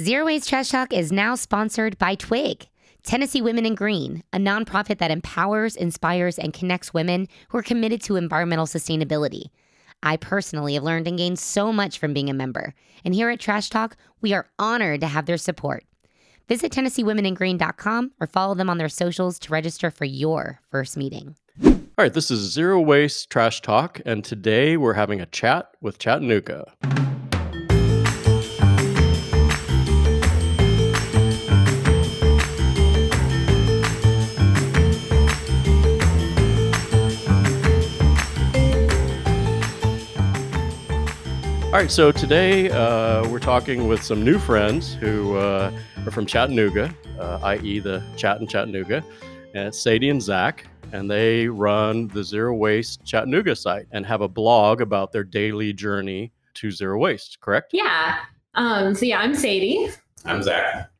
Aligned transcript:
Zero 0.00 0.26
Waste 0.26 0.48
Trash 0.48 0.68
Talk 0.68 0.92
is 0.92 1.10
now 1.10 1.34
sponsored 1.34 1.98
by 1.98 2.14
Twig, 2.14 2.68
Tennessee 3.02 3.42
Women 3.42 3.66
in 3.66 3.74
Green, 3.74 4.22
a 4.32 4.36
nonprofit 4.36 4.98
that 4.98 5.10
empowers, 5.10 5.74
inspires, 5.74 6.38
and 6.38 6.52
connects 6.52 6.94
women 6.94 7.26
who 7.48 7.58
are 7.58 7.64
committed 7.64 8.00
to 8.02 8.14
environmental 8.14 8.66
sustainability. 8.66 9.46
I 10.04 10.16
personally 10.16 10.74
have 10.74 10.84
learned 10.84 11.08
and 11.08 11.18
gained 11.18 11.40
so 11.40 11.72
much 11.72 11.98
from 11.98 12.14
being 12.14 12.30
a 12.30 12.32
member, 12.32 12.74
and 13.04 13.12
here 13.12 13.28
at 13.28 13.40
Trash 13.40 13.70
Talk, 13.70 13.96
we 14.20 14.32
are 14.32 14.48
honored 14.56 15.00
to 15.00 15.08
have 15.08 15.26
their 15.26 15.36
support. 15.36 15.82
Visit 16.46 16.70
TennesseeWomenInGreen.com 16.70 18.12
or 18.20 18.28
follow 18.28 18.54
them 18.54 18.70
on 18.70 18.78
their 18.78 18.88
socials 18.88 19.36
to 19.40 19.52
register 19.52 19.90
for 19.90 20.04
your 20.04 20.60
first 20.70 20.96
meeting. 20.96 21.34
All 21.64 21.74
right, 21.98 22.14
this 22.14 22.30
is 22.30 22.52
Zero 22.52 22.80
Waste 22.80 23.30
Trash 23.30 23.62
Talk, 23.62 24.00
and 24.06 24.24
today 24.24 24.76
we're 24.76 24.94
having 24.94 25.20
a 25.20 25.26
chat 25.26 25.72
with 25.80 25.98
Chattanooga. 25.98 26.72
All 41.78 41.84
right, 41.84 41.92
so 41.92 42.10
today 42.10 42.72
uh, 42.72 43.24
we're 43.28 43.38
talking 43.38 43.86
with 43.86 44.02
some 44.02 44.24
new 44.24 44.40
friends 44.40 44.94
who 44.94 45.36
uh, 45.36 45.70
are 46.04 46.10
from 46.10 46.26
Chattanooga, 46.26 46.92
uh, 47.20 47.38
i.e., 47.44 47.78
the 47.78 48.02
Chat 48.16 48.40
in 48.40 48.48
Chattanooga, 48.48 49.04
and 49.54 49.72
Sadie 49.72 50.10
and 50.10 50.20
Zach, 50.20 50.66
and 50.90 51.08
they 51.08 51.46
run 51.46 52.08
the 52.08 52.24
Zero 52.24 52.52
Waste 52.52 53.04
Chattanooga 53.04 53.54
site 53.54 53.86
and 53.92 54.04
have 54.04 54.22
a 54.22 54.28
blog 54.28 54.80
about 54.80 55.12
their 55.12 55.22
daily 55.22 55.72
journey 55.72 56.32
to 56.54 56.72
zero 56.72 56.98
waste. 56.98 57.38
Correct? 57.40 57.70
Yeah. 57.72 58.22
Um, 58.54 58.96
so 58.96 59.06
yeah, 59.06 59.20
I'm 59.20 59.36
Sadie. 59.36 59.88
I'm 60.24 60.42
Zach. 60.42 60.90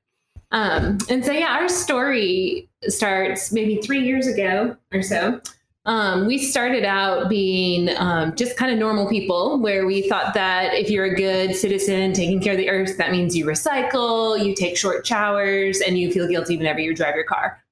Um, 0.52 0.98
and 1.10 1.24
so 1.24 1.32
yeah, 1.32 1.56
our 1.56 1.68
story 1.68 2.71
starts 2.84 3.51
maybe 3.51 3.82
three 3.82 4.06
years 4.06 4.29
ago 4.29 4.76
or 4.93 5.02
so. 5.02 5.40
Um, 5.88 6.26
we 6.26 6.36
started 6.36 6.84
out 6.84 7.30
being 7.30 7.88
um, 7.96 8.36
just 8.36 8.58
kind 8.58 8.70
of 8.70 8.78
normal 8.78 9.08
people 9.08 9.58
where 9.58 9.86
we 9.86 10.06
thought 10.06 10.34
that 10.34 10.74
if 10.74 10.90
you're 10.90 11.06
a 11.06 11.14
good 11.14 11.56
citizen 11.56 12.12
taking 12.12 12.42
care 12.42 12.52
of 12.52 12.58
the 12.58 12.68
earth, 12.68 12.98
that 12.98 13.10
means 13.10 13.34
you 13.34 13.46
recycle, 13.46 14.38
you 14.38 14.54
take 14.54 14.76
short 14.76 15.06
showers, 15.06 15.80
and 15.80 15.98
you 15.98 16.12
feel 16.12 16.28
guilty 16.28 16.59
whenever 16.59 16.78
you 16.78 16.94
drive 16.94 17.14
your 17.14 17.24
car. 17.24 17.64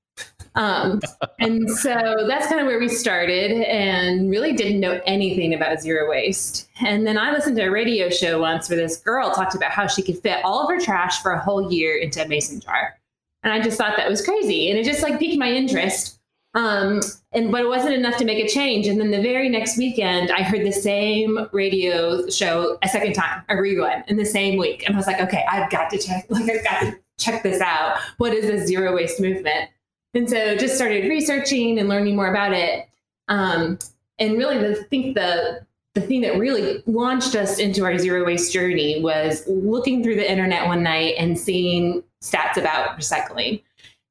Um, 0.55 1.03
and 1.41 1.71
so 1.71 2.25
that's 2.27 2.47
kind 2.47 2.59
of 2.59 2.67
where 2.67 2.79
we 2.79 2.89
started 2.89 3.53
and 3.53 4.31
really 4.31 4.55
didn't 4.55 4.81
know 4.81 4.99
anything 5.05 5.53
about 5.53 5.83
zero 5.83 6.09
waste. 6.09 6.69
And 6.81 7.07
then 7.07 7.19
I 7.19 7.33
listened 7.33 7.57
to 7.57 7.65
a 7.65 7.71
radio 7.71 8.09
show 8.09 8.41
once 8.41 8.71
where 8.71 8.79
this 8.79 8.97
girl 8.97 9.31
talked 9.31 9.55
about 9.55 9.73
how 9.73 9.87
she 9.87 10.01
could 10.01 10.19
fit 10.21 10.43
all 10.43 10.63
of 10.63 10.71
her 10.71 10.81
trash 10.81 11.21
for 11.21 11.33
a 11.33 11.39
whole 11.39 11.71
year 11.71 11.99
into 11.99 12.25
a 12.25 12.27
mason 12.27 12.61
jar. 12.61 12.99
And 13.43 13.53
I 13.53 13.61
just 13.61 13.77
thought 13.77 13.99
that 13.99 14.09
was 14.09 14.25
crazy. 14.25 14.71
And 14.71 14.79
it 14.79 14.85
just 14.85 15.03
like 15.03 15.19
piqued 15.19 15.39
my 15.39 15.53
interest. 15.53 16.16
Um, 16.57 17.03
and 17.33 17.53
but 17.53 17.61
it 17.61 17.69
wasn't 17.69 17.95
enough 17.95 18.17
to 18.17 18.25
make 18.25 18.43
a 18.43 18.49
change. 18.49 18.87
And 18.87 18.99
then 18.99 19.11
the 19.11 19.21
very 19.21 19.51
next 19.51 19.77
weekend, 19.77 20.31
I 20.33 20.43
heard 20.43 20.67
the 20.67 20.73
same 20.73 21.49
radio 21.53 22.29
show 22.31 22.79
a 22.83 22.89
second 22.89 23.13
time, 23.13 23.43
a 23.51 23.55
rerun 23.55 24.09
in 24.09 24.17
the 24.17 24.25
same 24.25 24.57
week, 24.57 24.83
and 24.87 24.95
I 24.95 24.99
was 24.99 25.07
like, 25.07 25.21
okay, 25.21 25.45
I've 25.49 25.71
got 25.71 25.91
to 25.91 25.99
check. 25.99 26.27
Like 26.31 26.51
I've 26.51 26.65
got 26.65 26.81
to 26.81 26.99
check 27.19 27.43
this 27.43 27.61
out. 27.61 27.99
What 28.17 28.33
is 28.33 28.51
the 28.51 28.67
zero 28.67 28.95
waste 28.95 29.21
movement? 29.21 29.71
And 30.15 30.29
so 30.29 30.57
just 30.57 30.77
started 30.77 31.09
researching 31.09 31.79
and 31.79 31.91
learning 31.91 32.17
more 32.17 32.31
about 32.31 32.55
it. 32.55 32.89
Um, 33.29 33.79
and 34.19 34.39
really, 34.39 34.59
the, 34.59 34.81
I 34.81 34.85
think 34.85 35.15
the 35.15 35.61
the 35.93 36.01
thing 36.01 36.23
that 36.23 36.39
really 36.39 36.83
launched 36.87 37.35
us 37.35 37.59
into 37.59 37.85
our 37.85 37.99
zero 37.99 38.25
waste 38.25 38.53
journey 38.53 39.03
was 39.03 39.47
looking 39.47 40.03
through 40.03 40.17
the 40.17 40.31
internet 40.31 40.67
one 40.67 40.83
night 40.83 41.15
and 41.19 41.39
seeing 41.39 42.03
stats 42.23 42.57
about 42.57 42.99
recycling. 42.99 43.63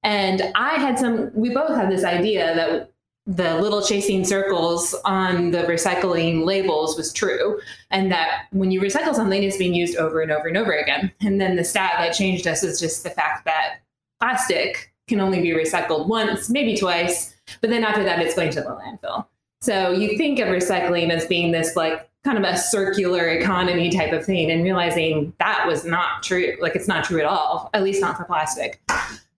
And 0.05 0.43
I 0.53 0.75
had 0.75 0.99
some, 0.99 1.31
we 1.33 1.49
both 1.49 1.75
had 1.75 1.91
this 1.91 2.03
idea 2.03 2.53
that 2.55 2.91
the 3.25 3.59
little 3.59 3.81
chasing 3.81 4.23
circles 4.23 4.93
on 5.03 5.49
the 5.49 5.63
recycling 5.63 6.45
labels 6.45 6.95
was 6.95 7.11
true. 7.11 7.59
And 7.89 8.11
that 8.11 8.44
when 8.51 8.69
you 8.69 8.79
recycle 8.79 9.15
something, 9.15 9.41
it's 9.41 9.57
being 9.57 9.73
used 9.73 9.97
over 9.97 10.21
and 10.21 10.31
over 10.31 10.47
and 10.47 10.57
over 10.57 10.71
again. 10.71 11.11
And 11.21 11.41
then 11.41 11.55
the 11.55 11.63
stat 11.63 11.94
that 11.97 12.13
changed 12.13 12.45
us 12.45 12.61
was 12.61 12.79
just 12.79 13.03
the 13.03 13.09
fact 13.09 13.45
that 13.45 13.79
plastic 14.19 14.94
can 15.07 15.19
only 15.19 15.41
be 15.41 15.49
recycled 15.49 16.07
once, 16.07 16.51
maybe 16.51 16.77
twice, 16.77 17.35
but 17.61 17.71
then 17.71 17.83
after 17.83 18.03
that, 18.03 18.19
it's 18.19 18.35
going 18.35 18.51
to 18.51 18.61
the 18.61 18.67
landfill. 18.67 19.25
So 19.61 19.91
you 19.91 20.17
think 20.17 20.38
of 20.38 20.49
recycling 20.49 21.09
as 21.09 21.25
being 21.25 21.51
this 21.51 21.75
like 21.75 22.07
kind 22.23 22.38
of 22.38 22.44
a 22.44 22.57
circular 22.57 23.27
economy 23.29 23.89
type 23.89 24.13
of 24.13 24.23
thing 24.23 24.51
and 24.51 24.63
realizing 24.63 25.33
that 25.39 25.65
was 25.65 25.83
not 25.83 26.21
true. 26.21 26.55
Like 26.59 26.75
it's 26.75 26.88
not 26.88 27.05
true 27.05 27.19
at 27.19 27.25
all, 27.25 27.71
at 27.73 27.83
least 27.83 28.01
not 28.01 28.17
for 28.17 28.25
plastic. 28.25 28.79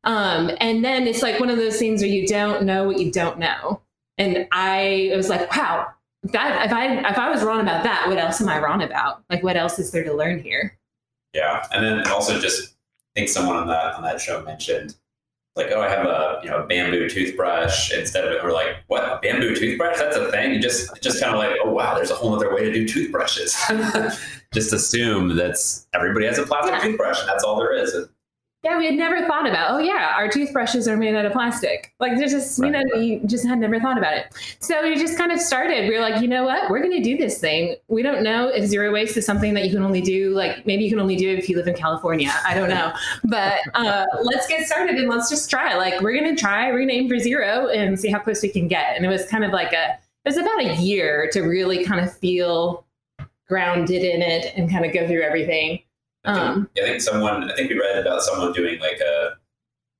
Um, 0.07 0.51
and 0.61 0.83
then 0.83 1.05
it's 1.05 1.21
like 1.21 1.39
one 1.39 1.49
of 1.49 1.57
those 1.57 1.77
things 1.77 2.01
where 2.01 2.09
you 2.09 2.25
don't 2.25 2.63
know 2.63 2.85
what 2.85 2.97
you 2.99 3.11
don't 3.11 3.37
know. 3.37 3.81
And 4.17 4.47
I 4.51 5.11
was 5.15 5.29
like, 5.29 5.53
wow, 5.55 5.87
that 6.23 6.65
if 6.65 6.71
I 6.73 6.97
if 7.09 7.17
I 7.17 7.29
was 7.29 7.43
wrong 7.43 7.59
about 7.59 7.83
that, 7.83 8.07
what 8.07 8.17
else 8.17 8.41
am 8.41 8.49
I 8.49 8.59
wrong 8.59 8.81
about? 8.81 9.23
Like 9.29 9.43
what 9.43 9.57
else 9.57 9.77
is 9.79 9.91
there 9.91 10.03
to 10.05 10.13
learn 10.13 10.39
here? 10.41 10.77
Yeah. 11.33 11.67
And 11.71 11.85
then 11.85 12.07
also 12.07 12.39
just 12.39 12.73
I 12.73 13.19
think 13.19 13.29
someone 13.29 13.57
on 13.57 13.67
that 13.67 13.95
on 13.95 14.03
that 14.03 14.19
show 14.21 14.41
mentioned 14.43 14.95
like, 15.57 15.71
oh, 15.71 15.81
I 15.81 15.89
have 15.89 16.05
a 16.05 16.39
you 16.41 16.49
know 16.49 16.63
a 16.63 16.67
bamboo 16.67 17.09
toothbrush 17.09 17.91
instead 17.91 18.23
of 18.25 18.31
it. 18.31 18.41
We're 18.43 18.53
like, 18.53 18.77
what 18.87 19.03
a 19.03 19.19
bamboo 19.21 19.55
toothbrush? 19.55 19.97
That's 19.97 20.15
a 20.15 20.31
thing. 20.31 20.53
You 20.53 20.59
just 20.61 20.89
just 21.03 21.21
kind 21.21 21.33
of 21.33 21.39
like, 21.39 21.57
oh 21.63 21.71
wow, 21.71 21.95
there's 21.95 22.11
a 22.11 22.15
whole 22.15 22.33
other 22.33 22.53
way 22.55 22.63
to 22.63 22.71
do 22.73 22.87
toothbrushes. 22.87 23.55
just 24.53 24.71
assume 24.71 25.35
that's 25.35 25.87
everybody 25.93 26.25
has 26.27 26.37
a 26.39 26.43
plastic 26.45 26.75
Yeah. 26.75 26.79
toothbrush 26.81 27.19
and 27.19 27.27
that's 27.27 27.43
all 27.43 27.57
there 27.59 27.73
is. 27.75 27.93
Yeah, 28.63 28.77
we 28.79 28.85
had 28.87 28.95
never 28.95 29.25
thought 29.27 29.47
about. 29.47 29.71
Oh 29.71 29.77
yeah, 29.77 30.13
our 30.15 30.27
toothbrushes 30.27 30.87
are 30.87 30.97
made 30.97 31.15
out 31.15 31.25
of 31.25 31.31
plastic. 31.31 31.93
Like 31.99 32.17
there's 32.17 32.31
just 32.31 32.57
you 32.57 32.71
know 32.71 32.83
we 32.95 33.21
just 33.25 33.45
had 33.45 33.59
never 33.59 33.79
thought 33.79 33.97
about 33.97 34.13
it. 34.13 34.33
So 34.59 34.81
we 34.81 34.95
just 34.95 35.17
kind 35.17 35.31
of 35.31 35.39
started. 35.39 35.87
We 35.87 35.95
were 35.95 36.01
like, 36.01 36.21
you 36.21 36.27
know 36.27 36.43
what, 36.43 36.69
we're 36.69 36.81
going 36.81 36.95
to 36.95 37.03
do 37.03 37.17
this 37.17 37.39
thing. 37.39 37.75
We 37.87 38.01
don't 38.01 38.23
know 38.23 38.47
if 38.47 38.65
zero 38.65 38.91
waste 38.91 39.15
is 39.15 39.25
something 39.25 39.53
that 39.53 39.65
you 39.65 39.71
can 39.71 39.83
only 39.83 40.01
do. 40.01 40.31
Like 40.31 40.65
maybe 40.65 40.83
you 40.83 40.89
can 40.89 40.99
only 40.99 41.15
do 41.15 41.29
it 41.29 41.37
if 41.37 41.47
you 41.47 41.55
live 41.55 41.67
in 41.67 41.75
California. 41.75 42.33
I 42.45 42.55
don't 42.55 42.69
know, 42.69 42.91
but 43.25 43.59
uh, 43.75 44.05
let's 44.23 44.47
get 44.47 44.65
started 44.65 44.95
and 44.95 45.07
let's 45.07 45.29
just 45.29 45.49
try. 45.49 45.75
Like 45.75 46.01
we're 46.01 46.19
going 46.19 46.35
to 46.35 46.39
try. 46.39 46.71
We're 46.71 46.85
to 46.85 46.91
aim 46.91 47.07
for 47.07 47.19
zero 47.19 47.67
and 47.67 47.99
see 47.99 48.09
how 48.09 48.19
close 48.19 48.41
we 48.41 48.49
can 48.49 48.67
get. 48.67 48.95
And 48.95 49.05
it 49.05 49.09
was 49.09 49.25
kind 49.27 49.45
of 49.45 49.51
like 49.51 49.71
a. 49.73 49.97
It 50.25 50.29
was 50.29 50.37
about 50.37 50.59
a 50.59 50.75
year 50.75 51.29
to 51.31 51.41
really 51.41 51.85
kind 51.85 52.01
of 52.01 52.11
feel 52.17 52.85
grounded 53.47 54.03
in 54.03 54.21
it 54.21 54.53
and 54.57 54.69
kind 54.69 54.85
of 54.85 54.93
go 54.93 55.07
through 55.07 55.21
everything. 55.21 55.79
I 56.27 56.33
think, 56.33 56.45
Um, 56.45 56.69
I 56.77 56.81
think 56.81 57.01
someone 57.01 57.49
I 57.49 57.55
think 57.55 57.69
we 57.69 57.79
read 57.79 57.97
about 57.97 58.21
someone 58.21 58.51
doing 58.53 58.79
like 58.79 58.99
a 58.99 59.37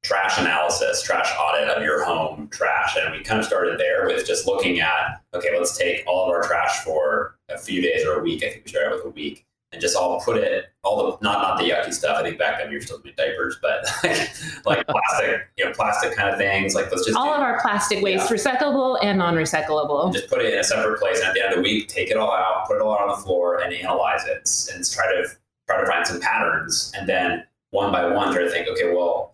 trash 0.03 0.38
analysis, 0.38 1.01
trash 1.01 1.29
audit 1.39 1.69
of 1.69 1.83
your 1.83 2.03
home 2.03 2.47
trash. 2.49 2.95
And 2.97 3.13
we 3.13 3.23
kind 3.23 3.39
of 3.39 3.45
started 3.45 3.79
there 3.79 4.07
with 4.07 4.25
just 4.25 4.47
looking 4.47 4.79
at, 4.79 5.21
okay, 5.33 5.57
let's 5.57 5.77
take 5.77 6.03
all 6.07 6.25
of 6.25 6.29
our 6.29 6.43
trash 6.43 6.83
for 6.83 7.38
a 7.49 7.57
few 7.57 7.81
days 7.81 8.05
or 8.05 8.19
a 8.19 8.23
week. 8.23 8.43
I 8.43 8.49
think 8.49 8.65
we 8.65 8.69
started 8.69 8.95
with 8.95 9.05
a 9.05 9.09
week 9.09 9.45
and 9.73 9.81
just 9.81 9.97
all 9.97 10.21
put 10.21 10.38
it, 10.38 10.67
all 10.83 10.97
the, 10.97 11.17
not, 11.21 11.41
not 11.41 11.57
the 11.57 11.69
yucky 11.69 11.93
stuff. 11.93 12.17
I 12.17 12.23
think 12.23 12.38
back 12.38 12.57
then 12.57 12.69
we 12.69 12.75
were 12.75 12.81
still 12.81 12.99
doing 12.99 13.15
diapers, 13.17 13.57
but 13.61 13.85
like 14.65 14.88
plastic, 14.88 15.49
you 15.57 15.65
know, 15.65 15.73
plastic 15.73 16.15
kind 16.15 16.29
of 16.29 16.38
things. 16.38 16.73
Like 16.73 16.89
let's 16.89 17.05
just 17.05 17.17
all 17.17 17.33
of 17.33 17.41
our 17.41 17.59
plastic 17.59 18.01
waste, 18.01 18.29
recyclable 18.29 18.97
and 19.03 19.17
non-recyclable. 19.17 20.13
just 20.13 20.29
put 20.29 20.41
it 20.41 20.53
in 20.53 20.59
a 20.59 20.63
separate 20.63 20.99
place. 20.99 21.19
And 21.19 21.27
at 21.27 21.33
the 21.33 21.41
end 21.44 21.49
of 21.53 21.57
the 21.57 21.63
week, 21.63 21.89
take 21.89 22.09
it 22.09 22.15
all 22.17 22.31
out, 22.31 22.65
put 22.65 22.77
it 22.77 22.81
all 22.81 22.94
out 22.94 23.01
on 23.01 23.09
the 23.09 23.21
floor 23.23 23.59
and 23.61 23.73
analyze 23.73 24.25
it 24.25 24.49
and 24.73 24.89
try 24.89 25.05
to, 25.07 25.27
try 25.67 25.81
to 25.81 25.85
find 25.88 26.05
some 26.07 26.19
patterns. 26.19 26.91
And 26.97 27.07
then 27.07 27.45
one 27.72 27.91
by 27.91 28.07
one, 28.07 28.33
try 28.33 28.44
to 28.44 28.50
think, 28.50 28.67
okay, 28.69 28.94
well, 28.94 29.33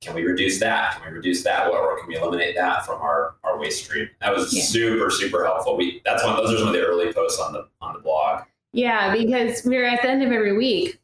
can 0.00 0.14
we 0.14 0.24
reduce 0.24 0.58
that? 0.60 0.94
Can 1.00 1.10
we 1.10 1.16
reduce 1.16 1.42
that? 1.44 1.66
Or, 1.68 1.78
or 1.78 1.98
can 1.98 2.08
we 2.08 2.16
eliminate 2.16 2.56
that 2.56 2.84
from 2.84 3.00
our, 3.00 3.36
our 3.44 3.58
waste 3.58 3.84
stream? 3.84 4.08
That 4.20 4.34
was 4.34 4.52
Yeah. 4.52 4.62
super, 4.62 5.10
super 5.10 5.44
helpful. 5.44 5.76
We 5.76 6.02
that's 6.04 6.22
one 6.24 6.36
those 6.36 6.52
are 6.52 6.58
some 6.58 6.68
of 6.68 6.74
the 6.74 6.82
early 6.82 7.12
posts 7.12 7.40
on 7.40 7.52
the 7.52 7.68
on 7.80 7.94
the 7.94 8.00
blog. 8.00 8.42
Yeah, 8.72 9.14
because 9.14 9.64
we 9.64 9.76
were 9.76 9.84
at 9.84 10.02
the 10.02 10.08
end 10.10 10.22
of 10.22 10.32
every 10.32 10.56
week 10.56 10.98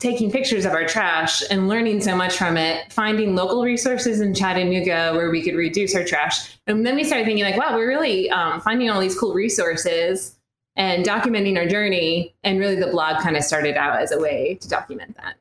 taking 0.00 0.32
pictures 0.32 0.64
of 0.64 0.72
our 0.72 0.86
trash 0.86 1.42
and 1.50 1.68
learning 1.68 2.00
so 2.00 2.16
much 2.16 2.38
from 2.38 2.56
it, 2.56 2.90
finding 2.90 3.34
local 3.36 3.62
resources 3.62 4.20
in 4.22 4.32
Chattanooga 4.34 5.12
where 5.14 5.30
we 5.30 5.42
could 5.42 5.54
reduce 5.54 5.94
our 5.94 6.02
trash. 6.02 6.58
And 6.66 6.86
then 6.86 6.96
we 6.96 7.04
started 7.04 7.26
thinking 7.26 7.44
like, 7.44 7.58
wow, 7.58 7.76
we're 7.76 7.86
really 7.86 8.30
um, 8.30 8.62
finding 8.62 8.88
all 8.88 8.98
these 8.98 9.16
cool 9.18 9.34
resources 9.34 10.38
and 10.80 11.04
documenting 11.04 11.58
our 11.58 11.66
journey. 11.66 12.34
And 12.42 12.58
really 12.58 12.74
the 12.74 12.86
blog 12.86 13.22
kind 13.22 13.36
of 13.36 13.44
started 13.44 13.76
out 13.76 14.00
as 14.00 14.12
a 14.12 14.18
way 14.18 14.56
to 14.62 14.68
document 14.68 15.14
that. 15.18 15.36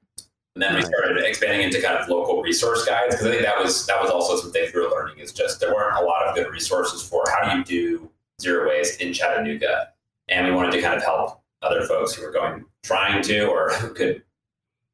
And 0.55 0.61
then 0.61 0.75
we 0.75 0.81
started 0.81 1.17
expanding 1.23 1.61
into 1.61 1.81
kind 1.81 1.95
of 1.95 2.09
local 2.09 2.41
resource 2.41 2.85
guides 2.85 3.15
because 3.15 3.27
I 3.27 3.31
think 3.31 3.43
that 3.43 3.57
was 3.57 3.85
that 3.85 4.01
was 4.01 4.11
also 4.11 4.35
some 4.35 4.51
things 4.51 4.73
we 4.73 4.81
were 4.81 4.89
learning 4.89 5.19
is 5.19 5.31
just 5.31 5.61
there 5.61 5.73
weren't 5.73 5.95
a 5.95 6.03
lot 6.03 6.27
of 6.27 6.35
good 6.35 6.51
resources 6.51 7.01
for 7.01 7.23
how 7.29 7.49
do 7.49 7.57
you 7.57 7.63
do 7.63 8.11
zero 8.41 8.67
waste 8.67 8.99
in 8.99 9.13
Chattanooga, 9.13 9.89
and 10.27 10.45
we 10.45 10.51
wanted 10.51 10.71
to 10.73 10.81
kind 10.81 10.95
of 10.95 11.03
help 11.03 11.41
other 11.61 11.85
folks 11.85 12.13
who 12.13 12.25
were 12.25 12.31
going 12.31 12.65
trying 12.83 13.21
to 13.23 13.45
or 13.45 13.69
who 13.75 13.93
could 13.93 14.23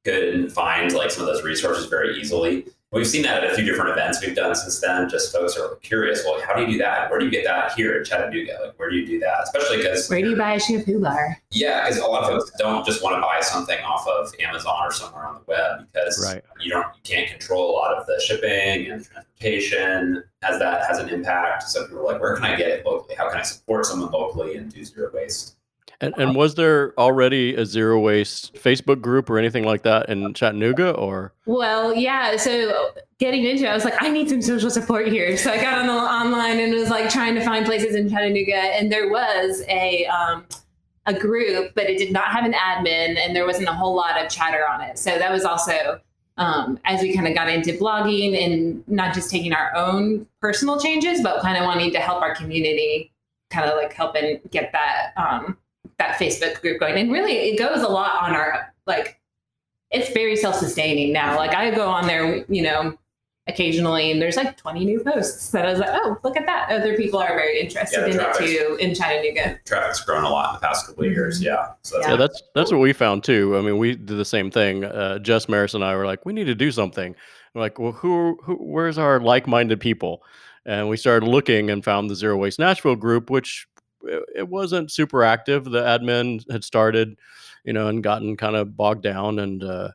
could 0.03 0.53
find 0.53 0.93
like 0.93 1.09
some 1.09 1.27
of 1.27 1.33
those 1.33 1.43
resources 1.43 1.87
very 1.87 2.19
easily. 2.19 2.67
We've 2.95 3.05
seen 3.05 3.21
that 3.23 3.43
at 3.43 3.51
a 3.51 3.53
few 3.55 3.65
different 3.65 3.89
events 3.91 4.25
we've 4.25 4.35
done 4.35 4.55
since 4.55 4.79
then. 4.79 5.09
Just 5.09 5.31
folks 5.31 5.57
are 5.57 5.75
curious, 5.83 6.23
well, 6.25 6.41
how 6.41 6.55
do 6.55 6.61
you 6.61 6.67
do 6.67 6.77
that? 6.79 7.09
Where 7.09 7.19
do 7.19 7.25
you 7.25 7.31
get 7.31 7.43
that 7.43 7.73
here 7.73 7.97
in 7.97 8.05
Chattanooga? 8.05 8.57
Like, 8.63 8.79
where 8.79 8.89
do 8.89 8.95
you 8.95 9.05
do 9.05 9.19
that? 9.19 9.43
Especially 9.43 9.77
because 9.77 10.09
where 10.09 10.21
do 10.21 10.29
you 10.29 10.37
buy 10.37 10.53
a 10.53 10.59
shampoo 10.59 11.01
bar? 11.01 11.37
Yeah, 11.51 11.83
because 11.83 11.99
a 12.01 12.05
lot 12.07 12.23
of 12.23 12.29
folks 12.29 12.51
don't 12.57 12.85
just 12.85 13.03
want 13.03 13.15
to 13.17 13.21
buy 13.21 13.39
something 13.41 13.77
off 13.83 14.07
of 14.07 14.33
Amazon 14.39 14.77
or 14.81 14.91
somewhere 14.91 15.25
on 15.25 15.35
the 15.35 15.41
web 15.45 15.87
because 15.93 16.25
Right. 16.33 16.41
you 16.61 16.71
don't 16.71 16.87
you 16.95 17.01
can't 17.03 17.29
control 17.29 17.69
a 17.71 17.73
lot 17.73 17.93
of 17.95 18.07
the 18.07 18.19
shipping 18.25 18.89
and 18.91 19.05
transportation. 19.05 20.23
Has 20.41 20.57
that 20.59 20.87
has 20.87 20.99
an 20.99 21.09
impact? 21.09 21.63
So 21.63 21.83
people 21.85 21.99
are 21.99 22.13
like, 22.13 22.21
where 22.21 22.35
can 22.35 22.45
I 22.45 22.55
get 22.55 22.69
it 22.69 22.85
locally? 22.85 23.15
How 23.15 23.29
can 23.29 23.39
I 23.39 23.43
support 23.43 23.85
someone 23.85 24.11
locally 24.11 24.55
and 24.55 24.71
do 24.73 24.83
zero 24.85 25.11
waste? 25.13 25.57
And, 26.01 26.13
and 26.17 26.35
was 26.35 26.55
there 26.55 26.93
already 26.97 27.55
a 27.55 27.65
zero 27.65 27.99
waste 27.99 28.53
Facebook 28.55 29.01
group 29.01 29.29
or 29.29 29.37
anything 29.37 29.63
like 29.63 29.83
that 29.83 30.09
in 30.09 30.33
Chattanooga 30.33 30.91
or? 30.91 31.33
Well, 31.45 31.93
yeah. 31.93 32.35
So 32.37 32.91
getting 33.19 33.45
into 33.45 33.63
it, 33.63 33.69
I 33.69 33.73
was 33.73 33.85
like, 33.85 34.01
I 34.01 34.09
need 34.09 34.29
some 34.29 34.41
social 34.41 34.69
support 34.69 35.07
here. 35.07 35.37
So 35.37 35.51
I 35.51 35.61
got 35.61 35.77
on 35.77 35.87
the 35.87 35.93
online 35.93 36.59
and 36.59 36.73
was 36.73 36.89
like 36.89 37.09
trying 37.09 37.35
to 37.35 37.43
find 37.43 37.65
places 37.65 37.95
in 37.95 38.09
Chattanooga, 38.09 38.55
and 38.55 38.91
there 38.91 39.09
was 39.09 39.63
a 39.67 40.05
um, 40.07 40.45
a 41.05 41.13
group, 41.13 41.73
but 41.75 41.89
it 41.89 41.97
did 41.97 42.11
not 42.11 42.25
have 42.25 42.45
an 42.45 42.53
admin, 42.53 43.17
and 43.17 43.35
there 43.35 43.45
wasn't 43.45 43.69
a 43.69 43.73
whole 43.73 43.95
lot 43.95 44.21
of 44.21 44.29
chatter 44.29 44.67
on 44.67 44.81
it. 44.81 44.97
So 44.97 45.17
that 45.17 45.31
was 45.31 45.45
also 45.45 46.01
um, 46.37 46.79
as 46.83 47.01
we 47.01 47.13
kind 47.13 47.27
of 47.27 47.35
got 47.35 47.47
into 47.47 47.71
blogging 47.73 48.43
and 48.43 48.83
not 48.87 49.13
just 49.13 49.29
taking 49.29 49.53
our 49.53 49.73
own 49.75 50.27
personal 50.41 50.79
changes, 50.79 51.21
but 51.21 51.41
kind 51.41 51.57
of 51.57 51.63
wanting 51.63 51.91
to 51.93 51.99
help 51.99 52.21
our 52.21 52.35
community, 52.35 53.13
kind 53.49 53.69
of 53.69 53.77
like 53.77 53.93
helping 53.93 54.41
get 54.51 54.71
that 54.73 55.13
um, 55.15 55.57
that 55.97 56.19
Facebook 56.19 56.61
group 56.61 56.79
going. 56.79 56.95
And 56.97 57.11
really, 57.11 57.33
it 57.33 57.59
goes 57.59 57.81
a 57.81 57.87
lot 57.87 58.23
on 58.23 58.35
our 58.35 58.73
like 58.85 59.19
it's 59.91 60.11
very 60.11 60.35
self-sustaining 60.35 61.13
now. 61.13 61.37
Like 61.37 61.53
I 61.53 61.71
go 61.71 61.87
on 61.87 62.07
there, 62.07 62.43
you 62.49 62.63
know, 62.63 62.97
occasionally 63.47 64.11
and 64.11 64.19
there's 64.19 64.35
like 64.35 64.57
20 64.57 64.83
new 64.83 65.03
posts 65.03 65.51
that 65.51 65.65
I 65.67 65.69
was 65.69 65.79
like, 65.79 65.91
oh, 65.91 66.17
look 66.23 66.35
at 66.35 66.47
that. 66.47 66.71
Other 66.71 66.97
people 66.97 67.19
are 67.19 67.29
very 67.35 67.59
interested 67.59 68.07
Yeah, 68.07 68.13
in 68.13 68.19
it 68.19 68.35
too 68.35 68.77
in 68.79 68.95
Chattanooga. 68.95 69.59
Traffic's 69.65 70.03
grown 70.03 70.23
a 70.23 70.29
lot 70.29 70.49
in 70.49 70.55
the 70.55 70.67
past 70.67 70.87
couple 70.87 71.05
of 71.05 71.11
years. 71.11 71.41
Yeah. 71.41 71.73
So 71.83 71.97
that's 71.97 72.07
Yeah. 72.07 72.11
Yeah, 72.11 72.17
that's 72.17 72.43
that's 72.55 72.71
what 72.71 72.81
we 72.81 72.91
found 72.91 73.23
too. 73.23 73.55
I 73.57 73.61
mean, 73.61 73.77
we 73.77 73.95
did 73.95 74.17
the 74.17 74.25
same 74.25 74.49
thing. 74.49 74.83
Uh, 74.83 75.19
Jess 75.19 75.47
Maris 75.47 75.75
and 75.75 75.83
I 75.83 75.95
were 75.95 76.05
like, 76.05 76.25
we 76.25 76.33
need 76.33 76.45
to 76.45 76.55
do 76.55 76.71
something. 76.71 77.15
We're 77.53 77.61
like, 77.61 77.79
well, 77.79 77.93
who, 77.93 78.37
who, 78.43 78.55
where's 78.55 78.97
our 78.97 79.19
like-minded 79.19 79.79
people? 79.79 80.23
And 80.65 80.89
we 80.89 80.97
started 80.97 81.27
looking 81.27 81.69
and 81.69 81.85
found 81.85 82.09
the 82.09 82.15
Zero 82.15 82.35
Waste 82.37 82.57
Nashville 82.59 82.95
group, 82.95 83.29
which 83.29 83.67
it, 84.05 84.23
it 84.35 84.49
wasn't 84.49 84.91
super 84.91 85.23
active. 85.23 85.65
The 85.65 85.81
admin 85.81 86.49
had 86.51 86.63
started, 86.63 87.17
you 87.63 87.73
know, 87.73 87.87
and 87.87 88.03
gotten 88.03 88.37
kind 88.37 88.55
of 88.55 88.75
bogged 88.75 89.03
down, 89.03 89.39
and 89.39 89.63
uh, 89.63 89.89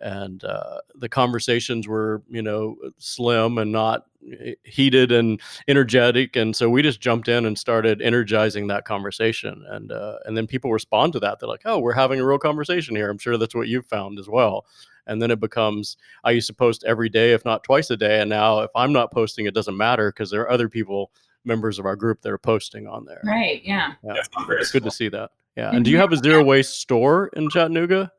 and 0.00 0.44
uh, 0.44 0.78
the 0.96 1.08
conversations 1.08 1.88
were, 1.88 2.22
you 2.28 2.42
know, 2.42 2.76
slim 2.98 3.58
and 3.58 3.72
not 3.72 4.06
eh, 4.40 4.54
heated 4.64 5.10
and 5.10 5.40
energetic. 5.68 6.36
And 6.36 6.54
so 6.54 6.68
we 6.68 6.82
just 6.82 7.00
jumped 7.00 7.28
in 7.28 7.46
and 7.46 7.58
started 7.58 8.02
energizing 8.02 8.66
that 8.66 8.84
conversation. 8.84 9.64
And 9.68 9.92
uh, 9.92 10.16
and 10.26 10.36
then 10.36 10.46
people 10.46 10.72
respond 10.72 11.12
to 11.14 11.20
that. 11.20 11.38
They're 11.38 11.48
like 11.48 11.62
oh 11.64 11.78
we're 11.78 11.92
having 11.92 12.20
a 12.20 12.26
real 12.26 12.38
conversation 12.38 12.94
here. 12.94 13.10
I'm 13.10 13.18
sure 13.18 13.36
that's 13.36 13.54
what 13.54 13.68
you've 13.68 13.86
found 13.86 14.18
as 14.18 14.28
well. 14.28 14.66
And 15.08 15.22
then 15.22 15.30
it 15.30 15.40
becomes 15.40 15.96
i 16.24 16.30
used 16.32 16.48
to 16.48 16.54
post 16.54 16.84
every 16.84 17.08
day 17.08 17.32
if 17.32 17.44
not 17.44 17.64
twice 17.64 17.90
a 17.90 17.96
day. 17.96 18.20
And 18.20 18.28
now 18.28 18.60
if 18.60 18.70
i'm 18.74 18.92
not 18.92 19.12
posting 19.12 19.46
it 19.46 19.54
doesn't 19.54 19.76
matter 19.76 20.12
because 20.12 20.30
there 20.30 20.42
are 20.42 20.50
other 20.50 20.68
people 20.68 21.10
members 21.46 21.78
of 21.78 21.86
our 21.86 21.96
group 21.96 22.20
that 22.22 22.30
are 22.32 22.38
posting 22.38 22.86
on 22.86 23.04
there 23.04 23.20
Right. 23.24 23.62
Yeah. 23.64 23.92
yeah, 24.04 24.14
I'm 24.36 24.50
it's 24.52 24.70
good 24.72 24.84
to 24.84 24.90
see 24.90 25.08
that 25.10 25.30
yeah 25.56 25.70
and 25.72 25.84
do 25.84 25.90
you 25.90 25.96
have 25.98 26.10
Mm-hmm. 26.10 26.26
a 26.26 26.30
zero 26.30 26.44
waste 26.44 26.80
store 26.80 27.30
in 27.34 27.48
chattanooga 27.50 28.10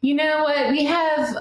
You 0.00 0.14
know 0.14 0.42
what? 0.42 0.70
We 0.70 0.84
have 0.84 1.36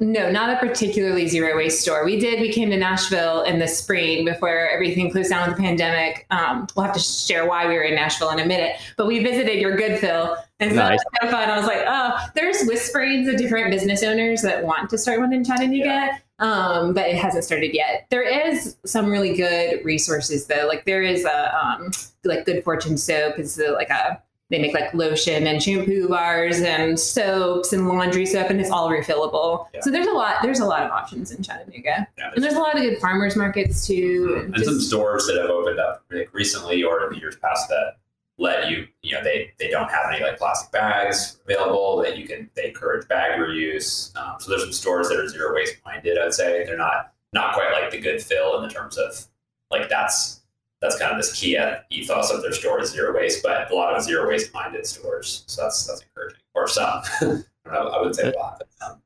no, 0.00 0.30
not 0.30 0.50
a 0.50 0.58
particularly 0.66 1.28
zero 1.28 1.56
waste 1.56 1.80
store. 1.80 2.04
We 2.04 2.18
did. 2.18 2.40
We 2.40 2.52
came 2.52 2.68
to 2.70 2.76
Nashville 2.76 3.42
in 3.42 3.60
the 3.60 3.68
spring 3.68 4.24
before 4.24 4.68
everything 4.68 5.10
closed 5.10 5.30
down 5.30 5.48
with 5.48 5.56
the 5.56 5.62
pandemic. 5.62 6.26
Um, 6.30 6.66
we'll 6.74 6.84
have 6.84 6.94
to 6.94 7.00
share 7.00 7.46
why 7.46 7.68
we 7.68 7.74
were 7.74 7.82
in 7.82 7.94
Nashville 7.94 8.30
in 8.30 8.40
a 8.40 8.46
minute. 8.46 8.76
But 8.96 9.06
we 9.06 9.22
visited 9.22 9.60
your 9.60 9.76
Good 9.76 10.00
Fill, 10.00 10.36
and 10.58 10.72
so 10.72 10.76
Nice. 10.76 10.88
that 10.88 10.92
was 10.92 11.04
kind 11.20 11.32
of 11.32 11.40
fun. 11.40 11.50
I 11.50 11.56
was 11.56 11.66
like, 11.66 11.84
oh, 11.86 12.26
there's 12.34 12.64
whisperings 12.64 13.28
of 13.28 13.36
different 13.36 13.70
business 13.70 14.02
owners 14.02 14.42
that 14.42 14.64
want 14.64 14.90
to 14.90 14.98
start 14.98 15.20
one 15.20 15.32
in 15.32 15.44
Chattanooga. 15.44 16.18
Um, 16.40 16.92
but 16.92 17.08
it 17.08 17.14
hasn't 17.14 17.44
started 17.44 17.72
yet. 17.74 18.06
There 18.10 18.22
is 18.22 18.76
some 18.84 19.08
really 19.08 19.36
good 19.36 19.84
resources 19.84 20.48
though. 20.48 20.66
Like 20.66 20.84
there 20.84 21.02
is 21.02 21.24
a 21.24 21.56
um, 21.56 21.92
like 22.24 22.44
Good 22.44 22.64
Fortune 22.64 22.96
soap 22.98 23.38
is 23.38 23.60
uh, 23.60 23.72
like 23.74 23.90
a 23.90 24.20
they 24.54 24.60
make 24.60 24.74
like 24.74 24.94
lotion 24.94 25.46
and 25.46 25.62
shampoo 25.62 26.08
bars 26.08 26.60
and 26.60 26.98
soaps 26.98 27.72
and 27.72 27.88
laundry 27.88 28.24
soap 28.24 28.50
and 28.50 28.60
it's 28.60 28.70
all 28.70 28.88
refillable. 28.88 29.66
Yeah. 29.74 29.80
so 29.82 29.90
there's 29.90 30.06
a 30.06 30.12
lot 30.12 30.36
there's 30.42 30.60
a 30.60 30.64
lot 30.64 30.82
of 30.82 30.90
options 30.90 31.32
in 31.32 31.42
chattanooga. 31.42 32.06
Yeah, 32.16 32.30
and 32.34 32.42
there's 32.42 32.54
a 32.54 32.60
lot 32.60 32.76
of 32.76 32.82
good 32.82 32.98
farmers 32.98 33.36
markets 33.36 33.86
too 33.86 34.50
and 34.54 34.64
some 34.64 34.80
stores 34.80 35.26
that 35.26 35.36
have 35.40 35.50
opened 35.50 35.80
up 35.80 36.04
like 36.10 36.32
recently 36.32 36.82
or 36.84 37.04
in 37.06 37.14
the 37.14 37.18
years 37.18 37.36
past 37.36 37.68
that 37.68 37.96
let 38.38 38.70
you 38.70 38.86
you 39.02 39.12
know 39.14 39.22
they 39.22 39.52
they 39.58 39.68
don't 39.68 39.90
have 39.90 40.12
any 40.12 40.22
like 40.22 40.38
plastic 40.38 40.70
bags 40.72 41.38
available 41.44 42.02
that 42.02 42.16
you 42.16 42.26
can 42.26 42.48
they 42.54 42.68
encourage 42.68 43.06
bag 43.08 43.38
reuse. 43.38 44.16
Um, 44.16 44.36
so 44.38 44.50
there's 44.50 44.62
some 44.62 44.72
stores 44.72 45.08
that 45.08 45.18
are 45.18 45.28
zero 45.28 45.54
waste 45.54 45.76
minded 45.84 46.18
i'd 46.18 46.34
say. 46.34 46.64
They're 46.64 46.76
not 46.76 47.12
not 47.32 47.54
quite 47.54 47.72
like 47.72 47.90
the 47.90 48.00
good 48.00 48.22
fill 48.22 48.56
in 48.58 48.68
the 48.68 48.72
terms 48.72 48.96
of 48.96 49.26
like 49.70 49.88
that's 49.88 50.40
that's 50.84 50.98
kind 50.98 51.12
of 51.12 51.18
this 51.18 51.32
key 51.32 51.58
ethos 51.90 52.30
of 52.30 52.42
their 52.42 52.52
store 52.52 52.80
is 52.80 52.90
zero 52.90 53.14
waste 53.14 53.42
but 53.42 53.70
a 53.70 53.74
lot 53.74 53.94
of 53.96 54.02
zero 54.02 54.28
waste 54.28 54.52
minded 54.52 54.86
stores 54.86 55.44
so 55.46 55.62
that's 55.62 55.86
that's 55.86 56.02
encouraging 56.02 56.40
or 56.54 56.68
some 56.68 57.02
I, 57.70 57.76
I 57.76 57.98
wouldn't 57.98 58.16
say 58.16 58.30
a 58.30 58.38
lot 58.38 58.56
but 58.58 58.68
some 58.78 59.02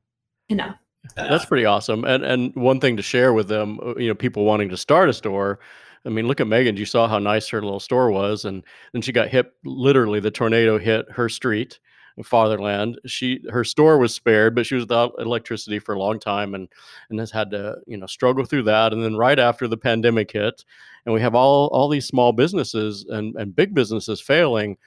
enough 0.49 0.75
That's 1.15 1.45
pretty 1.45 1.65
awesome. 1.65 2.03
And 2.03 2.23
and 2.23 2.55
one 2.55 2.79
thing 2.79 2.97
to 2.97 3.03
share 3.03 3.33
with 3.33 3.47
them, 3.47 3.79
uh, 3.81 3.95
you 3.95 4.07
know, 4.07 4.15
people 4.15 4.45
wanting 4.45 4.69
to 4.69 4.77
start 4.77 5.09
a 5.09 5.13
store. 5.13 5.59
I 6.05 6.09
mean, 6.09 6.27
look 6.27 6.39
at 6.39 6.47
Megan. 6.47 6.77
You 6.77 6.85
saw 6.85 7.07
how 7.07 7.19
nice 7.19 7.47
her 7.49 7.61
little 7.61 7.79
store 7.79 8.11
was, 8.11 8.45
and 8.45 8.63
then 8.93 9.01
she 9.01 9.11
got 9.11 9.27
hit. 9.27 9.53
Literally, 9.63 10.19
the 10.19 10.31
tornado 10.31 10.77
hit 10.77 11.09
her 11.11 11.29
street, 11.29 11.79
in 12.19 12.23
Fatherland. 12.23 12.99
She 13.07 13.41
her 13.49 13.63
store 13.63 13.97
was 13.97 14.13
spared, 14.13 14.53
but 14.53 14.67
she 14.67 14.75
was 14.75 14.83
without 14.83 15.15
electricity 15.17 15.79
for 15.79 15.95
a 15.95 15.99
long 15.99 16.19
time, 16.19 16.53
and 16.53 16.67
and 17.09 17.19
has 17.19 17.31
had 17.31 17.49
to 17.51 17.77
you 17.87 17.97
know 17.97 18.05
struggle 18.05 18.45
through 18.45 18.63
that. 18.63 18.93
And 18.93 19.03
then 19.03 19.15
right 19.15 19.39
after 19.39 19.67
the 19.67 19.77
pandemic 19.77 20.31
hit, 20.31 20.63
and 21.05 21.13
we 21.13 21.21
have 21.21 21.35
all 21.35 21.67
all 21.67 21.89
these 21.89 22.05
small 22.05 22.31
businesses 22.33 23.05
and 23.09 23.35
and 23.35 23.55
big 23.55 23.73
businesses 23.73 24.21
failing. 24.21 24.77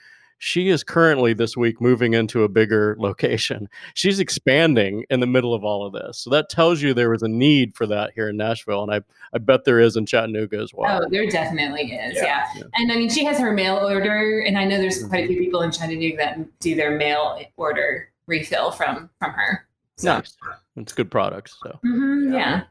She 0.44 0.70
is 0.70 0.82
currently 0.82 1.35
this 1.35 1.56
week 1.56 1.81
moving 1.81 2.14
into 2.14 2.43
a 2.43 2.49
bigger 2.49 2.97
location 2.99 3.69
she's 3.94 4.19
expanding 4.19 5.05
in 5.09 5.20
the 5.20 5.26
middle 5.26 5.55
of 5.55 5.62
all 5.62 5.87
of 5.87 5.93
this. 5.93 6.19
So 6.19 6.31
that 6.31 6.49
tells 6.49 6.82
you 6.82 6.93
there 6.94 7.11
was 7.11 7.23
a 7.23 7.29
need 7.29 7.76
for 7.76 7.87
that 7.87 8.11
here 8.17 8.29
in 8.29 8.37
Nashville, 8.37 8.82
and 8.82 8.93
I 8.93 9.00
I 9.35 9.38
bet 9.38 9.64
there 9.64 9.79
is 9.79 9.97
in 9.97 10.05
Chattanooga 10.05 10.59
as 10.59 10.75
well. 10.75 11.05
oh 11.05 11.09
there 11.09 11.29
definitely 11.31 11.93
is 11.93 12.17
Yeah. 12.17 12.25
yeah. 12.25 12.47
Yeah. 12.56 12.62
and 12.75 12.91
i 12.91 12.97
mean 12.97 13.08
she 13.08 13.25
has 13.25 13.38
her 13.38 13.53
mail 13.53 13.76
order 13.76 14.41
and 14.41 14.58
i 14.58 14.65
know 14.65 14.79
there's 14.79 15.05
quite 15.06 15.25
a 15.25 15.26
few 15.29 15.38
people 15.38 15.62
in 15.62 15.70
chattanooga 15.70 16.17
that 16.19 16.58
do 16.58 16.75
their 16.75 16.97
mail 16.99 17.41
order 17.56 18.11
refill 18.26 18.70
from 18.73 19.08
from 19.19 19.31
her 19.32 19.67
so 19.97 20.15
Nice, 20.19 20.37
it's 20.76 20.93
good 20.93 21.11
products. 21.11 21.56
So, 21.62 21.79
mhm, 21.84 22.32
Yeah. 22.34 22.63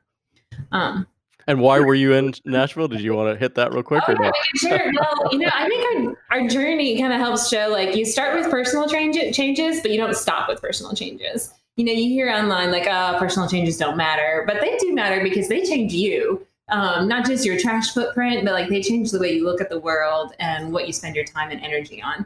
yeah 0.51 0.60
um 0.74 1.08
and 1.48 1.60
why 1.60 1.79
were 1.79 1.95
you 1.95 2.13
in 2.13 2.33
Nashville? 2.45 2.88
Did 2.88 3.01
you 3.01 3.13
want 3.13 3.33
to 3.33 3.39
hit 3.39 3.55
that 3.55 3.71
real 3.74 3.83
quick 3.83 4.03
Oh, 4.07 4.12
or 4.13 4.15
no, 4.15 4.21
no? 4.24 4.31
we 4.31 4.60
can 4.60 4.69
share. 4.69 4.91
Well, 5.00 5.29
you 5.33 5.39
know, 5.39 5.50
I 5.53 5.67
think 5.67 6.15
our, 6.31 6.39
our 6.41 6.48
journey 6.48 7.00
kind 7.00 7.13
of 7.13 7.19
helps 7.19 7.50
show 7.50 7.69
like 7.69 7.95
you 7.95 8.05
start 8.05 8.39
with 8.39 8.50
personal 8.50 8.88
change, 8.88 9.17
changes, 9.36 9.81
but 9.81 9.91
you 9.91 9.98
don't 9.98 10.15
stop 10.15 10.48
with 10.50 10.62
personal 10.62 10.93
changes. 10.93 11.53
You 11.77 11.86
know, 11.86 11.93
you 11.93 12.10
hear 12.10 12.29
online 12.29 12.71
like, 12.71 12.88
oh, 12.89 13.15
personal 13.17 13.48
changes 13.48 13.77
don't 13.77 13.98
matter, 13.98 14.43
but 14.45 14.60
they 14.62 14.77
do 14.77 14.93
matter 14.93 15.24
because 15.24 15.48
they 15.48 15.63
change 15.63 15.93
you. 15.93 16.45
Um, 16.69 17.07
not 17.07 17.25
just 17.25 17.45
your 17.45 17.60
trash 17.60 17.91
footprint, 17.93 18.45
but 18.45 18.53
like 18.53 18.69
they 18.69 18.81
change 18.81 19.12
the 19.12 19.19
way 19.19 19.33
you 19.33 19.43
look 19.45 19.60
at 19.62 19.69
the 19.69 19.79
world 19.79 20.33
and 20.39 20.71
what 20.71 20.88
you 20.88 20.93
spend 20.93 21.15
your 21.15 21.25
time 21.25 21.51
and 21.51 21.62
energy 21.62 22.01
on. 22.01 22.25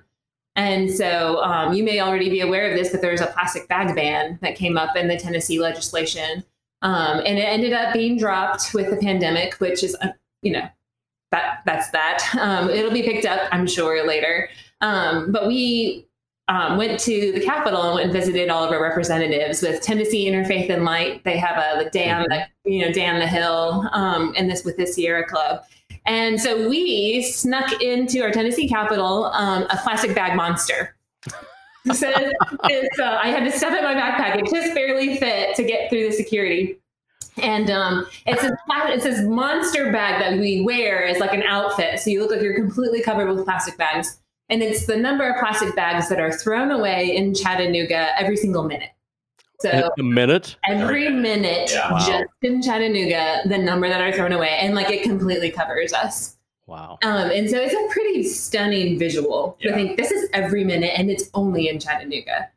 And 0.55 0.89
so 0.91 1.41
um, 1.43 1.73
you 1.73 1.83
may 1.83 1.99
already 1.99 2.29
be 2.29 2.41
aware 2.41 2.69
of 2.69 2.77
this, 2.77 2.89
but 2.91 3.01
there 3.01 3.11
was 3.11 3.21
a 3.21 3.27
plastic 3.27 3.67
bag 3.67 3.95
ban 3.95 4.39
that 4.41 4.55
came 4.55 4.77
up 4.77 4.95
in 4.95 5.07
the 5.07 5.17
Tennessee 5.17 5.59
legislation. 5.59 6.43
Um, 6.85 7.23
and 7.25 7.39
it 7.39 7.45
ended 7.45 7.73
up 7.73 7.93
being 7.93 8.15
dropped 8.15 8.75
with 8.75 8.91
the 8.91 8.97
pandemic, 8.97 9.55
which 9.55 9.83
is, 9.83 9.95
uh, 10.01 10.09
you 10.43 10.53
know, 10.53 10.67
that 11.31 11.61
that's 11.65 11.89
that. 11.89 12.23
Um, 12.39 12.69
it'll 12.69 12.91
be 12.91 13.01
picked 13.01 13.25
up, 13.25 13.49
I'm 13.51 13.65
sure, 13.65 14.05
later. 14.07 14.49
Um, 14.81 15.31
but 15.31 15.47
we 15.47 16.07
um, 16.47 16.77
went 16.77 16.99
to 16.99 17.31
the 17.31 17.43
Capitol 17.43 17.81
and 17.81 17.95
went 17.95 18.05
and 18.05 18.13
visited 18.13 18.49
all 18.49 18.63
of 18.63 18.71
our 18.71 18.79
representatives 18.79 19.63
with 19.63 19.81
Tennessee 19.81 20.29
Interfaith 20.29 20.69
and 20.69 20.85
Light. 20.85 21.23
They 21.23 21.37
have 21.37 21.57
a 21.57 21.83
the 21.83 21.89
Dan, 21.89 22.27
the, 22.29 22.45
you 22.71 22.85
know, 22.85 22.93
Dan 22.93 23.19
the 23.19 23.25
Hill, 23.25 23.89
um, 23.91 24.35
and 24.37 24.47
this 24.47 24.63
with 24.63 24.77
the 24.77 24.85
Sierra 24.85 25.25
Club. 25.25 25.63
And 26.05 26.39
so 26.39 26.69
we 26.69 27.23
snuck 27.23 27.81
into 27.81 28.21
our 28.21 28.29
Tennessee 28.29 28.69
Capitol 28.69 29.25
um, 29.33 29.63
a 29.63 29.77
plastic 29.77 30.13
bag 30.13 30.35
monster. 30.35 30.94
So 31.93 32.11
it's, 32.65 32.99
uh, 32.99 33.19
I 33.21 33.29
had 33.29 33.43
to 33.43 33.51
stuff 33.55 33.73
it 33.73 33.79
in 33.79 33.83
my 33.83 33.93
backpack. 33.93 34.37
It 34.37 34.49
just 34.49 34.73
barely 34.73 35.17
fit 35.17 35.55
to 35.55 35.63
get 35.63 35.89
through 35.89 36.09
the 36.09 36.15
security. 36.15 36.79
And 37.37 37.69
um, 37.69 38.07
it's 38.25 38.43
a, 38.43 38.57
it's 38.87 39.03
this 39.03 39.21
monster 39.23 39.91
bag 39.91 40.21
that 40.21 40.39
we 40.39 40.61
wear 40.61 41.05
as 41.05 41.19
like 41.19 41.33
an 41.33 41.43
outfit. 41.43 41.99
So 41.99 42.09
you 42.09 42.21
look 42.21 42.31
like 42.31 42.41
you're 42.41 42.55
completely 42.55 43.01
covered 43.01 43.29
with 43.29 43.43
plastic 43.45 43.77
bags. 43.77 44.19
And 44.49 44.61
it's 44.61 44.85
the 44.85 44.95
number 44.95 45.27
of 45.27 45.39
plastic 45.39 45.75
bags 45.75 46.07
that 46.09 46.19
are 46.19 46.31
thrown 46.31 46.71
away 46.71 47.15
in 47.15 47.33
Chattanooga 47.33 48.19
every 48.19 48.37
single 48.37 48.63
minute. 48.63 48.89
So 49.59 49.89
a 49.97 50.03
minute. 50.03 50.57
every 50.67 51.09
minute, 51.09 51.71
Yeah. 51.71 51.91
Wow. 51.91 51.99
just 51.99 52.29
in 52.41 52.61
Chattanooga, 52.61 53.41
the 53.47 53.57
number 53.57 53.87
that 53.87 54.01
are 54.01 54.11
thrown 54.11 54.31
away, 54.31 54.57
and 54.59 54.75
like 54.75 54.89
it 54.91 55.03
completely 55.03 55.49
covers 55.49 55.93
us. 55.93 56.34
Wow. 56.67 56.97
Um, 57.03 57.29
and 57.29 57.49
so 57.49 57.57
it's 57.57 57.73
a 57.73 57.93
pretty 57.93 58.23
stunning 58.23 58.97
visual. 58.97 59.57
I 59.63 59.71
think 59.73 59.97
this 59.97 60.11
is 60.11 60.29
every 60.33 60.63
minute, 60.63 60.93
and 60.97 61.11
it's 61.11 61.29
only 61.33 61.69
in 61.69 61.79
Chattanooga. 61.79 62.49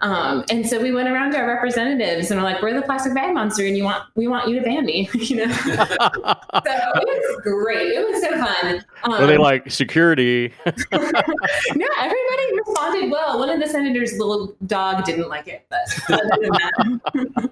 Um, 0.00 0.44
and 0.50 0.66
so 0.68 0.80
we 0.80 0.92
went 0.92 1.08
around 1.08 1.32
to 1.32 1.38
our 1.38 1.46
representatives 1.46 2.30
and 2.30 2.38
we're 2.38 2.44
like, 2.44 2.60
"We're 2.60 2.74
the 2.74 2.82
plastic 2.82 3.14
bag 3.14 3.32
monster, 3.32 3.64
and 3.64 3.74
you 3.74 3.84
want 3.84 4.04
we 4.14 4.28
want 4.28 4.46
you 4.46 4.58
to 4.58 4.62
ban 4.62 4.84
me," 4.84 5.08
you 5.14 5.36
know. 5.36 5.52
so 5.54 5.70
it 5.72 6.44
was 6.62 7.40
great. 7.42 7.92
It 7.92 8.06
was 8.06 8.22
so 8.22 8.30
fun. 8.38 8.84
Um, 9.04 9.20
Were 9.20 9.26
they 9.26 9.38
like 9.38 9.70
security? 9.70 10.52
no, 10.66 10.72
everybody 11.98 12.58
responded 12.58 13.10
well. 13.10 13.38
One 13.38 13.48
of 13.48 13.58
the 13.58 13.66
senators' 13.66 14.18
little 14.18 14.54
dog 14.66 15.04
didn't 15.06 15.30
like 15.30 15.48
it, 15.48 15.64
but 15.70 15.80
other 16.10 16.28
than 16.42 16.50
that, 16.50 17.50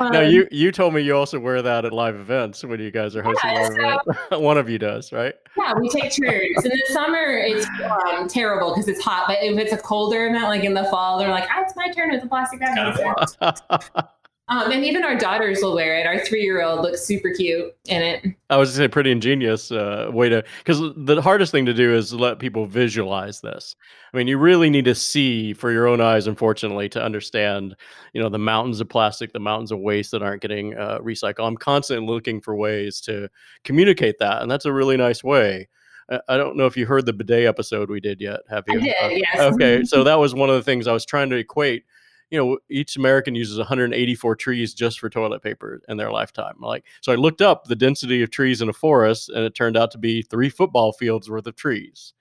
no, 0.00 0.20
Um, 0.20 0.30
you 0.30 0.46
you 0.52 0.70
told 0.70 0.94
me 0.94 1.02
you 1.02 1.16
also 1.16 1.40
wear 1.40 1.60
that 1.60 1.84
at 1.84 1.92
live 1.92 2.14
events 2.14 2.64
when 2.64 2.78
you 2.78 2.92
guys 2.92 3.16
are 3.16 3.22
hosting 3.22 3.50
Yeah, 3.50 3.62
live 3.62 4.00
events. 4.06 4.42
One 4.42 4.58
of 4.58 4.68
you 4.68 4.78
does, 4.78 5.12
right? 5.12 5.34
Yeah, 5.56 5.74
we 5.74 5.88
take 5.88 6.12
turns. 6.12 6.64
In 6.64 6.70
the 6.70 6.82
summer, 6.92 7.38
it's 7.38 7.66
um, 8.12 8.28
terrible 8.28 8.70
because 8.70 8.88
it's 8.88 9.02
hot. 9.02 9.24
But 9.26 9.38
if 9.40 9.58
it's 9.58 9.72
a 9.72 9.78
colder 9.78 10.26
event, 10.26 10.44
like 10.44 10.64
in 10.64 10.74
the 10.74 10.84
fall, 10.84 11.18
they're 11.18 11.30
like, 11.30 11.48
ah, 11.50 11.63
"It's 11.64 11.76
my 11.76 11.90
turn 11.90 12.10
with 12.10 12.22
the 12.22 12.28
plastic 12.28 12.60
bag." 12.60 12.96
Kind 12.96 13.40
of. 13.40 14.04
Um, 14.48 14.70
and 14.70 14.84
even 14.84 15.04
our 15.04 15.16
daughters 15.16 15.62
will 15.62 15.74
wear 15.74 15.98
it. 15.98 16.06
Our 16.06 16.18
three-year-old 16.18 16.82
looks 16.82 17.02
super 17.02 17.30
cute 17.30 17.74
in 17.86 18.02
it. 18.02 18.26
I 18.50 18.58
was 18.58 18.70
gonna 18.70 18.84
say 18.84 18.88
pretty 18.88 19.10
ingenious 19.10 19.72
uh, 19.72 20.10
way 20.12 20.28
to 20.28 20.44
because 20.58 20.80
the 20.96 21.22
hardest 21.22 21.50
thing 21.50 21.64
to 21.64 21.72
do 21.72 21.94
is 21.94 22.12
let 22.12 22.38
people 22.38 22.66
visualize 22.66 23.40
this. 23.40 23.74
I 24.12 24.16
mean, 24.18 24.28
you 24.28 24.36
really 24.36 24.68
need 24.68 24.84
to 24.84 24.94
see 24.94 25.54
for 25.54 25.72
your 25.72 25.86
own 25.86 26.02
eyes, 26.02 26.26
unfortunately, 26.26 26.90
to 26.90 27.02
understand, 27.02 27.74
you 28.12 28.20
know, 28.20 28.28
the 28.28 28.38
mountains 28.38 28.82
of 28.82 28.88
plastic, 28.90 29.32
the 29.32 29.40
mountains 29.40 29.72
of 29.72 29.78
waste 29.78 30.10
that 30.10 30.22
aren't 30.22 30.42
getting 30.42 30.76
uh, 30.76 30.98
recycled. 30.98 31.46
I'm 31.46 31.56
constantly 31.56 32.06
looking 32.06 32.42
for 32.42 32.54
ways 32.54 33.00
to 33.02 33.30
communicate 33.64 34.18
that, 34.18 34.42
and 34.42 34.50
that's 34.50 34.66
a 34.66 34.72
really 34.72 34.98
nice 34.98 35.24
way. 35.24 35.68
I- 36.10 36.20
I 36.28 36.36
don't 36.36 36.56
know 36.56 36.66
if 36.66 36.76
you 36.76 36.86
heard 36.86 37.06
the 37.06 37.12
bidet 37.12 37.46
episode 37.46 37.88
we 37.90 38.00
did 38.00 38.20
yet. 38.20 38.40
Have 38.50 38.64
I 38.68 38.74
you? 38.74 38.80
did, 38.80 38.94
Uh, 39.02 39.08
yes. 39.08 39.38
Okay, 39.54 39.84
so 39.84 40.04
that 40.04 40.18
was 40.18 40.34
one 40.34 40.50
of 40.50 40.56
the 40.56 40.62
things 40.62 40.86
I 40.86 40.92
was 40.92 41.04
trying 41.06 41.30
to 41.30 41.36
equate. 41.36 41.84
You 42.30 42.38
know, 42.38 42.58
each 42.68 42.96
American 42.96 43.34
uses 43.34 43.58
184 43.58 44.34
trees 44.36 44.74
just 44.74 44.98
for 44.98 45.08
toilet 45.08 45.42
paper 45.42 45.80
in 45.88 45.96
their 45.98 46.10
lifetime. 46.10 46.54
Like, 46.58 46.84
so 47.00 47.12
I 47.12 47.16
looked 47.16 47.42
up 47.42 47.64
the 47.66 47.76
density 47.76 48.22
of 48.22 48.30
trees 48.30 48.60
in 48.62 48.68
a 48.68 48.72
forest, 48.72 49.28
and 49.28 49.44
it 49.44 49.54
turned 49.54 49.76
out 49.76 49.90
to 49.92 49.98
be 49.98 50.22
three 50.22 50.48
football 50.48 50.92
fields 50.92 51.30
worth 51.30 51.46
of 51.46 51.54
trees. 51.54 52.12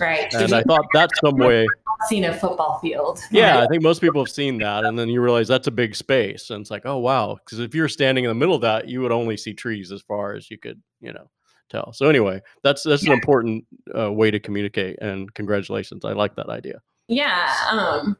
Right. 0.00 0.32
And 0.32 0.52
I 0.52 0.62
thought 0.62 0.86
that's 0.94 1.18
some 1.20 1.36
way. 1.38 1.66
Seen 2.08 2.24
a 2.24 2.32
football 2.32 2.78
field. 2.78 3.18
Yeah, 3.32 3.58
I 3.58 3.66
think 3.66 3.82
most 3.82 4.00
people 4.00 4.22
have 4.22 4.32
seen 4.32 4.58
that, 4.58 4.84
and 4.84 4.96
then 4.96 5.08
you 5.08 5.20
realize 5.20 5.48
that's 5.48 5.66
a 5.66 5.72
big 5.72 5.96
space, 5.96 6.50
and 6.50 6.60
it's 6.60 6.70
like, 6.70 6.86
oh 6.86 6.98
wow, 6.98 7.34
because 7.44 7.58
if 7.58 7.74
you're 7.74 7.88
standing 7.88 8.24
in 8.24 8.28
the 8.28 8.36
middle 8.36 8.54
of 8.54 8.60
that, 8.62 8.88
you 8.88 9.00
would 9.02 9.10
only 9.10 9.36
see 9.36 9.52
trees 9.54 9.90
as 9.90 10.00
far 10.02 10.34
as 10.34 10.48
you 10.52 10.56
could, 10.56 10.80
you 11.00 11.12
know, 11.12 11.28
tell. 11.68 11.92
So 11.92 12.08
anyway, 12.08 12.40
that's 12.62 12.82
that's 12.82 13.04
an 13.06 13.12
important 13.12 13.64
uh, 13.96 14.12
way 14.12 14.30
to 14.30 14.40
communicate, 14.40 14.98
and 15.00 15.32
congratulations, 15.34 16.04
I 16.04 16.12
like 16.12 16.36
that 16.36 16.48
idea. 16.48 16.80
Yeah. 17.08 17.54
Um, 17.70 18.16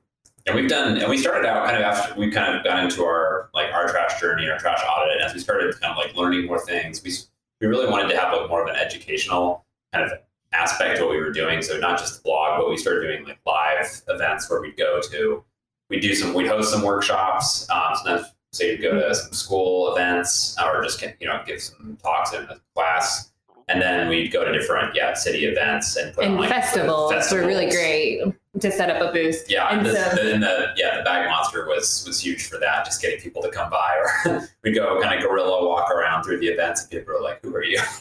And 0.46 0.56
we've 0.56 0.68
done, 0.68 0.96
and 0.96 1.10
we 1.10 1.18
started 1.18 1.46
out 1.46 1.66
kind 1.66 1.76
of 1.76 1.82
after 1.82 2.18
we 2.18 2.30
kind 2.30 2.56
of 2.56 2.64
got 2.64 2.82
into 2.82 3.04
our 3.04 3.50
like 3.54 3.72
our 3.72 3.88
trash 3.88 4.20
journey, 4.20 4.48
our 4.48 4.58
trash 4.58 4.80
audit, 4.88 5.16
and 5.16 5.22
as 5.22 5.34
we 5.34 5.40
started 5.40 5.78
kind 5.80 5.92
of 5.92 5.98
like 5.98 6.14
learning 6.16 6.46
more 6.46 6.60
things, 6.60 7.02
we 7.02 7.12
we 7.60 7.66
really 7.66 7.90
wanted 7.90 8.08
to 8.08 8.18
have 8.18 8.32
like 8.32 8.48
more 8.48 8.62
of 8.62 8.68
an 8.68 8.76
educational 8.76 9.64
kind 9.92 10.10
of 10.10 10.18
aspect 10.52 10.98
to 10.98 11.04
what 11.04 11.12
we 11.12 11.20
were 11.20 11.32
doing. 11.32 11.60
So 11.62 11.78
not 11.78 11.98
just 11.98 12.16
the 12.16 12.22
blog, 12.22 12.60
but 12.60 12.70
we 12.70 12.76
started 12.76 13.02
doing 13.02 13.24
like 13.24 13.38
live 13.44 14.02
events 14.08 14.48
where 14.48 14.60
we'd 14.60 14.76
go 14.76 15.00
to, 15.10 15.44
we'd 15.90 16.00
do 16.00 16.14
some, 16.14 16.32
we'd 16.32 16.46
host 16.46 16.70
some 16.70 16.82
workshops. 16.82 17.68
Um, 17.68 17.94
sometimes 17.96 18.32
say 18.52 18.72
you'd 18.72 18.82
go 18.82 18.92
to 18.92 19.14
some 19.14 19.32
school 19.32 19.94
events 19.94 20.56
or 20.62 20.82
just 20.82 21.02
you 21.20 21.26
know 21.26 21.42
give 21.46 21.60
some 21.60 21.98
talks 22.02 22.32
in 22.32 22.44
a 22.44 22.60
class. 22.74 23.30
And 23.70 23.82
then 23.82 24.08
we'd 24.08 24.32
go 24.32 24.44
to 24.44 24.52
different, 24.52 24.94
yeah, 24.94 25.12
city 25.12 25.44
events 25.44 25.96
and 25.96 26.14
put 26.14 26.25
on 26.25 26.37
like 26.37 26.48
festivals, 26.48 27.30
were 27.30 27.46
really 27.46 27.68
great 27.68 28.22
to 28.60 28.70
set 28.72 28.88
up 28.90 29.00
a 29.02 29.12
booth. 29.12 29.44
Yeah, 29.48 29.68
And 29.68 29.78
and 29.78 29.87
the, 29.87 29.94
so- 29.94 30.16
the, 30.16 30.32
and 30.34 30.42
the 30.42 30.68
yeah 30.76 30.96
the 30.96 31.02
bag 31.04 31.28
monster 31.28 31.66
was 31.66 32.04
was 32.06 32.18
huge 32.20 32.48
for 32.48 32.58
that. 32.58 32.84
Just 32.87 33.02
getting 33.02 33.20
people 33.20 33.42
to 33.42 33.50
come 33.50 33.68
by, 33.70 33.94
or 34.25 34.48
we'd 34.64 34.75
go 34.75 35.00
kind 35.02 35.14
of 35.14 35.22
guerrilla 35.28 35.66
walk 35.66 35.90
around 35.90 36.25
through 36.25 36.38
the 36.40 36.48
events, 36.48 36.82
and 36.82 36.90
people 36.90 37.12
were 37.14 37.20
like, 37.20 37.42
"Who 37.42 37.54
are 37.54 37.62
you?" 37.64 37.78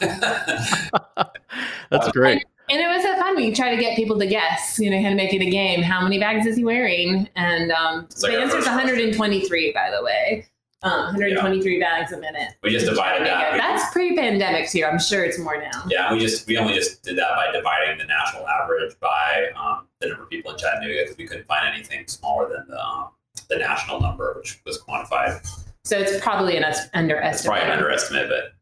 that's 1.90 2.10
great. 2.12 2.44
And 2.70 2.80
it 2.80 2.86
was 2.88 3.02
so 3.02 3.16
fun. 3.16 3.34
We 3.36 3.52
try 3.54 3.74
to 3.74 3.80
get 3.80 3.96
people 3.96 4.18
to 4.18 4.26
guess, 4.26 4.78
you 4.78 4.90
know, 4.90 4.96
kind 4.96 5.08
of 5.08 5.16
make 5.16 5.32
it 5.32 5.40
a 5.40 5.48
game. 5.50 5.80
How 5.82 6.02
many 6.02 6.18
bags 6.18 6.44
is 6.46 6.56
he 6.56 6.64
wearing? 6.64 7.26
And 7.34 7.72
um, 7.72 8.08
like 8.22 8.32
the 8.32 8.40
answer 8.40 8.58
is 8.58 8.66
first 8.66 8.76
123, 8.76 9.72
by 9.72 9.90
the 9.90 10.02
way. 10.04 10.46
Um, 10.84 11.06
123 11.16 11.80
bags 11.80 12.12
a 12.12 12.18
minute. 12.18 12.54
we 12.62 12.70
just 12.70 12.86
divided 12.86 13.26
that. 13.26 13.52
We- 13.52 13.58
That's 13.58 13.92
pre-pandemic 13.92 14.70
too. 14.70 14.84
I'm 14.84 15.00
sure 15.00 15.24
it's 15.24 15.38
more 15.38 15.60
now. 15.60 15.84
yeah, 15.88 16.12
we 16.12 16.20
just 16.20 16.46
we 16.46 16.56
only 16.56 16.74
just 16.74 17.02
did 17.02 17.18
that 17.18 17.30
by 17.34 17.50
dividing 17.52 17.98
the 17.98 18.04
national 18.04 18.46
average 18.46 18.94
by 19.00 19.48
um, 19.56 19.88
the 20.00 20.08
number 20.08 20.22
of 20.22 20.30
people 20.30 20.52
in 20.52 20.58
Chattanooga 20.58 21.00
because 21.02 21.16
we 21.16 21.26
couldn't 21.26 21.46
find 21.46 21.74
anything 21.74 22.06
smaller 22.06 22.48
than 22.48 22.64
the 22.68 22.80
um, 22.80 23.08
the 23.48 23.56
national 23.56 24.00
number, 24.00 24.34
which 24.38 24.60
was 24.64 24.80
quantified. 24.80 25.44
So 25.84 25.98
it's 25.98 26.20
probably 26.22 26.56
an 26.56 26.62
us- 26.64 26.84
It's 26.84 26.92
probably 26.92 27.62
underestimate, 27.62 27.64
an 27.64 27.70
underestimate, 27.72 28.28
but 28.28 28.52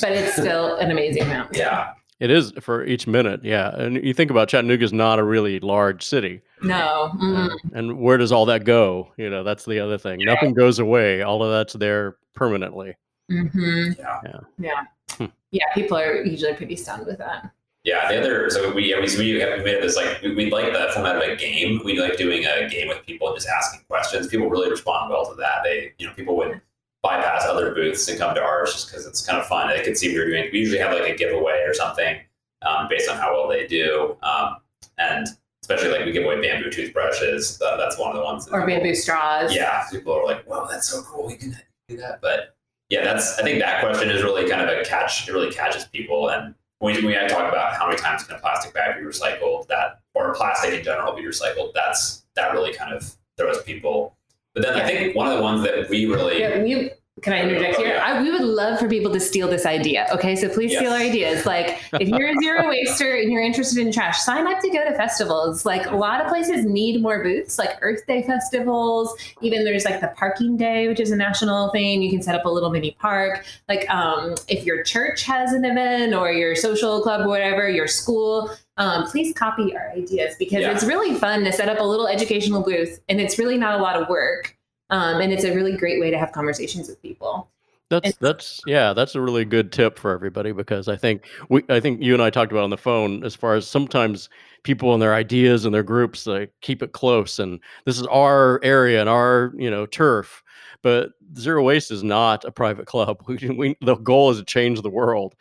but 0.00 0.12
it's 0.12 0.32
still 0.32 0.76
an 0.78 0.90
amazing 0.90 1.24
amount. 1.24 1.54
yeah, 1.54 1.92
It 2.18 2.30
is 2.30 2.52
for 2.60 2.82
each 2.84 3.06
minute, 3.06 3.40
yeah. 3.44 3.74
And 3.76 4.02
you 4.02 4.14
think 4.14 4.30
about 4.30 4.48
Chattanooga's 4.48 4.92
not 4.94 5.18
a 5.18 5.22
really 5.24 5.60
large 5.60 6.02
city. 6.02 6.40
No. 6.62 7.10
mm, 7.16 7.50
And 7.72 7.98
where 7.98 8.16
does 8.16 8.32
all 8.32 8.46
that 8.46 8.64
go? 8.64 9.12
You 9.16 9.30
know, 9.30 9.42
that's 9.44 9.64
the 9.64 9.78
other 9.80 9.98
thing. 9.98 10.20
Nothing 10.24 10.54
goes 10.54 10.78
away. 10.78 11.22
All 11.22 11.42
of 11.42 11.50
that's 11.50 11.74
there 11.74 12.16
permanently. 12.34 12.94
hmm 13.30 13.90
yeah. 13.98 14.20
Yeah. 14.24 14.40
Yeah. 14.58 14.84
Hmm. 15.16 15.24
Yeah. 15.50 15.64
People 15.74 15.96
are 15.98 16.22
usually 16.22 16.54
pretty 16.54 16.76
stunned 16.76 17.06
with 17.06 17.18
that. 17.18 17.50
Yeah, 17.84 18.10
the 18.10 18.18
other 18.18 18.50
so 18.50 18.72
we 18.74 18.92
we 18.94 19.00
we 19.18 19.40
have, 19.40 19.62
we 19.62 19.70
have 19.70 19.80
this 19.82 19.96
like 19.96 20.20
we, 20.20 20.34
we 20.34 20.50
like 20.50 20.72
the 20.72 20.90
format 20.92 21.16
of 21.16 21.22
a 21.22 21.36
game. 21.36 21.80
We 21.84 21.98
like 21.98 22.16
doing 22.18 22.44
a 22.44 22.68
game 22.68 22.88
with 22.88 23.06
people 23.06 23.28
and 23.28 23.36
just 23.36 23.48
asking 23.48 23.80
questions. 23.88 24.26
People 24.26 24.50
really 24.50 24.68
respond 24.68 25.10
well 25.10 25.24
to 25.30 25.34
that. 25.36 25.60
They 25.64 25.92
you 25.98 26.06
know 26.06 26.12
people 26.12 26.36
would 26.36 26.60
bypass 27.02 27.44
other 27.46 27.72
booths 27.74 28.06
and 28.08 28.18
come 28.18 28.34
to 28.34 28.42
ours 28.42 28.72
just 28.74 28.90
because 28.90 29.06
it's 29.06 29.24
kind 29.24 29.38
of 29.40 29.46
fun. 29.46 29.68
They 29.68 29.82
can 29.82 29.94
see 29.94 30.08
we 30.08 30.18
are 30.18 30.26
doing. 30.28 30.50
We 30.52 30.58
usually 30.58 30.80
have 30.80 30.92
like 30.92 31.08
a 31.08 31.16
giveaway 31.16 31.62
or 31.66 31.72
something 31.72 32.18
um, 32.62 32.88
based 32.90 33.08
on 33.08 33.16
how 33.16 33.32
well 33.32 33.48
they 33.48 33.66
do, 33.66 34.16
um, 34.22 34.56
and 34.98 35.28
especially 35.68 35.90
like 35.96 36.06
we 36.06 36.12
give 36.12 36.24
away 36.24 36.40
bamboo 36.40 36.70
toothbrushes. 36.70 37.58
That, 37.58 37.76
that's 37.76 37.98
one 37.98 38.10
of 38.10 38.16
the 38.16 38.22
ones. 38.22 38.46
that 38.46 38.52
Or 38.54 38.60
people- 38.66 38.76
bamboo 38.82 38.94
straws. 38.94 39.54
yeah, 39.54 39.84
people 39.90 40.12
are 40.14 40.24
like, 40.24 40.48
"Wow, 40.48 40.66
that's 40.70 40.88
so 40.88 41.02
cool. 41.02 41.26
We 41.26 41.36
can 41.36 41.56
do 41.88 41.96
that." 41.98 42.20
But 42.20 42.56
yeah, 42.88 43.04
that's 43.04 43.38
I 43.38 43.42
think 43.42 43.58
that 43.60 43.80
question 43.80 44.10
is 44.10 44.22
really 44.22 44.48
kind 44.48 44.62
of 44.62 44.68
a 44.76 44.84
catch. 44.84 45.28
It 45.28 45.32
really 45.32 45.52
catches 45.52 45.84
people. 45.86 46.30
And 46.30 46.54
when 46.78 47.04
we, 47.04 47.18
I 47.18 47.26
talk 47.26 47.48
about 47.50 47.74
how 47.74 47.86
many 47.86 47.98
times 47.98 48.22
can 48.24 48.36
a 48.36 48.38
plastic 48.38 48.72
bag 48.72 48.96
be 48.98 49.02
recycled, 49.04 49.66
that 49.68 50.00
or 50.14 50.34
plastic 50.34 50.72
in 50.72 50.82
general 50.84 51.14
be 51.14 51.22
recycled, 51.22 51.72
that's 51.74 52.24
that 52.34 52.52
really 52.52 52.72
kind 52.72 52.94
of 52.94 53.14
throws 53.36 53.62
people. 53.62 54.16
But 54.54 54.62
then 54.62 54.74
I 54.74 54.86
think 54.86 55.14
one 55.14 55.26
of 55.28 55.36
the 55.36 55.42
ones 55.42 55.62
that 55.64 55.88
we 55.90 56.06
really 56.06 56.40
Yeah, 56.40 56.62
we, 56.62 56.90
can 57.22 57.32
I 57.32 57.42
interject 57.42 57.76
here? 57.76 58.00
I, 58.02 58.22
we 58.22 58.30
would 58.30 58.42
love 58.42 58.78
for 58.78 58.88
people 58.88 59.12
to 59.12 59.20
steal 59.20 59.48
this 59.48 59.66
idea. 59.66 60.06
Okay, 60.12 60.36
so 60.36 60.48
please 60.48 60.76
steal 60.76 60.92
our 60.92 60.98
ideas. 60.98 61.46
Like, 61.46 61.78
if 61.94 62.08
you're 62.08 62.28
a 62.30 62.34
zero 62.42 62.68
waster 62.86 63.16
and 63.16 63.30
you're 63.32 63.42
interested 63.42 63.78
in 63.84 63.92
trash, 63.92 64.18
sign 64.20 64.46
up 64.46 64.60
to 64.60 64.70
go 64.70 64.84
to 64.84 64.94
festivals. 64.96 65.64
Like, 65.66 65.86
a 65.86 65.96
lot 65.96 66.20
of 66.20 66.28
places 66.28 66.64
need 66.64 67.00
more 67.02 67.22
booths, 67.22 67.58
like 67.58 67.76
Earth 67.80 68.06
Day 68.06 68.22
festivals. 68.22 69.14
Even 69.40 69.64
there's 69.64 69.84
like 69.84 70.00
the 70.00 70.08
Parking 70.16 70.56
Day, 70.56 70.88
which 70.88 71.00
is 71.00 71.10
a 71.10 71.16
national 71.16 71.70
thing. 71.70 72.02
You 72.02 72.10
can 72.10 72.22
set 72.22 72.34
up 72.34 72.44
a 72.44 72.48
little 72.50 72.70
mini 72.70 72.92
park. 73.00 73.44
Like, 73.68 73.88
um, 73.90 74.34
if 74.48 74.64
your 74.64 74.82
church 74.82 75.22
has 75.24 75.52
an 75.52 75.64
event 75.64 76.14
or 76.14 76.32
your 76.32 76.54
social 76.56 77.00
club, 77.02 77.22
or 77.22 77.28
whatever, 77.28 77.68
your 77.68 77.86
school. 77.86 78.50
Um, 78.76 79.06
please 79.08 79.34
copy 79.34 79.74
our 79.76 79.90
ideas 79.90 80.36
because 80.38 80.60
Yeah. 80.60 80.70
it's 80.70 80.84
really 80.84 81.12
fun 81.16 81.42
to 81.44 81.52
set 81.52 81.68
up 81.68 81.80
a 81.80 81.82
little 81.82 82.06
educational 82.06 82.62
booth 82.62 83.00
and 83.08 83.20
it's 83.20 83.36
really 83.36 83.58
not 83.58 83.78
a 83.80 83.82
lot 83.82 84.00
of 84.00 84.08
work. 84.08 84.56
Um, 84.90 85.20
and 85.20 85.32
it's 85.32 85.44
a 85.44 85.54
really 85.54 85.76
great 85.76 86.00
way 86.00 86.10
to 86.10 86.18
have 86.18 86.32
conversations 86.32 86.88
with 86.88 87.00
people. 87.02 87.50
That's 87.90 88.06
And- 88.06 88.14
that's 88.20 88.60
yeah, 88.66 88.92
that's 88.92 89.14
a 89.14 89.20
really 89.20 89.44
good 89.44 89.72
tip 89.72 89.98
for 89.98 90.10
everybody 90.10 90.52
because 90.52 90.88
I 90.88 90.96
think 90.96 91.26
we 91.48 91.62
I 91.70 91.80
think 91.80 92.02
you 92.02 92.12
and 92.12 92.22
I 92.22 92.30
talked 92.30 92.52
about 92.52 92.64
on 92.64 92.70
the 92.70 92.76
phone 92.76 93.24
as 93.24 93.34
far 93.34 93.54
as 93.54 93.66
sometimes 93.66 94.28
people 94.62 94.92
and 94.92 95.00
their 95.00 95.14
ideas 95.14 95.64
and 95.64 95.74
their 95.74 95.82
groups 95.82 96.26
like 96.26 96.52
keep 96.60 96.82
it 96.82 96.92
close 96.92 97.38
and 97.38 97.60
this 97.86 97.98
is 97.98 98.06
our 98.08 98.60
area 98.62 99.00
and 99.00 99.08
our 99.08 99.52
you 99.56 99.70
know 99.70 99.86
turf 99.86 100.42
but 100.82 101.12
zero 101.38 101.62
waste 101.62 101.90
is 101.90 102.02
not 102.02 102.44
a 102.44 102.50
private 102.50 102.86
club. 102.86 103.22
We, 103.26 103.36
we 103.50 103.76
the 103.80 103.96
goal 103.96 104.30
is 104.30 104.38
to 104.38 104.44
change 104.44 104.82
the 104.82 104.90
world. 104.90 105.34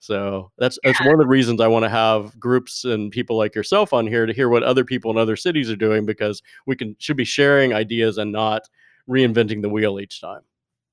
So 0.00 0.50
that's 0.58 0.78
that's 0.82 1.00
one 1.00 1.14
of 1.14 1.18
the 1.20 1.26
reasons 1.26 1.60
I 1.60 1.68
want 1.68 1.84
to 1.84 1.88
have 1.88 2.38
groups 2.40 2.84
and 2.84 3.12
people 3.12 3.36
like 3.36 3.54
yourself 3.54 3.92
on 3.92 4.06
here 4.06 4.26
to 4.26 4.32
hear 4.32 4.48
what 4.48 4.64
other 4.64 4.84
people 4.84 5.12
in 5.12 5.18
other 5.18 5.36
cities 5.36 5.70
are 5.70 5.76
doing 5.76 6.04
because 6.04 6.42
we 6.66 6.74
can 6.74 6.96
should 6.98 7.16
be 7.16 7.24
sharing 7.24 7.72
ideas 7.72 8.18
and 8.18 8.32
not 8.32 8.68
reinventing 9.08 9.62
the 9.62 9.68
wheel 9.68 9.98
each 10.00 10.20
time 10.20 10.40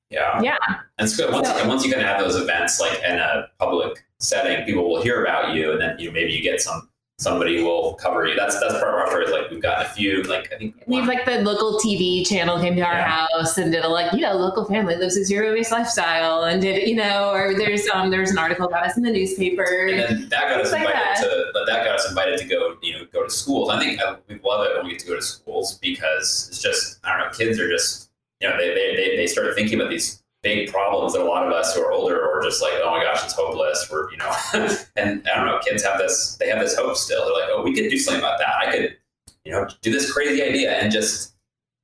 yeah 0.09 0.41
Yeah. 0.41 0.57
And 0.97 1.09
so 1.09 1.31
once, 1.31 1.47
So- 1.47 1.57
and 1.59 1.69
once 1.69 1.85
you 1.85 1.91
can 1.91 2.01
have 2.01 2.19
those 2.19 2.35
events 2.35 2.79
like 2.79 3.01
in 3.03 3.17
a 3.19 3.47
public 3.59 4.03
setting, 4.19 4.65
people 4.65 4.89
will 4.89 5.01
hear 5.01 5.23
about 5.23 5.53
you, 5.53 5.71
and 5.71 5.79
then 5.79 5.97
you 5.99 6.07
know, 6.07 6.13
maybe 6.13 6.31
you 6.33 6.41
get 6.41 6.59
some 6.61 6.88
somebody 7.19 7.61
will 7.61 7.93
cover 7.95 8.25
you. 8.25 8.35
That's 8.35 8.59
that's 8.59 8.73
part 8.79 8.87
of 8.87 8.95
our 8.95 9.07
story. 9.07 9.25
Is 9.25 9.31
like 9.31 9.51
we've 9.51 9.61
gotten 9.61 9.85
a 9.85 9.89
few. 9.89 10.23
Like 10.23 10.51
I 10.53 10.57
think 10.57 10.75
We've 10.87 11.05
like 11.05 11.25
the 11.25 11.41
local 11.41 11.77
TV 11.79 12.25
channel 12.25 12.59
came 12.59 12.75
to 12.77 12.81
our 12.81 12.93
Yeah. 12.93 13.27
house 13.27 13.57
and 13.57 13.71
did 13.71 13.83
a 13.83 13.87
like 13.89 14.11
you 14.13 14.21
know 14.21 14.33
local 14.33 14.65
family 14.65 14.95
lives 14.95 15.17
a 15.17 15.23
zero 15.25 15.53
waste 15.53 15.71
lifestyle 15.71 16.43
and 16.43 16.61
did 16.61 16.87
you 16.87 16.95
know 16.95 17.29
or 17.31 17.53
there's 17.55 17.87
um 17.89 18.09
there's 18.09 18.31
an 18.31 18.37
article 18.37 18.65
about 18.67 18.83
us 18.85 18.95
in 18.97 19.03
the 19.03 19.11
newspaper. 19.11 19.87
and 19.87 19.99
then 19.99 20.29
that 20.29 20.49
got 20.49 20.61
us 20.61 20.71
Things 20.71 20.85
like 20.85 20.95
invited 20.95 21.15
that. 21.15 21.17
to 21.23 21.45
but 21.53 21.65
that 21.67 21.85
got 21.85 21.95
us 21.95 22.09
invited 22.09 22.39
to 22.39 22.45
go 22.45 22.75
you 22.81 22.93
know 22.93 23.05
go 23.11 23.23
to 23.23 23.29
schools 23.29 23.69
i 23.69 23.79
think 23.79 23.99
uh, 24.01 24.15
we 24.27 24.39
love 24.43 24.65
it 24.65 24.75
when 24.77 24.85
we 24.85 24.91
get 24.91 24.99
to 24.99 25.07
go 25.07 25.15
to 25.15 25.21
schools 25.21 25.77
because 25.79 26.47
it's 26.49 26.61
just 26.61 26.99
i 27.03 27.09
don't 27.17 27.27
know 27.27 27.37
kids 27.37 27.59
are 27.59 27.69
just 27.69 28.09
you 28.39 28.49
know 28.49 28.57
they 28.57 28.69
they, 28.73 28.95
they, 28.95 29.15
they 29.17 29.27
start 29.27 29.53
thinking 29.55 29.79
about 29.79 29.89
these 29.89 30.23
big 30.41 30.71
problems 30.71 31.13
that 31.13 31.21
a 31.21 31.25
lot 31.25 31.45
of 31.45 31.51
us 31.51 31.75
who 31.75 31.81
are 31.81 31.91
older 31.91 32.29
are 32.31 32.41
just 32.41 32.61
like 32.61 32.73
oh 32.81 32.91
my 32.91 33.03
gosh 33.03 33.23
it's 33.23 33.33
hopeless 33.33 33.89
we're 33.91 34.09
you 34.11 34.17
know 34.17 34.31
and 34.95 35.27
i 35.27 35.35
don't 35.35 35.45
know 35.45 35.59
kids 35.67 35.83
have 35.83 35.97
this 35.97 36.37
they 36.39 36.47
have 36.47 36.59
this 36.59 36.75
hope 36.75 36.95
still 36.95 37.25
they're 37.25 37.33
like 37.33 37.49
oh 37.51 37.61
we 37.61 37.73
could 37.73 37.89
do 37.89 37.97
something 37.97 38.21
about 38.21 38.39
that 38.39 38.55
i 38.55 38.71
could 38.71 38.95
you 39.43 39.51
know 39.51 39.67
do 39.81 39.91
this 39.91 40.11
crazy 40.11 40.41
idea 40.41 40.71
and 40.71 40.91
just 40.91 41.35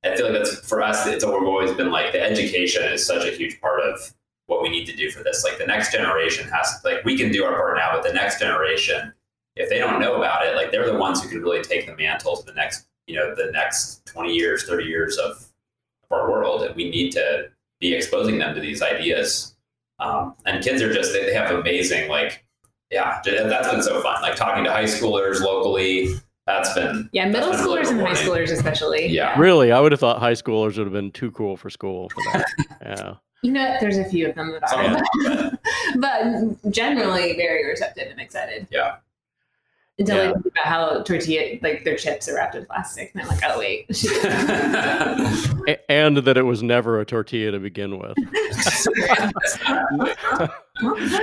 i 0.04 0.16
feel 0.16 0.30
like 0.30 0.42
that's 0.42 0.66
for 0.66 0.82
us 0.82 1.06
it's 1.06 1.24
always 1.24 1.72
been 1.72 1.90
like 1.90 2.12
the 2.12 2.20
education 2.20 2.82
is 2.84 3.06
such 3.06 3.26
a 3.26 3.30
huge 3.30 3.60
part 3.60 3.80
of 3.80 4.14
what 4.46 4.62
we 4.62 4.68
need 4.68 4.86
to 4.86 4.96
do 4.96 5.10
for 5.10 5.22
this. 5.22 5.44
Like 5.44 5.58
the 5.58 5.66
next 5.66 5.92
generation 5.92 6.48
has 6.48 6.80
like 6.84 7.04
we 7.04 7.16
can 7.16 7.30
do 7.30 7.44
our 7.44 7.54
part 7.54 7.76
now, 7.76 7.90
but 7.92 8.02
the 8.02 8.12
next 8.12 8.38
generation, 8.40 9.12
if 9.56 9.68
they 9.68 9.78
don't 9.78 10.00
know 10.00 10.16
about 10.16 10.46
it, 10.46 10.56
like 10.56 10.70
they're 10.70 10.90
the 10.90 10.98
ones 10.98 11.22
who 11.22 11.28
can 11.28 11.42
really 11.42 11.62
take 11.62 11.86
the 11.86 11.96
mantle 11.96 12.36
to 12.36 12.46
the 12.46 12.54
next, 12.54 12.86
you 13.06 13.16
know, 13.16 13.34
the 13.34 13.50
next 13.52 14.06
20 14.06 14.32
years, 14.32 14.64
30 14.64 14.84
years 14.84 15.18
of, 15.18 15.48
of 16.04 16.12
our 16.12 16.30
world. 16.30 16.62
And 16.62 16.74
we 16.76 16.90
need 16.90 17.10
to 17.12 17.50
be 17.88 17.94
exposing 17.94 18.38
them 18.38 18.54
to 18.54 18.60
these 18.60 18.82
ideas. 18.82 19.54
Um, 19.98 20.34
and 20.44 20.62
kids 20.62 20.82
are 20.82 20.92
just 20.92 21.12
they, 21.12 21.24
they 21.24 21.34
have 21.34 21.50
amazing 21.50 22.08
like 22.08 22.44
yeah, 22.90 23.20
that's 23.24 23.70
been 23.70 23.82
so 23.82 24.00
fun. 24.00 24.22
Like 24.22 24.36
talking 24.36 24.62
to 24.64 24.70
high 24.70 24.84
schoolers 24.84 25.40
locally. 25.40 26.14
That's 26.46 26.72
been 26.74 27.08
yeah, 27.12 27.26
middle 27.26 27.50
that's 27.50 27.62
been 27.62 27.72
really 27.72 27.82
schoolers 27.84 27.90
and 27.90 28.00
high 28.00 28.12
schoolers 28.12 28.52
especially. 28.52 29.06
Yeah. 29.06 29.36
Really, 29.38 29.72
I 29.72 29.80
would 29.80 29.92
have 29.92 30.00
thought 30.00 30.20
high 30.20 30.34
schoolers 30.34 30.76
would 30.78 30.86
have 30.86 30.92
been 30.92 31.10
too 31.10 31.32
cool 31.32 31.56
for 31.56 31.70
school 31.70 32.08
for 32.10 32.22
that. 32.32 32.46
yeah. 32.82 33.14
You 33.42 33.52
know, 33.52 33.76
there's 33.80 33.98
a 33.98 34.04
few 34.04 34.28
of 34.28 34.34
them 34.34 34.52
that 34.52 34.72
are, 34.72 35.52
of 35.52 35.58
but 36.00 36.72
generally 36.72 37.36
very 37.36 37.66
receptive 37.66 38.08
and 38.10 38.20
excited. 38.20 38.66
Yeah. 38.70 38.96
Until 39.98 40.16
Yeah. 40.16 40.30
I 40.30 40.32
think 40.34 40.46
about 40.46 40.64
how 40.64 41.02
tortilla, 41.04 41.58
like 41.62 41.84
their 41.84 41.96
chips 41.96 42.28
are 42.28 42.34
wrapped 42.34 42.54
in 42.54 42.66
plastic, 42.66 43.12
and 43.14 43.22
I'm 43.22 43.28
like, 43.28 43.40
oh 43.46 43.58
wait, 43.58 43.86
and 45.88 46.18
that 46.18 46.36
it 46.36 46.42
was 46.42 46.62
never 46.62 47.00
a 47.00 47.06
tortilla 47.06 47.52
to 47.52 47.58
begin 47.58 47.98
with. 47.98 48.14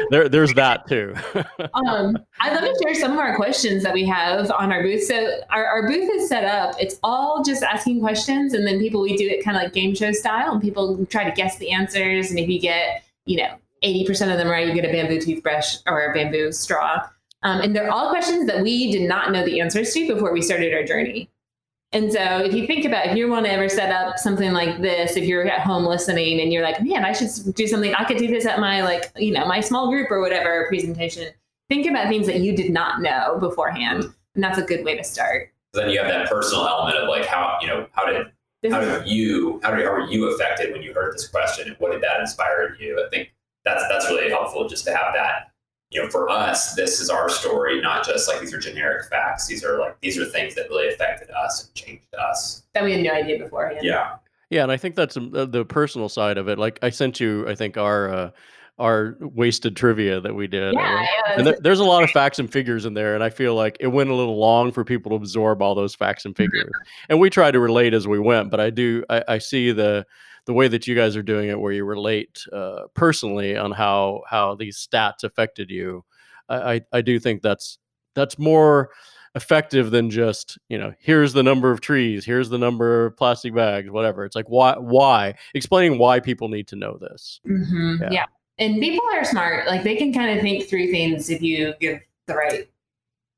there, 0.10 0.28
there's 0.28 0.54
that 0.56 0.88
too. 0.88 1.14
um, 1.76 2.18
I'd 2.40 2.54
love 2.54 2.64
to 2.64 2.80
share 2.82 2.96
some 2.96 3.12
of 3.12 3.20
our 3.20 3.36
questions 3.36 3.84
that 3.84 3.94
we 3.94 4.06
have 4.08 4.50
on 4.50 4.72
our 4.72 4.82
booth. 4.82 5.04
So 5.04 5.42
our, 5.52 5.66
our 5.66 5.88
booth 5.88 6.10
is 6.12 6.28
set 6.28 6.44
up. 6.44 6.74
It's 6.80 7.00
all 7.04 7.44
just 7.44 7.62
asking 7.62 8.00
questions, 8.00 8.54
and 8.54 8.66
then 8.66 8.80
people 8.80 9.02
we 9.02 9.16
do 9.16 9.28
it 9.28 9.44
kind 9.44 9.56
of 9.56 9.62
like 9.62 9.74
game 9.74 9.94
show 9.94 10.12
style, 10.12 10.52
and 10.52 10.60
people 10.62 11.06
try 11.12 11.24
to 11.24 11.32
guess 11.32 11.60
the 11.60 11.72
answers. 11.72 12.32
And 12.32 12.40
if 12.40 12.50
you 12.50 12.60
get, 12.60 13.04
you 13.26 13.38
know, 13.38 13.56
eighty 13.84 14.04
percent 14.04 14.32
of 14.32 14.40
them 14.40 14.48
right, 14.48 14.68
you 14.68 14.74
get 14.74 14.86
a 14.86 14.92
bamboo 14.92 15.22
toothbrush 15.22 15.76
or 15.86 16.12
a 16.12 16.14
bamboo 16.16 16.52
straw. 16.52 17.08
Um, 17.44 17.62
and 17.62 17.76
they're 17.76 17.92
all 17.92 18.10
questions 18.10 18.48
that 18.48 18.62
we 18.62 18.92
did 18.92 19.08
not 19.08 19.32
know 19.32 19.46
the 19.46 19.60
answers 19.60 19.94
to 19.94 20.08
before 20.08 20.34
we 20.34 20.42
started 20.42 20.74
our 20.74 20.84
journey. 20.84 21.30
And 21.92 22.12
so 22.12 22.40
if 22.40 22.54
you 22.54 22.66
think 22.66 22.86
about 22.86 23.06
if 23.08 23.18
you 23.18 23.30
want 23.30 23.46
to 23.46 23.52
ever 23.52 23.70
set 23.70 23.92
up 23.92 24.18
something 24.18 24.52
like 24.52 24.82
this, 24.82 25.16
if 25.16 25.26
you're 25.26 25.46
at 25.46 25.62
home 25.62 25.86
listening 25.86 26.42
and 26.42 26.52
you're 26.52 26.64
like, 26.64 26.82
man, 26.82 27.06
I 27.06 27.12
should 27.12 27.54
do 27.54 27.68
something, 27.68 27.94
I 27.94 28.04
could 28.06 28.18
do 28.18 28.28
this 28.28 28.48
at 28.48 28.60
my 28.60 28.82
like, 28.82 29.12
you 29.16 29.32
know, 29.32 29.46
my 29.46 29.60
small 29.60 29.90
group 29.92 30.10
or 30.10 30.20
whatever 30.20 30.66
presentation. 30.70 31.32
Think 31.70 31.86
about 31.86 32.08
things 32.08 32.26
that 32.26 32.40
you 32.40 32.56
did 32.56 32.72
not 32.72 33.02
know 33.02 33.38
beforehand. 33.40 34.06
And 34.34 34.44
that's 34.44 34.58
a 34.58 34.64
good 34.64 34.84
way 34.84 34.98
to 34.98 35.04
start. 35.04 35.54
then 35.74 35.90
you 35.90 36.00
have 36.00 36.08
that 36.08 36.30
personal 36.30 36.68
element 36.68 36.98
of 36.98 37.10
like 37.10 37.26
how 37.26 37.58
you 37.62 37.68
know 37.68 37.88
how 37.92 38.06
did 38.06 38.28
This 38.62 38.74
how 38.74 38.80
did 38.80 39.08
you 39.08 39.60
how, 39.64 39.72
did, 39.76 39.86
how 39.86 39.92
were 39.92 40.08
you 40.08 40.34
affected 40.34 40.72
when 40.72 40.82
you 40.82 40.94
heard 40.94 41.14
this 41.14 41.28
question 41.28 41.68
and 41.68 41.78
what 41.78 41.92
did 41.92 42.02
that 42.02 42.20
inspire 42.20 42.66
in 42.68 42.76
you 42.80 43.04
i 43.04 43.10
think 43.10 43.34
that's 43.66 43.84
that's 43.90 44.08
really 44.10 44.30
helpful 44.30 44.68
just 44.68 44.86
to 44.86 44.96
have 44.96 45.14
that 45.14 45.52
you 45.94 46.02
know 46.02 46.10
for 46.10 46.28
us 46.30 46.74
this 46.74 47.00
is 47.00 47.10
our 47.10 47.30
story 47.30 47.80
not 47.80 48.06
just 48.06 48.28
like 48.28 48.40
these 48.42 48.54
are 48.54 48.60
generic 48.60 49.08
facts 49.10 49.48
these 49.48 49.64
are 49.64 49.80
like 49.80 50.00
these 50.02 50.18
are 50.18 50.26
things 50.26 50.56
that 50.56 50.68
really 50.70 50.88
affected 50.90 51.30
us 51.32 51.66
and 51.66 51.74
changed 51.76 52.14
us 52.16 52.64
that 52.74 52.84
we 52.84 52.92
had 52.92 53.02
no 53.02 53.12
idea 53.12 53.38
beforehand. 53.38 53.80
yeah 53.84 54.16
Yeah, 54.50 54.64
and 54.64 54.72
I 54.72 54.78
think 54.78 54.96
that's 54.96 55.18
um, 55.18 55.32
the, 55.32 55.46
the 55.46 55.66
personal 55.66 56.10
side 56.10 56.38
of 56.38 56.48
it. 56.48 56.60
Like 56.60 56.78
I 56.84 56.90
sent 56.90 57.20
you, 57.20 57.48
I 57.48 57.56
think 57.56 57.78
our 57.78 58.14
uh, 58.14 58.32
our 58.80 59.18
wasted 59.20 59.76
trivia 59.76 60.20
that 60.22 60.36
we 60.36 60.48
did. 60.48 60.74
Yeah, 60.74 61.02
yeah, 61.02 61.38
and 61.38 61.48
there, 61.48 61.58
there's 61.60 61.80
a 61.80 61.84
lot 61.84 62.04
of 62.04 62.12
facts 62.12 62.40
and 62.40 62.52
figures 62.52 62.86
in 62.86 62.94
there, 62.94 63.16
and 63.16 63.24
I 63.24 63.30
feel 63.30 63.56
like 63.56 63.78
it 63.80 63.88
went 63.88 64.10
a 64.10 64.16
little 64.16 64.38
long 64.38 64.72
for 64.72 64.84
people 64.84 65.12
to 65.12 65.16
absorb 65.16 65.62
all 65.62 65.76
those 65.76 65.96
facts 65.96 66.26
and 66.26 66.36
figures. 66.36 66.72
And 67.10 67.20
we 67.20 67.30
tried 67.30 67.52
to 67.52 67.60
relate 67.60 67.94
as 67.94 68.08
we 68.08 68.20
went, 68.20 68.52
but 68.52 68.60
I 68.60 68.70
do 68.70 69.04
I, 69.10 69.24
I 69.28 69.38
see 69.40 69.72
the 69.72 70.06
the 70.46 70.54
way 70.54 70.68
that 70.68 70.88
you 70.88 70.96
guys 70.96 71.16
are 71.16 71.24
doing 71.24 71.50
it, 71.50 71.60
where 71.60 71.72
you 71.72 71.86
relate 71.86 72.44
uh, 72.52 72.84
personally 72.94 73.56
on 73.58 73.72
how 73.72 74.22
how 74.28 74.56
these 74.56 74.78
stats 74.78 75.24
affected 75.24 75.70
you. 75.70 76.04
I, 76.50 76.74
I 76.76 76.82
I 76.94 77.02
do 77.02 77.20
think 77.20 77.42
that's 77.42 77.78
that's 78.16 78.38
more 78.38 78.90
effective 79.36 79.90
than 79.90 80.10
just 80.12 80.60
you 80.70 80.78
know 80.78 80.94
here's 81.00 81.34
the 81.34 81.42
number 81.42 81.72
of 81.72 81.82
trees 81.82 82.24
here's 82.24 82.50
the 82.50 82.58
number 82.60 83.08
of 83.08 83.18
plastic 83.18 83.52
bags 83.56 83.90
whatever 83.90 84.26
it's 84.26 84.36
like 84.36 84.46
why 84.48 84.76
why 84.78 85.34
explaining 85.56 85.98
why 85.98 86.20
people 86.20 86.50
need 86.50 86.68
to 86.68 86.76
know 86.76 87.00
this 87.02 87.40
Mhm, 87.48 88.00
Yeah. 88.00 88.10
yeah. 88.12 88.26
And 88.60 88.80
people 88.80 89.04
are 89.16 89.24
smart. 89.24 89.66
Like 89.66 89.82
they 89.82 89.96
can 89.96 90.14
kind 90.14 90.38
of 90.38 90.44
think 90.44 90.70
through 90.70 90.92
things 90.92 91.32
if 91.32 91.42
you 91.42 91.74
give 91.80 92.00
the 92.28 92.36
right 92.36 92.68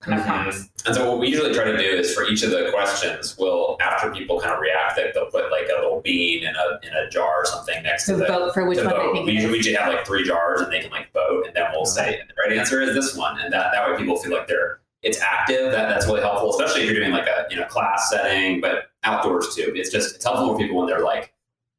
kind 0.06 0.20
of 0.20 0.26
prompts. 0.26 0.70
and 0.86 0.96
so 0.96 1.10
what 1.10 1.20
we 1.20 1.28
usually 1.28 1.54
try 1.54 1.64
to 1.64 1.78
do 1.78 1.84
is 1.84 2.14
for 2.14 2.26
each 2.26 2.44
of 2.44 2.52
the 2.52 2.70
questions 2.72 3.36
we'll 3.38 3.78
after 3.82 4.12
people 4.12 4.40
kind 4.40 4.54
of 4.54 4.60
react 4.60 4.96
that 4.96 5.14
they'll 5.14 5.26
put 5.26 5.52
like 5.52 5.68
a 5.70 5.82
little 5.82 6.02
bean 6.02 6.44
in 6.44 6.56
a 6.56 6.88
in 6.88 6.94
a 6.94 7.10
jar 7.10 7.42
or 7.42 7.46
something 7.46 7.82
next 7.84 8.06
To 8.06 8.14
to 8.14 8.18
the 8.20 8.26
vote 8.26 8.54
for 8.54 8.66
which 8.66 8.78
to 8.78 8.86
one 8.86 8.94
they 8.94 9.12
think 9.12 9.26
We 9.26 9.34
usually, 9.34 9.52
we 9.52 9.58
usually 9.58 9.76
have 9.76 9.92
like 9.92 10.06
three 10.06 10.24
jars 10.24 10.62
and 10.62 10.72
they 10.72 10.82
can 10.82 10.92
like 10.92 11.12
vote 11.14 11.48
and 11.48 11.56
then 11.56 11.66
we'll 11.74 11.86
say 11.86 12.22
the 12.28 12.34
right 12.42 12.58
answer 12.58 12.82
is 12.82 12.94
this 12.94 13.16
one. 13.16 13.40
And 13.40 13.52
that, 13.52 13.72
that 13.74 13.90
way 13.90 13.98
people 13.98 14.18
feel 14.18 14.32
like 14.32 14.48
they're 14.48 14.80
it's 15.02 15.20
active. 15.22 15.72
That, 15.72 15.90
that's 15.90 16.08
really 16.08 16.22
helpful 16.22 16.50
especially 16.52 16.82
if 16.82 16.92
you're 16.92 17.00
doing 17.00 17.12
like 17.12 17.28
a 17.28 17.46
you 17.50 17.58
know 17.58 17.66
class 17.66 18.10
setting 18.10 18.62
but 18.62 18.92
outdoors 19.04 19.56
too. 19.56 19.74
It's 19.76 19.92
just 19.92 20.16
it's 20.16 20.24
helpful 20.24 20.54
for 20.54 20.58
people 20.58 20.78
when 20.78 20.88
they're 20.88 21.04
like 21.04 21.34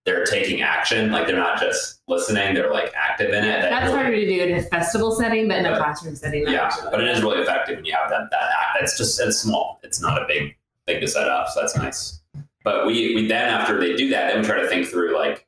they're 0.06 0.24
taking 0.24 0.62
action 0.62 1.10
like 1.10 1.26
they're 1.26 1.36
not 1.36 1.58
just 1.60 2.00
listening 2.08 2.54
they're 2.54 2.72
like 2.72 2.92
active 2.96 3.30
in 3.30 3.44
it. 3.44 3.60
That 3.60 3.70
That's 3.70 3.86
really- 3.90 3.96
harder 4.02 4.16
to 4.16 4.24
do 4.26 4.40
in 4.44 4.56
a 4.56 4.62
festival 4.62 5.10
setting, 5.12 5.48
but 5.48 5.58
in 5.58 5.66
a 5.66 5.76
classroom 5.76 6.14
setting, 6.16 6.46
yeah 6.46 6.64
actually- 6.66 6.90
but 6.92 7.00
it 7.02 7.08
is 7.08 7.22
really 7.22 7.40
effective 7.42 7.76
when 7.76 7.84
you 7.84 7.92
have 7.92 8.08
that 8.10 8.30
that 8.30 8.40
act. 8.60 8.78
It's 8.82 8.96
just 8.96 9.20
it's 9.20 9.38
small. 9.38 9.80
It's 9.82 10.00
not 10.00 10.22
a 10.22 10.24
big 10.26 10.56
thing 10.86 11.00
to 11.00 11.08
set 11.08 11.28
up 11.28 11.48
so 11.48 11.60
that's 11.60 11.76
nice. 11.76 12.20
But 12.64 12.86
we 12.86 13.14
we 13.16 13.26
then 13.26 13.48
after 13.48 13.78
they 13.80 13.94
do 13.96 14.08
that 14.10 14.28
then 14.32 14.40
we 14.40 14.46
try 14.46 14.60
to 14.60 14.68
think 14.68 14.86
through 14.86 15.14
like 15.16 15.46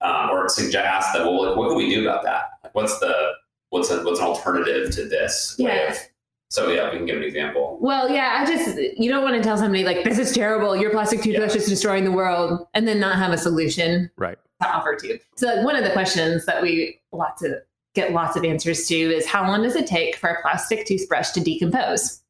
um, 0.00 0.30
or 0.30 0.48
suggest 0.48 0.86
ask 0.86 1.12
them 1.12 1.26
well 1.26 1.46
like, 1.48 1.56
what 1.56 1.68
can 1.68 1.76
we 1.76 1.90
do 1.94 2.08
about 2.08 2.22
that? 2.24 2.52
Like, 2.64 2.74
what's 2.74 2.98
the 3.00 3.32
what's 3.68 3.90
a, 3.90 4.02
what's 4.02 4.18
an 4.18 4.24
alternative 4.26 4.90
to 4.92 5.04
this 5.08 5.56
way 5.58 5.66
Yeah. 5.66 5.90
of 5.92 5.98
so 6.50 6.68
yeah 6.70 6.90
we 6.90 6.96
can 6.96 7.06
give 7.06 7.16
an 7.16 7.22
example 7.22 7.78
Well, 7.80 8.10
yeah, 8.10 8.38
I 8.40 8.44
just 8.44 8.76
you 8.98 9.10
don't 9.10 9.22
want 9.22 9.36
to 9.36 9.42
tell 9.42 9.56
somebody 9.56 9.84
like 9.84 10.04
this 10.04 10.18
is 10.18 10.32
terrible. 10.32 10.76
Your 10.76 10.90
plastic 10.90 11.22
toothbrush 11.22 11.54
is 11.54 11.66
destroying 11.66 12.04
the 12.04 12.12
world, 12.12 12.66
and 12.74 12.86
then 12.86 13.00
not 13.00 13.16
have 13.16 13.32
a 13.32 13.38
solution 13.38 14.10
right 14.16 14.38
to 14.60 14.68
offer 14.68 14.96
to. 14.96 15.18
So 15.36 15.46
like, 15.46 15.64
one 15.64 15.76
of 15.76 15.84
the 15.84 15.90
questions 15.92 16.44
that 16.46 16.60
we 16.62 17.00
lots 17.12 17.42
of 17.42 17.52
get 17.94 18.12
lots 18.12 18.36
of 18.36 18.44
answers 18.44 18.86
to 18.88 18.94
is 18.94 19.26
how 19.26 19.46
long 19.46 19.62
does 19.62 19.76
it 19.76 19.86
take 19.86 20.16
for 20.16 20.28
a 20.30 20.42
plastic 20.42 20.86
toothbrush 20.86 21.30
to 21.30 21.40
decompose? 21.40 22.20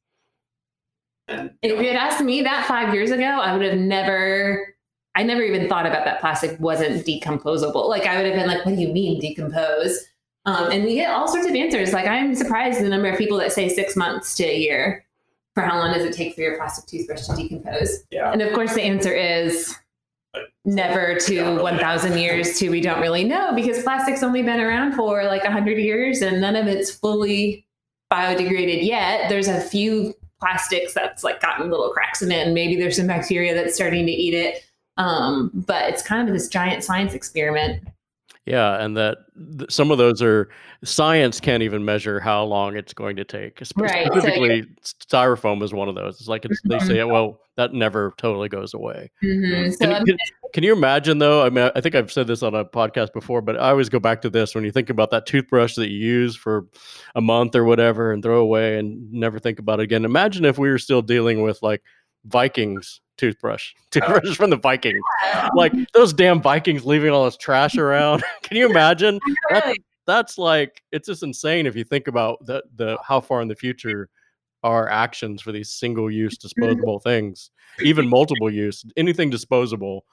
and 1.28 1.50
And 1.62 1.72
if 1.72 1.80
you 1.80 1.88
had 1.88 1.96
asked 1.96 2.22
me 2.22 2.42
that 2.42 2.66
five 2.66 2.94
years 2.94 3.10
ago, 3.10 3.24
I 3.24 3.56
would 3.56 3.64
have 3.64 3.78
never. 3.78 4.74
I 5.16 5.24
never 5.24 5.42
even 5.42 5.68
thought 5.68 5.86
about 5.86 6.04
that 6.04 6.20
plastic 6.20 6.58
wasn't 6.60 7.04
decomposable. 7.04 7.88
Like 7.88 8.06
I 8.06 8.16
would 8.16 8.26
have 8.26 8.36
been 8.36 8.46
like, 8.46 8.64
"What 8.64 8.76
do 8.76 8.80
you 8.80 8.92
mean 8.92 9.20
decompose?" 9.20 9.98
Um, 10.46 10.70
and 10.70 10.84
we 10.84 10.94
get 10.94 11.10
all 11.10 11.28
sorts 11.28 11.48
of 11.48 11.54
answers. 11.54 11.92
Like 11.92 12.06
I'm 12.06 12.34
surprised 12.34 12.80
the 12.80 12.88
number 12.88 13.08
of 13.08 13.18
people 13.18 13.38
that 13.38 13.52
say 13.52 13.68
six 13.68 13.96
months 13.96 14.34
to 14.36 14.44
a 14.44 14.58
year 14.58 15.04
for 15.54 15.62
how 15.62 15.78
long 15.78 15.92
does 15.92 16.04
it 16.04 16.14
take 16.14 16.34
for 16.34 16.40
your 16.40 16.56
plastic 16.56 16.86
toothbrush 16.86 17.26
to 17.26 17.36
decompose. 17.36 18.04
yeah 18.10 18.32
And 18.32 18.40
of 18.40 18.52
course, 18.52 18.74
the 18.74 18.82
answer 18.82 19.14
is 19.14 19.76
never 20.64 21.16
to 21.16 21.42
really. 21.42 21.62
1,000 21.62 22.18
years 22.18 22.58
to 22.58 22.70
we 22.70 22.80
don't 22.80 23.00
really 23.00 23.24
know 23.24 23.52
because 23.54 23.82
plastic's 23.82 24.22
only 24.22 24.42
been 24.42 24.60
around 24.60 24.92
for 24.92 25.24
like 25.24 25.42
100 25.42 25.78
years 25.78 26.22
and 26.22 26.40
none 26.40 26.54
of 26.54 26.68
it's 26.68 26.90
fully 26.90 27.66
biodegraded 28.12 28.84
yet. 28.84 29.28
There's 29.28 29.48
a 29.48 29.60
few 29.60 30.14
plastics 30.40 30.94
that's 30.94 31.22
like 31.22 31.40
gotten 31.40 31.70
little 31.70 31.90
cracks 31.90 32.22
in 32.22 32.32
it, 32.32 32.46
and 32.46 32.54
maybe 32.54 32.76
there's 32.76 32.96
some 32.96 33.06
bacteria 33.06 33.54
that's 33.54 33.74
starting 33.74 34.06
to 34.06 34.12
eat 34.12 34.34
it. 34.34 34.62
Um, 34.96 35.50
but 35.54 35.88
it's 35.88 36.02
kind 36.02 36.28
of 36.28 36.34
this 36.34 36.48
giant 36.48 36.82
science 36.82 37.14
experiment. 37.14 37.86
Yeah, 38.50 38.82
and 38.82 38.96
that 38.96 39.18
th- 39.58 39.70
some 39.70 39.92
of 39.92 39.98
those 39.98 40.20
are 40.22 40.48
science 40.82 41.38
can't 41.38 41.62
even 41.62 41.84
measure 41.84 42.18
how 42.18 42.42
long 42.42 42.76
it's 42.76 42.92
going 42.92 43.14
to 43.16 43.24
take. 43.24 43.64
Spe- 43.64 43.78
Right. 43.80 44.06
So 44.08 44.18
Specifically, 44.18 44.66
styrofoam 44.82 45.62
is 45.62 45.72
one 45.72 45.88
of 45.88 45.94
those. 45.94 46.18
It's 46.18 46.28
like 46.28 46.44
it's, 46.44 46.60
they 46.64 46.80
say, 46.80 47.04
well, 47.04 47.40
that 47.56 47.72
never 47.72 48.12
totally 48.16 48.48
goes 48.48 48.74
away. 48.74 49.10
Mhm. 49.22 49.72
So 49.72 49.86
Can, 49.86 50.04
can, 50.04 50.16
can 50.52 50.64
you 50.64 50.72
imagine 50.72 51.18
though? 51.18 51.44
I 51.44 51.50
mean, 51.50 51.70
I 51.76 51.80
think 51.80 51.94
I've 51.94 52.10
said 52.10 52.26
this 52.26 52.42
on 52.42 52.54
a 52.54 52.64
podcast 52.64 53.12
before, 53.12 53.40
but 53.40 53.56
I 53.56 53.70
always 53.70 53.88
go 53.88 54.00
back 54.00 54.20
to 54.22 54.30
this 54.30 54.54
when 54.54 54.64
you 54.64 54.72
think 54.72 54.90
about 54.90 55.10
that 55.12 55.26
toothbrush 55.26 55.76
that 55.76 55.90
you 55.90 55.98
use 55.98 56.34
for 56.34 56.66
a 57.14 57.20
month 57.20 57.54
or 57.54 57.64
whatever 57.64 58.12
and 58.12 58.20
throw 58.20 58.40
away 58.40 58.78
and 58.78 59.12
never 59.12 59.38
think 59.38 59.60
about 59.60 59.78
it 59.78 59.84
again. 59.84 60.04
Imagine 60.04 60.44
if 60.44 60.58
we 60.58 60.70
were 60.70 60.78
still 60.78 61.02
dealing 61.02 61.42
with 61.42 61.62
like 61.62 61.82
Vikings 62.24 63.00
toothbrush, 63.20 63.74
toothbrushes 63.90 64.36
from 64.36 64.50
the 64.50 64.56
Vikings, 64.56 65.02
like 65.54 65.72
those 65.92 66.12
damn 66.12 66.40
Vikings 66.40 66.84
leaving 66.84 67.10
all 67.10 67.26
this 67.26 67.36
trash 67.36 67.76
around. 67.76 68.24
can 68.42 68.56
you 68.56 68.68
imagine? 68.68 69.20
That's 69.50 69.78
that's 70.06 70.38
like 70.38 70.82
it's 70.90 71.06
just 71.06 71.22
insane 71.22 71.66
if 71.66 71.76
you 71.76 71.84
think 71.84 72.08
about 72.08 72.44
the 72.44 72.64
the 72.74 72.98
how 73.06 73.20
far 73.20 73.42
in 73.42 73.48
the 73.48 73.54
future 73.54 74.08
our 74.64 74.88
actions 74.88 75.40
for 75.40 75.52
these 75.52 75.70
single 75.70 76.10
use 76.10 76.36
disposable 76.36 76.98
things, 76.98 77.50
even 77.80 78.08
multiple 78.08 78.50
use, 78.50 78.84
anything 78.96 79.30
disposable, 79.30 80.04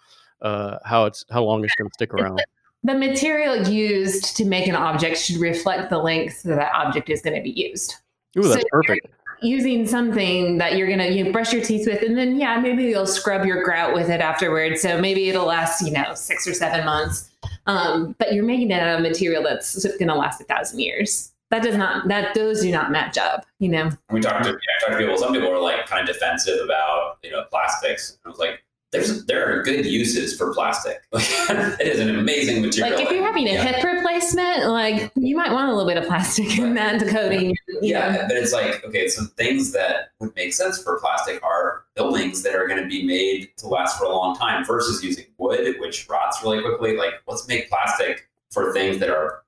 uh, 0.42 0.78
how 0.86 1.06
it's 1.06 1.26
how 1.32 1.44
long 1.44 1.64
it's 1.64 1.74
going 1.76 1.90
to 1.90 1.94
stick 1.94 2.14
around. 2.14 2.42
the 2.84 2.94
material 2.94 3.68
used 3.68 4.38
to 4.38 4.46
make 4.46 4.68
an 4.68 4.76
object 4.76 5.18
should 5.18 5.38
reflect 5.38 5.90
the 5.90 5.98
length 5.98 6.44
that 6.44 6.56
that 6.56 6.72
object 6.76 7.10
is 7.10 7.22
going 7.22 7.36
to 7.36 7.42
be 7.42 7.50
used. 7.50 7.96
Ooh, 8.38 8.44
So 8.44 8.50
that's 8.50 8.66
you're 8.72 8.84
perfect. 8.84 9.08
Using 9.42 9.88
something 9.88 10.58
that 10.58 10.78
you're 10.78 10.90
gonna 10.90 11.08
you 11.08 11.32
brush 11.32 11.54
your 11.54 11.64
teeth 11.64 11.88
with, 11.88 12.02
and 12.02 12.18
then 12.18 12.40
yeah, 12.40 12.60
maybe 12.60 12.84
you'll 12.84 13.06
scrub 13.06 13.46
your 13.46 13.64
grout 13.64 13.94
with 13.94 14.10
it 14.10 14.22
afterwards. 14.22 14.82
So 14.82 15.00
maybe 15.00 15.30
it'll 15.30 15.46
last 15.46 15.82
you 15.82 15.92
know 15.92 16.14
six 16.16 16.48
or 16.48 16.54
seven 16.54 16.86
months. 16.86 17.30
Um, 17.66 18.16
but 18.18 18.34
you're 18.34 18.46
making 18.46 18.72
it 18.72 18.82
out 18.82 18.96
of 18.98 19.02
material 19.02 19.44
that's 19.44 19.86
gonna 19.98 20.16
last 20.16 20.42
a 20.42 20.46
thousand 20.46 20.80
years. 20.80 21.34
That 21.50 21.64
does 21.64 21.78
not 21.78 22.08
that 22.10 22.34
those 22.34 22.62
do 22.62 22.72
not 22.72 22.92
match 22.92 23.18
up. 23.18 23.46
You 23.60 23.70
know. 23.70 23.90
we 24.12 24.20
talked 24.20 24.44
to, 24.44 24.50
yeah, 24.50 24.56
talked 24.88 24.92
to 24.94 24.98
people. 24.98 25.18
Some 25.18 25.34
people 25.34 25.52
are 25.52 25.62
like 25.62 25.86
kind 25.86 26.08
of 26.08 26.14
defensive 26.14 26.60
about 26.64 27.18
you 27.24 27.32
know 27.32 27.44
plastics. 27.50 28.18
I 28.26 28.30
was 28.30 28.38
like, 28.38 28.64
there's 28.92 29.26
there 29.26 29.52
are 29.52 29.64
good 29.64 29.86
uses 29.86 30.38
for 30.38 30.54
plastic. 30.54 31.02
it 31.14 31.88
is 31.88 32.00
an 32.00 32.18
amazing 32.18 32.62
material. 32.62 32.96
Like 32.96 33.06
if 33.06 33.12
you're 33.12 33.24
having 33.24 33.48
a 33.48 33.54
yeah. 33.54 33.64
hip 33.64 33.84
replacement, 33.84 34.68
like 34.68 35.12
you 35.16 35.36
might 35.36 35.52
want 35.52 35.70
a 35.70 35.76
little 35.76 35.90
bit 35.90 35.98
of 35.98 36.08
plastic 36.08 36.58
in 36.58 36.74
that 36.76 37.06
coating. 37.08 37.50
you 37.50 37.56
Yeah, 37.82 38.26
but 38.28 38.38
it's 38.38 38.54
like 38.54 38.84
okay, 38.86 39.10
so 39.10 39.26
things 39.26 39.72
that 39.74 40.12
would 40.20 40.34
make 40.36 40.54
sense 40.54 40.82
for 40.82 41.00
plastic 41.00 41.44
are 41.44 41.84
buildings 41.96 42.44
that 42.44 42.56
are 42.56 42.68
going 42.68 42.82
to 42.82 42.88
be 42.88 43.04
made 43.04 43.50
to 43.58 43.68
last 43.68 43.98
for 43.98 44.06
a 44.06 44.10
long 44.10 44.38
time 44.38 44.66
versus 44.66 45.04
using 45.04 45.26
wood, 45.38 45.76
which 45.80 46.08
rots 46.08 46.42
really 46.42 46.62
quickly. 46.62 46.96
Like 46.96 47.14
let's 47.28 47.48
make 47.48 47.70
plastic 47.70 48.30
for 48.52 48.72
things 48.72 49.00
that 49.00 49.10
are 49.10 49.44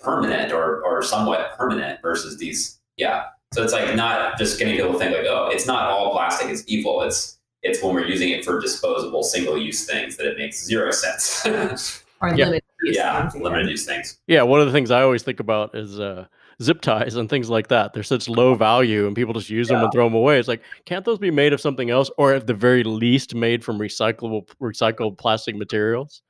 permanent 0.00 0.52
or 0.52 0.84
or 0.84 1.02
somewhat 1.02 1.56
permanent 1.58 2.00
versus 2.00 2.38
these. 2.38 2.78
Yeah, 2.96 3.24
so 3.54 3.62
it's 3.62 3.72
like 3.72 3.94
not 3.94 4.38
just 4.38 4.58
getting 4.58 4.76
people 4.76 4.92
to 4.92 4.98
think 4.98 5.16
like, 5.16 5.26
oh, 5.26 5.48
it's 5.52 5.66
not 5.66 5.90
all 5.90 6.12
plastic 6.12 6.48
is 6.48 6.66
evil. 6.68 7.02
It's 7.02 7.38
it's 7.64 7.82
when 7.82 7.94
we're 7.94 8.06
using 8.06 8.28
it 8.30 8.44
for 8.44 8.60
disposable, 8.60 9.22
single 9.24 9.58
use 9.58 9.84
things 9.86 10.16
that 10.18 10.26
it 10.26 10.38
makes 10.38 10.64
zero 10.64 10.90
sense. 10.92 12.00
Or 12.20 12.28
Yeah. 12.28 12.44
limited 12.46 12.62
use. 12.84 12.96
yeah, 12.96 13.28
things, 13.28 13.42
limited 13.42 13.68
use 13.68 13.84
things. 13.84 14.18
Yeah, 14.28 14.42
one 14.42 14.60
of 14.60 14.66
the 14.66 14.72
things 14.72 14.90
I 14.92 15.02
always 15.02 15.22
think 15.24 15.40
about 15.40 15.74
is 15.74 15.98
uh, 16.00 16.26
zip 16.62 16.80
ties 16.80 17.16
and 17.16 17.28
things 17.28 17.50
like 17.50 17.68
that. 17.68 17.92
They're 17.92 18.02
such 18.04 18.28
low 18.28 18.54
value, 18.54 19.06
and 19.08 19.16
people 19.16 19.34
just 19.34 19.50
use 19.50 19.68
them 19.68 19.82
and 19.82 19.92
throw 19.92 20.04
them 20.06 20.14
away. 20.14 20.38
It's 20.38 20.48
like, 20.48 20.62
can't 20.86 21.04
those 21.04 21.18
be 21.18 21.30
made 21.32 21.52
of 21.52 21.60
something 21.60 21.90
else, 21.90 22.10
or 22.16 22.32
at 22.32 22.46
the 22.46 22.54
very 22.54 22.82
least, 22.84 23.34
made 23.34 23.62
from 23.64 23.78
recyclable 23.78 24.46
recycled 24.62 25.18
plastic 25.18 25.56
materials? 25.56 26.22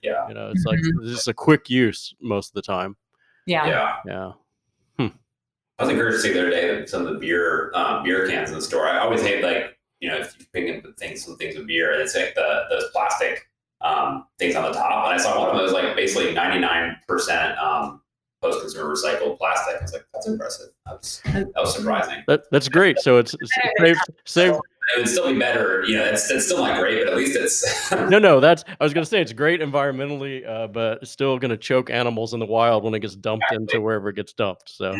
Yeah, 0.00 0.26
You 0.28 0.34
know, 0.34 0.50
it's 0.54 0.64
like 0.64 0.78
Mhm. 0.78 1.02
it's 1.02 1.10
just 1.10 1.28
a 1.28 1.34
quick 1.34 1.68
use 1.68 2.14
most 2.22 2.50
of 2.50 2.54
the 2.54 2.62
time. 2.62 2.96
Yeah. 3.46 3.66
yeah. 3.66 3.96
Yeah. 4.06 4.32
I 5.78 5.84
was 5.84 5.90
encouraged 5.90 6.18
to 6.18 6.22
see 6.22 6.32
the 6.32 6.40
other 6.40 6.50
day 6.50 6.76
that 6.76 6.88
some 6.88 7.06
of 7.06 7.12
the 7.14 7.18
beer 7.18 7.72
um, 7.74 8.04
beer 8.04 8.28
cans 8.28 8.50
in 8.50 8.54
the 8.56 8.62
store. 8.62 8.86
I 8.88 8.98
always 9.00 9.22
hate 9.22 9.42
like 9.42 9.71
you 10.02 10.08
know 10.08 10.18
if 10.18 10.36
you 10.38 10.44
pick 10.52 10.84
up 10.84 10.98
things 10.98 11.24
some 11.24 11.36
things 11.36 11.56
with 11.56 11.66
beer 11.66 11.92
and 11.92 12.02
it's 12.02 12.16
like 12.16 12.34
the 12.34 12.64
those 12.68 12.90
plastic 12.92 13.48
um, 13.82 14.26
things 14.38 14.54
on 14.54 14.64
the 14.64 14.72
top. 14.72 15.06
And 15.06 15.14
I 15.14 15.16
saw 15.16 15.38
one 15.38 15.50
of 15.50 15.56
those 15.56 15.72
like 15.72 15.94
basically 15.96 16.34
ninety 16.34 16.58
nine 16.58 16.96
percent 17.06 17.56
um, 17.58 18.00
post 18.40 18.60
consumer 18.60 18.94
recycled 18.94 19.38
plastic. 19.38 19.76
I 19.78 19.82
was 19.82 19.92
like, 19.92 20.06
that's 20.12 20.26
impressive. 20.26 20.68
That 20.86 20.98
was, 20.98 21.20
that 21.24 21.52
was 21.56 21.74
surprising. 21.74 22.24
That 22.26 22.44
that's 22.50 22.68
great. 22.68 22.98
So 22.98 23.18
it's, 23.18 23.34
it's 23.34 23.52
save 23.78 23.96
save. 24.24 24.54
It 24.94 24.98
would 24.98 25.08
still 25.08 25.32
be 25.32 25.38
better. 25.38 25.84
You 25.86 25.96
know, 25.96 26.04
it's 26.04 26.30
it's 26.30 26.46
still 26.46 26.64
not 26.64 26.78
great, 26.78 27.04
but 27.04 27.12
at 27.12 27.16
least 27.16 27.36
it's 27.36 27.90
No, 28.10 28.18
no, 28.18 28.40
that's 28.40 28.64
I 28.80 28.84
was 28.84 28.92
gonna 28.92 29.06
say 29.06 29.20
it's 29.20 29.32
great 29.32 29.60
environmentally, 29.60 30.46
uh, 30.48 30.66
but 30.66 30.98
it's 31.02 31.10
still 31.10 31.38
gonna 31.38 31.56
choke 31.56 31.90
animals 31.90 32.34
in 32.34 32.40
the 32.40 32.46
wild 32.46 32.84
when 32.84 32.94
it 32.94 33.00
gets 33.00 33.16
dumped 33.16 33.50
into 33.52 33.80
wherever 33.80 34.08
it 34.08 34.16
gets 34.16 34.32
dumped. 34.32 34.68
So 34.68 34.94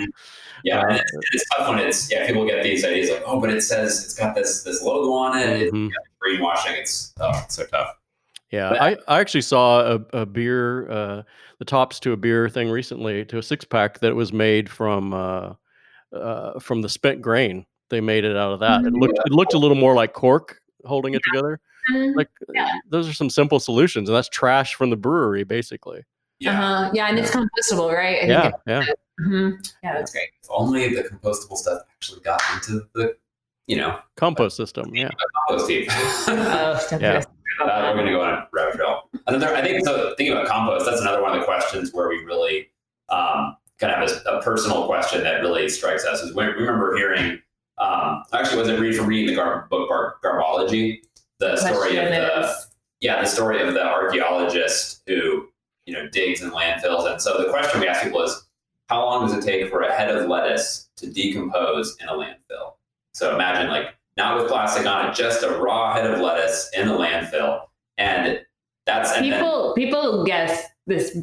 yeah. 0.65 0.81
Uh, 0.81 0.95
it's, 0.95 1.13
it's 1.33 1.49
tough 1.51 1.69
when 1.69 1.79
it's 1.79 2.11
yeah. 2.11 2.27
People 2.27 2.47
get 2.47 2.63
these 2.63 2.85
ideas 2.85 3.11
like, 3.11 3.23
oh, 3.27 3.41
but 3.41 3.51
it 3.51 3.63
says 3.63 4.05
it's 4.05 4.15
got 4.15 4.35
this 4.35 4.63
this 4.63 4.83
logo 4.83 5.13
on 5.13 5.39
it. 5.39 5.63
It's 5.63 5.73
mhm. 5.73 5.91
greenwashing. 6.25 6.79
It's 6.79 7.13
oh, 7.21 7.31
it's 7.45 7.57
so 7.57 7.67
tough. 7.67 7.97
Yeah, 8.53 8.69
But- 8.69 8.83
I, 8.83 8.97
I 9.09 9.21
actually 9.21 9.41
saw 9.41 9.81
a, 9.81 10.21
a 10.21 10.27
beer, 10.27 10.89
uh, 10.91 11.23
the 11.59 11.65
tops 11.65 11.99
to 12.01 12.13
a 12.13 12.17
beer 12.17 12.51
thing 12.51 12.69
recently, 12.69 13.25
to 13.25 13.39
a 13.39 13.43
six 13.43 13.65
pack 13.65 13.99
that 14.01 14.15
was 14.15 14.33
made 14.33 14.69
from 14.69 15.15
uh, 15.15 15.55
uh, 16.13 16.61
from 16.61 16.83
the 16.83 16.89
spent 16.89 17.23
grain. 17.23 17.65
They 17.93 18.01
made 18.01 18.25
it 18.25 18.37
out 18.39 18.53
of 18.53 18.61
that. 18.61 18.87
It 18.87 18.95
looked 18.95 19.19
it 19.27 19.33
looked 19.33 19.53
a 19.53 19.59
little 19.59 19.77
more 19.77 19.95
like 19.95 20.15
cork 20.15 20.59
holding 20.87 21.13
it 21.13 21.21
together. 21.23 21.61
Mhm. 21.93 22.17
Like 22.17 22.29
Yeah. 22.55 22.71
those 22.89 23.07
are 23.07 23.13
some 23.13 23.29
simple 23.29 23.61
solutions, 23.61 24.09
and 24.09 24.17
that's 24.17 24.31
trash 24.31 24.75
from 24.75 24.89
the 24.89 24.97
brewery, 24.97 25.45
basically. 25.45 26.05
Yeah. 26.39 26.53
Uh-huh. 26.59 26.91
Yeah, 26.95 27.07
and 27.09 27.19
it's 27.19 27.31
compostable, 27.31 27.93
right? 27.95 28.17
I 28.17 28.21
think 28.21 28.31
Yeah, 28.31 28.47
it- 28.49 28.55
yeah. 28.67 28.85
mhm. 29.27 29.69
Yeah, 29.85 29.93
that's 29.99 30.11
great. 30.11 30.31
If 30.43 30.49
only 30.51 30.95
the 30.95 31.03
compostable 31.05 31.57
stuff 31.59 31.83
actually 31.91 32.21
got 32.23 32.41
into 32.55 32.87
the 32.95 33.15
you 33.67 33.77
know 33.77 33.99
Compost 34.17 34.57
system. 34.57 34.95
Yeah, 34.95 35.11
compost 35.47 35.71
heap. 35.71 35.89
Oh, 35.91 36.81
Yeah. 36.99 37.23
Uh, 37.61 37.93
we're 37.93 37.95
going 37.95 38.07
to 38.07 38.13
go 38.13 38.23
on 38.23 38.33
a 38.33 38.49
rabbit 38.55 38.77
trail. 38.77 39.11
Another, 39.27 39.55
I 39.55 39.61
think, 39.61 39.85
so 39.85 40.15
thinking 40.17 40.35
about 40.35 40.49
compost, 40.49 40.87
that's 40.87 41.03
another 41.03 41.21
one 41.21 41.35
of 41.35 41.41
the 41.41 41.45
questions 41.45 41.93
where 41.93 42.09
we 42.09 42.25
really 42.25 42.71
um, 43.11 43.57
kind 43.79 43.93
of 43.93 44.09
have 44.09 44.25
a, 44.27 44.39
a 44.39 44.43
personal 44.43 44.87
question 44.87 45.23
that 45.23 45.43
really 45.43 45.69
strikes 45.69 46.07
us. 46.07 46.23
Is 46.23 46.35
we 46.35 46.45
remember 46.45 46.97
hearing, 46.97 47.39
um, 47.79 48.23
actually, 48.33 48.59
wasn't 48.59 48.81
read 48.81 48.95
from 48.97 49.07
reading 49.07 49.27
the 49.29 49.35
gar- 49.35 49.67
book 49.71 49.89
Gar- 49.89 50.17
Garbology, 50.25 51.01
the 51.39 51.57
story 51.57 51.97
of 51.97 52.09
the, 52.09 52.41
is- 52.41 52.69
yeah, 53.01 53.21
the 53.21 53.27
story 53.27 53.61
of 53.61 53.75
the 53.75 53.85
archaeologist 53.85 55.03
who, 55.07 55.49
you 55.87 55.93
know, 55.95 56.09
digs 56.09 56.43
in 56.43 56.51
landfills. 56.51 57.11
And 57.11 57.21
so 57.21 57.43
the 57.43 57.51
question 57.51 57.81
we 57.81 57.89
asked 57.89 58.05
people 58.05 58.23
is, 58.23 58.47
how 58.89 59.05
long 59.05 59.27
does 59.27 59.37
it 59.37 59.45
take 59.45 59.71
for 59.71 59.81
a 59.83 59.93
head 59.93 60.15
of 60.15 60.29
lettuce 60.29 60.91
to 60.97 61.11
decompose 61.11 61.97
in 62.01 62.09
a 62.09 62.13
landfill? 62.13 62.75
So 63.15 63.35
imagine 63.35 63.71
like 63.71 63.95
not 64.17 64.39
with 64.39 64.49
plastic 64.49 64.87
on 64.87 65.09
it, 65.09 65.15
just 65.15 65.43
a 65.43 65.51
raw 65.51 65.95
head 65.95 66.09
of 66.09 66.21
lettuce 66.21 66.71
in 66.77 66.87
the 66.87 66.95
landfill. 66.95 67.63
And 67.99 68.41
that's 68.87 69.13
and 69.13 69.25
then, 69.25 69.33
people 69.41 69.75
people 69.75 70.25
guess 70.25 70.67
this 70.87 71.17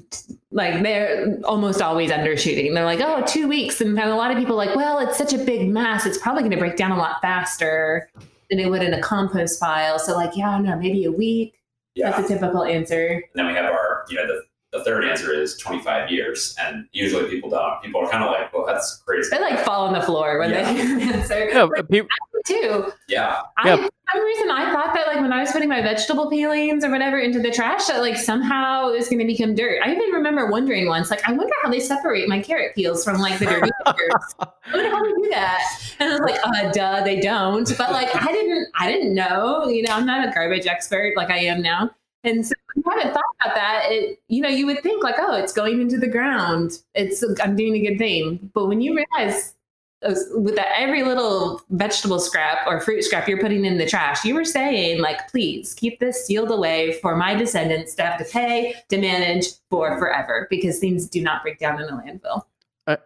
like 0.51 0.81
they're 0.83 1.37
almost 1.43 1.81
always 1.81 2.11
undershooting. 2.11 2.73
They're 2.73 2.85
like, 2.85 3.01
oh, 3.01 3.23
two 3.27 3.47
weeks, 3.47 3.81
and 3.81 3.97
then 3.97 4.07
a 4.07 4.15
lot 4.15 4.31
of 4.31 4.37
people 4.37 4.53
are 4.59 4.65
like, 4.65 4.75
well, 4.75 4.99
it's 4.99 5.17
such 5.17 5.33
a 5.33 5.37
big 5.37 5.69
mass, 5.69 6.05
it's 6.05 6.17
probably 6.17 6.41
going 6.43 6.51
to 6.51 6.57
break 6.57 6.77
down 6.77 6.91
a 6.91 6.97
lot 6.97 7.21
faster 7.21 8.09
than 8.49 8.59
it 8.59 8.69
would 8.69 8.81
in 8.81 8.93
a 8.93 9.01
compost 9.01 9.59
pile. 9.59 9.99
So 9.99 10.15
like, 10.15 10.35
yeah, 10.35 10.49
I 10.49 10.51
don't 10.55 10.65
know, 10.65 10.77
maybe 10.77 11.03
a 11.05 11.11
week. 11.11 11.55
yeah. 11.95 12.11
That's 12.11 12.29
a 12.29 12.33
typical 12.35 12.63
answer. 12.63 13.07
And 13.07 13.23
then 13.35 13.47
we 13.47 13.53
have 13.53 13.65
our, 13.65 14.05
you 14.09 14.15
know, 14.15 14.25
the, 14.27 14.41
the 14.77 14.83
third 14.83 15.03
answer 15.03 15.33
is 15.33 15.57
25 15.57 16.09
years. 16.09 16.55
And 16.59 16.87
usually 16.91 17.29
people 17.29 17.49
don't. 17.49 17.81
People 17.83 18.01
are 18.01 18.09
kind 18.09 18.23
of 18.23 18.31
like, 18.31 18.51
well, 18.53 18.65
that's 18.65 18.97
crazy. 19.05 19.29
They 19.31 19.39
like 19.41 19.59
fall 19.65 19.85
on 19.87 19.93
the 19.93 20.01
floor 20.01 20.39
when 20.39 20.49
Yeah. 20.51 20.63
they 20.71 20.81
hear 20.81 20.95
the 20.99 21.03
answer. 21.17 21.49
yeah. 21.49 21.63
Like, 21.63 21.89
People, 21.89 22.07
too. 22.45 22.91
Yeah. 23.07 23.41
I, 23.57 23.69
Yeah. 23.69 23.75
for 23.77 23.89
some 24.13 24.23
reason, 24.23 24.49
I 24.51 24.71
thought 24.71 24.93
that 24.93 25.07
like 25.07 25.19
when 25.21 25.31
I 25.31 25.41
was 25.41 25.51
putting 25.51 25.69
my 25.69 25.81
vegetable 25.81 26.29
peelings 26.29 26.83
or 26.83 26.89
whatever 26.91 27.19
into 27.19 27.39
the 27.39 27.51
trash, 27.51 27.85
that 27.87 28.01
like 28.01 28.17
somehow 28.17 28.89
it 28.89 28.93
was 28.97 29.07
going 29.07 29.19
to 29.19 29.25
become 29.25 29.55
dirt. 29.55 29.81
I 29.83 29.91
even 29.91 30.09
remember 30.11 30.49
wondering 30.49 30.87
once, 30.87 31.11
like, 31.11 31.27
I 31.27 31.33
wonder 31.33 31.53
how 31.61 31.69
they 31.69 31.79
separate 31.79 32.27
my 32.27 32.39
carrot 32.41 32.75
peels 32.75 33.03
from 33.03 33.19
like 33.19 33.37
the 33.39 33.45
dirty 33.45 33.69
dirt. 33.85 34.11
I 34.39 34.47
wonder 34.73 34.89
how 34.89 35.03
they 35.03 35.09
do 35.11 35.29
that. 35.31 35.61
And 35.99 36.09
I 36.09 36.11
was 36.13 36.21
like, 36.21 36.39
uh, 36.43 36.71
duh, 36.71 37.03
they 37.03 37.19
don't. 37.19 37.71
But 37.77 37.91
like, 37.91 38.15
I 38.15 38.31
didn't, 38.31 38.67
I 38.75 38.91
didn't 38.91 39.13
know. 39.13 39.67
You 39.67 39.83
know, 39.83 39.93
I'm 39.93 40.05
not 40.05 40.27
a 40.27 40.31
garbage 40.31 40.65
expert 40.67 41.13
like 41.15 41.29
I 41.29 41.39
am 41.39 41.61
now. 41.61 41.91
And 42.25 42.45
so 42.45 42.51
if 42.75 42.83
you 42.83 42.91
haven't 42.91 43.13
thought 43.13 43.23
about 43.41 43.55
that, 43.55 43.83
it, 43.85 44.19
you 44.27 44.41
know, 44.41 44.49
you 44.49 44.65
would 44.65 44.83
think 44.83 45.03
like, 45.03 45.15
oh, 45.19 45.35
it's 45.35 45.53
going 45.53 45.79
into 45.79 45.97
the 45.97 46.07
ground. 46.07 46.79
It's, 46.93 47.23
I'm 47.41 47.55
doing 47.55 47.75
a 47.75 47.89
good 47.89 47.97
thing. 47.97 48.49
But 48.53 48.67
when 48.67 48.81
you 48.81 48.93
realize 48.93 49.53
with 50.01 50.55
that 50.55 50.67
every 50.77 51.03
little 51.03 51.61
vegetable 51.71 52.19
scrap 52.19 52.65
or 52.65 52.79
fruit 52.79 53.03
scrap 53.03 53.27
you're 53.27 53.39
putting 53.39 53.65
in 53.65 53.77
the 53.77 53.85
trash, 53.85 54.23
you 54.23 54.33
were 54.33 54.45
saying 54.45 55.01
like, 55.01 55.29
please 55.29 55.73
keep 55.73 55.99
this 55.99 56.25
sealed 56.25 56.51
away 56.51 56.99
for 57.01 57.15
my 57.15 57.35
descendants 57.35 57.95
to 57.95 58.03
have 58.03 58.17
to 58.17 58.25
pay 58.25 58.73
to 58.87 58.97
manage 58.97 59.47
for 59.69 59.97
forever 59.97 60.47
because 60.49 60.79
things 60.79 61.07
do 61.07 61.21
not 61.21 61.43
break 61.43 61.59
down 61.59 61.81
in 61.81 61.89
a 61.89 61.91
landfill. 61.91 62.43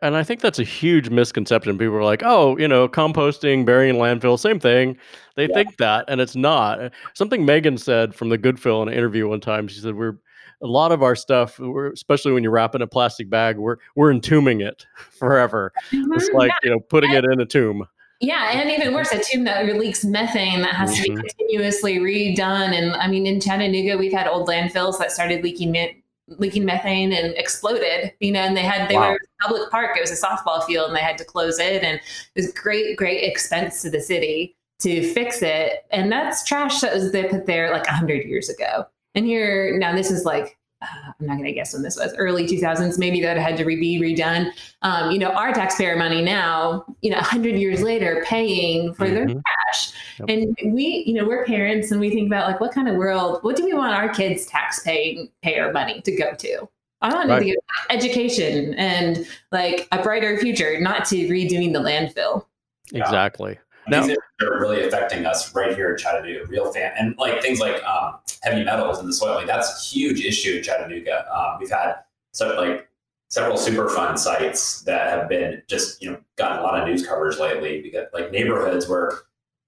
And 0.01 0.15
I 0.15 0.23
think 0.23 0.39
that's 0.39 0.60
a 0.60 0.63
huge 0.63 1.10
misconception. 1.10 1.77
People 1.77 1.95
are 1.95 2.06
like, 2.06 2.21
"Oh, 2.23 2.58
you 2.58 2.69
know, 2.69 2.88
composting, 2.88 3.65
burying 3.65 3.95
landfill, 3.95 4.39
same 4.39 4.58
thing." 4.58 4.95
They 5.36 5.47
Yeah. 5.47 5.56
think 5.56 5.75
that, 5.75 6.06
and 6.08 6.21
it's 6.21 6.38
not. 6.38 6.93
Something 7.13 7.45
Megan 7.45 7.77
said 7.77 8.15
from 8.15 8.29
the 8.29 8.38
Good 8.38 8.62
Fill 8.62 8.82
in 8.84 8.88
an 8.88 8.93
interview 8.93 9.27
one 9.27 9.41
time. 9.41 9.67
She 9.67 9.82
said, 9.82 9.95
"We're 9.95 10.19
a 10.63 10.67
lot 10.67 10.91
of 10.91 11.04
our 11.04 11.15
stuff, 11.15 11.60
especially 11.60 12.32
when 12.32 12.43
you 12.43 12.49
wrap 12.49 12.73
in 12.73 12.82
a 12.82 12.88
plastic 12.88 13.30
bag, 13.30 13.58
we're 13.58 13.78
we're 13.95 14.12
entombing 14.12 14.62
it 14.62 14.86
forever. 15.19 15.71
Mm-hmm. 15.91 16.13
It's 16.13 16.30
like 16.32 16.49
yeah. 16.49 16.56
you 16.63 16.69
know 16.71 16.80
putting 16.80 17.12
it 17.12 17.26
in 17.26 17.39
a 17.39 17.45
tomb. 17.45 17.86
Yeah, 18.21 18.52
and 18.54 18.69
even 18.69 18.93
worse, 18.93 19.12
a 19.12 19.21
tomb 19.21 19.43
that 19.43 19.65
leaks 19.78 20.06
methane 20.06 20.62
that 20.62 20.73
has 20.76 20.91
mm-hmm. 20.91 21.04
to 21.04 21.04
be 21.04 21.10
mm-hmm. 21.10 21.28
continuously 21.28 21.99
redone. 21.99 22.73
And 22.73 22.93
I 22.93 23.08
mean, 23.08 23.28
in 23.28 23.41
Chattanooga, 23.41 23.97
we've 23.97 24.13
had 24.13 24.28
old 24.28 24.47
landfills 24.47 24.97
that 24.99 25.12
started 25.12 25.43
leaking 25.43 26.02
leaking 26.28 26.63
methane 26.63 27.12
and 27.12 27.34
exploded. 27.36 28.13
You 28.21 28.32
know, 28.32 28.39
and 28.39 28.56
they 28.56 28.62
had 28.62 28.89
they 28.89 28.95
wow. 28.95 29.12
were 29.12 29.15
a 29.15 29.47
public 29.47 29.69
park. 29.69 29.97
It 29.97 30.02
was 30.02 30.12
a 30.12 30.26
softball 30.26 30.63
field, 30.65 30.88
and 30.88 30.95
they 30.95 31.02
had 31.02 31.17
to 31.17 31.26
close 31.26 31.60
it. 31.60 31.84
And 31.84 31.97
it 31.97 32.02
was 32.36 32.54
great, 32.54 32.95
great 32.95 33.23
expense 33.26 33.82
to 33.82 33.89
the 33.89 33.99
city 33.99 34.56
to 34.80 35.13
fix 35.13 35.41
it. 35.41 35.86
And 35.91 36.10
that's 36.10 36.45
trash 36.45 36.80
that 36.80 36.93
was 36.93 37.12
they 37.12 37.26
put 37.26 37.45
there 37.45 37.71
like 37.71 37.86
hundred 37.88 38.26
years 38.26 38.49
ago. 38.49 38.86
And 39.15 39.26
here 39.26 39.78
now, 39.78 39.95
this 39.95 40.12
is 40.12 40.26
like 40.26 40.58
uh, 40.84 41.12
I'm 41.19 41.26
not 41.26 41.34
going 41.34 41.45
to 41.45 41.54
guess 41.54 41.73
when 41.73 41.82
this 41.82 41.95
was, 41.95 42.13
early 42.17 42.45
2000s, 42.45 42.97
maybe 42.97 43.21
that 43.21 43.38
had 43.38 43.58
to 43.58 43.65
be 43.65 43.99
redone. 43.99 44.52
Um, 44.82 45.12
you 45.12 45.19
know, 45.19 45.30
our 45.30 45.54
taxpayer 45.54 45.95
money 45.95 46.21
now, 46.21 46.86
you 47.02 47.10
know, 47.10 47.17
100 47.17 47.56
years 47.56 47.82
later, 47.82 48.23
paying 48.28 48.93
for 48.93 49.06
mm-hmm. 49.06 49.15
their 49.15 49.26
trash. 49.28 49.93
Yep. 50.19 50.30
And 50.30 50.73
we, 50.73 51.04
you 51.08 51.13
know, 51.13 51.26
we're 51.26 51.45
parents 51.45 51.91
and 51.91 51.99
we 51.99 52.10
think 52.10 52.28
about 52.28 52.47
like, 52.47 52.60
what 52.60 52.73
kind 52.73 52.89
of 52.89 52.95
world, 52.95 53.39
what 53.41 53.56
do 53.56 53.63
we 53.63 53.73
want 53.73 53.93
our 53.93 54.10
kids' 54.10 54.49
taxpaying 54.49 55.32
payer 55.41 55.71
money 55.71 56.02
to 56.02 56.15
go 56.15 56.34
to? 56.34 56.67
I 57.02 57.13
want 57.13 57.30
right. 57.30 57.39
to 57.39 57.45
get 57.45 57.58
education 57.89 58.73
and 58.76 59.28
like 59.52 59.88
a 59.91 60.02
brighter 60.02 60.38
future, 60.38 60.80
not 60.80 61.06
to 61.06 61.15
redoing 61.28 61.73
the 61.73 61.80
landfill. 61.80 62.45
Exactly. 62.93 63.58
Now, 63.88 64.08
These 64.43 64.51
are 64.51 64.60
really 64.60 64.86
affecting 64.86 65.25
us 65.25 65.53
right 65.56 65.75
here 65.75 65.91
in 65.91 65.97
Chattanooga, 65.97 66.45
real 66.47 66.71
fan, 66.71 66.91
and 66.97 67.15
like 67.17 67.41
things 67.41 67.60
like 67.60 67.84
um, 67.84 68.15
heavy 68.41 68.63
metals 68.63 68.99
in 68.99 69.06
the 69.06 69.13
soil. 69.13 69.36
Like 69.36 69.47
that's 69.47 69.69
a 69.69 69.95
huge 69.95 70.21
issue 70.21 70.58
in 70.58 70.63
Chattanooga. 70.63 71.25
Um, 71.34 71.58
we've 71.60 71.69
had 71.69 71.95
so 72.32 72.56
like 72.56 72.88
several 73.29 73.58
Superfund 73.58 74.19
sites 74.19 74.82
that 74.82 75.10
have 75.10 75.29
been 75.29 75.62
just 75.67 76.01
you 76.01 76.12
know 76.12 76.19
gotten 76.36 76.60
a 76.60 76.62
lot 76.62 76.79
of 76.79 76.88
news 76.88 77.06
coverage 77.06 77.38
lately 77.38 77.82
because 77.82 78.08
like 78.13 78.32
neighborhoods 78.32 78.88
where 78.88 79.19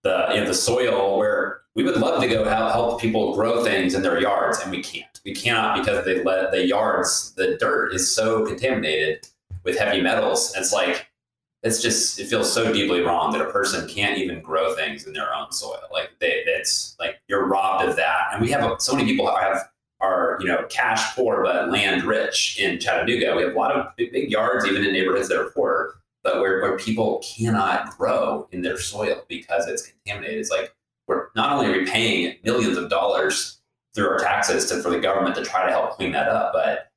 the 0.03 0.27
you 0.33 0.41
know 0.41 0.45
the 0.45 0.53
soil 0.53 1.17
where 1.17 1.61
we 1.75 1.83
would 1.83 1.97
love 1.97 2.21
to 2.21 2.27
go 2.27 2.43
help, 2.43 2.71
help 2.71 3.01
people 3.01 3.35
grow 3.35 3.63
things 3.63 3.95
in 3.95 4.01
their 4.01 4.21
yards 4.21 4.59
and 4.59 4.71
we 4.71 4.81
can't 4.81 5.19
we 5.25 5.33
cannot 5.33 5.77
because 5.77 6.05
they 6.05 6.23
let 6.23 6.51
the 6.51 6.65
yards 6.65 7.33
the 7.35 7.57
dirt 7.59 7.93
is 7.93 8.09
so 8.09 8.45
contaminated 8.45 9.27
with 9.63 9.77
heavy 9.77 10.01
metals 10.01 10.53
it's 10.55 10.71
like 10.71 11.07
it's 11.65 11.81
just 11.81 12.19
it 12.19 12.27
feels 12.27 12.53
so 12.53 12.71
deeply 12.71 13.01
wrong 13.01 13.31
that 13.31 13.41
a 13.41 13.49
person 13.49 13.87
can't 13.87 14.19
even 14.19 14.39
grow 14.39 14.75
things 14.75 15.07
in 15.07 15.13
their 15.13 15.33
own 15.33 15.51
soil. 15.51 15.81
Like 15.91 16.11
they, 16.19 16.43
it's 16.45 16.95
like 16.99 17.19
you're 17.27 17.47
robbed 17.47 17.89
of 17.89 17.95
that. 17.95 18.29
And 18.31 18.41
we 18.41 18.51
have 18.51 18.79
so 18.79 18.95
many 18.95 19.09
people 19.09 19.35
have 19.35 19.67
are 19.99 20.37
you 20.39 20.47
know 20.47 20.63
cash 20.69 21.15
poor 21.15 21.43
but 21.43 21.71
land 21.71 22.03
rich 22.03 22.59
in 22.59 22.79
Chattanooga. 22.79 23.35
We 23.35 23.41
have 23.41 23.53
a 23.53 23.57
lot 23.57 23.71
of 23.71 23.87
big, 23.97 24.11
big 24.11 24.29
yards, 24.29 24.65
even 24.65 24.85
in 24.85 24.93
neighborhoods 24.93 25.27
that 25.29 25.39
are 25.39 25.49
poor, 25.49 25.95
but 26.23 26.39
where, 26.39 26.61
where 26.61 26.77
people 26.77 27.23
cannot 27.25 27.97
grow 27.97 28.47
in 28.51 28.61
their 28.61 28.77
soil 28.77 29.23
because 29.27 29.67
it's 29.67 29.87
contaminated. 29.87 30.39
It's 30.39 30.51
like 30.51 30.71
we're 31.07 31.29
not 31.35 31.51
only 31.51 31.65
are 31.65 31.79
we 31.79 31.85
paying 31.85 32.35
millions 32.43 32.77
of 32.77 32.91
dollars 32.91 33.59
through 33.95 34.09
our 34.09 34.19
taxes 34.19 34.67
to, 34.67 34.83
for 34.83 34.91
the 34.91 34.99
government 34.99 35.33
to 35.35 35.43
try 35.43 35.65
to 35.65 35.71
help 35.71 35.91
clean 35.93 36.11
that 36.11 36.27
up, 36.27 36.53
but 36.53 36.91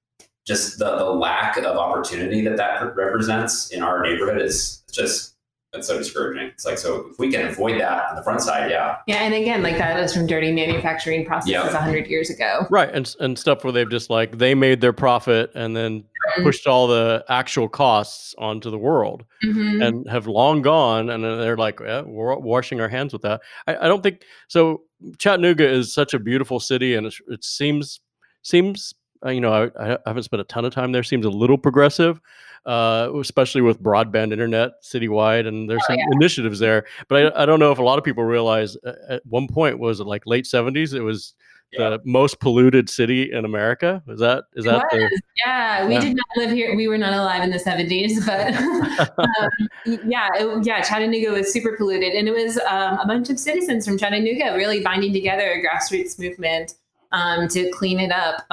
just 0.48 0.78
the, 0.78 0.96
the 0.96 1.04
lack 1.04 1.58
of 1.58 1.64
opportunity 1.64 2.40
that 2.40 2.56
that 2.56 2.96
represents 2.96 3.70
in 3.70 3.82
our 3.82 4.02
neighborhood 4.02 4.40
is 4.40 4.82
just 4.90 5.34
it's 5.74 5.86
so 5.86 5.98
discouraging. 5.98 6.46
It's 6.46 6.64
like 6.64 6.78
so 6.78 7.08
if 7.10 7.18
we 7.18 7.30
can 7.30 7.46
avoid 7.46 7.78
that 7.78 8.08
on 8.08 8.16
the 8.16 8.22
front 8.22 8.40
side, 8.40 8.70
yeah. 8.70 8.96
Yeah, 9.06 9.16
and 9.16 9.34
again, 9.34 9.62
like 9.62 9.76
that 9.76 10.00
was 10.00 10.14
from 10.14 10.26
dirty 10.26 10.50
manufacturing 10.50 11.26
processes 11.26 11.74
a 11.74 11.78
hundred 11.78 12.06
years 12.06 12.30
ago. 12.30 12.66
Right, 12.70 12.88
and 12.92 13.14
and 13.20 13.38
stuff 13.38 13.64
where 13.64 13.72
they've 13.72 13.90
just 13.90 14.08
like 14.08 14.38
they 14.38 14.54
made 14.54 14.80
their 14.80 14.94
profit 14.94 15.52
and 15.54 15.76
then 15.76 16.00
mm-hmm. 16.00 16.42
pushed 16.42 16.66
all 16.66 16.86
the 16.86 17.22
actual 17.28 17.68
costs 17.68 18.34
onto 18.38 18.70
the 18.70 18.78
world 18.78 19.26
mm-hmm. 19.44 19.82
and 19.82 20.08
have 20.08 20.26
long 20.26 20.62
gone, 20.62 21.10
and 21.10 21.22
then 21.22 21.38
they're 21.38 21.58
like, 21.58 21.80
yeah, 21.80 22.00
we're 22.00 22.34
washing 22.38 22.80
our 22.80 22.88
hands 22.88 23.12
with 23.12 23.22
that. 23.22 23.42
I, 23.66 23.76
I 23.76 23.88
don't 23.88 24.02
think 24.02 24.22
so. 24.48 24.82
Chattanooga 25.18 25.68
is 25.68 25.92
such 25.92 26.14
a 26.14 26.18
beautiful 26.18 26.60
city, 26.60 26.94
and 26.94 27.06
it, 27.06 27.14
it 27.28 27.44
seems 27.44 28.00
seems 28.42 28.94
uh, 29.24 29.30
you 29.30 29.40
know, 29.40 29.70
I, 29.78 29.94
I, 29.94 29.98
haven't 30.06 30.24
spent 30.24 30.40
a 30.40 30.44
ton 30.44 30.64
of 30.64 30.72
time 30.72 30.92
there. 30.92 31.02
Seems 31.02 31.26
a 31.26 31.30
little 31.30 31.58
progressive, 31.58 32.20
uh, 32.66 33.10
especially 33.18 33.62
with 33.62 33.82
broadband 33.82 34.32
internet 34.32 34.82
citywide, 34.82 35.46
and 35.46 35.68
there's 35.68 35.82
oh, 35.84 35.92
some 35.92 35.98
yeah. 35.98 36.04
initiatives 36.12 36.58
there. 36.58 36.84
But 37.08 37.36
I, 37.36 37.42
I, 37.42 37.46
don't 37.46 37.60
know 37.60 37.72
if 37.72 37.78
a 37.78 37.82
lot 37.82 37.98
of 37.98 38.04
people 38.04 38.24
realize 38.24 38.76
uh, 38.86 38.92
at 39.08 39.26
one 39.26 39.48
point 39.48 39.78
was 39.78 40.00
it 40.00 40.04
like 40.04 40.22
late 40.26 40.44
'70s? 40.44 40.94
It 40.94 41.02
was 41.02 41.34
yeah. 41.72 41.90
the 41.90 42.00
most 42.04 42.40
polluted 42.40 42.88
city 42.88 43.32
in 43.32 43.44
America. 43.44 44.02
Is 44.08 44.20
that 44.20 44.44
is 44.54 44.64
that? 44.64 44.86
The, 44.90 45.20
yeah, 45.44 45.86
we 45.86 45.94
yeah. 45.94 46.00
did 46.00 46.16
not 46.16 46.26
live 46.36 46.50
here. 46.50 46.74
We 46.74 46.88
were 46.88 46.98
not 46.98 47.12
alive 47.12 47.42
in 47.42 47.50
the 47.50 47.58
'70s, 47.58 48.24
but 48.26 49.18
um, 49.18 50.00
yeah, 50.08 50.28
it, 50.34 50.66
yeah, 50.66 50.80
Chattanooga 50.82 51.32
was 51.32 51.52
super 51.52 51.76
polluted, 51.76 52.14
and 52.14 52.28
it 52.28 52.32
was 52.32 52.58
um, 52.58 52.98
a 52.98 53.06
bunch 53.06 53.30
of 53.30 53.38
citizens 53.38 53.86
from 53.86 53.98
Chattanooga 53.98 54.54
really 54.56 54.82
binding 54.82 55.12
together 55.12 55.52
a 55.52 55.62
grassroots 55.62 56.18
movement 56.18 56.74
um, 57.12 57.48
to 57.48 57.70
clean 57.70 58.00
it 58.00 58.12
up. 58.12 58.44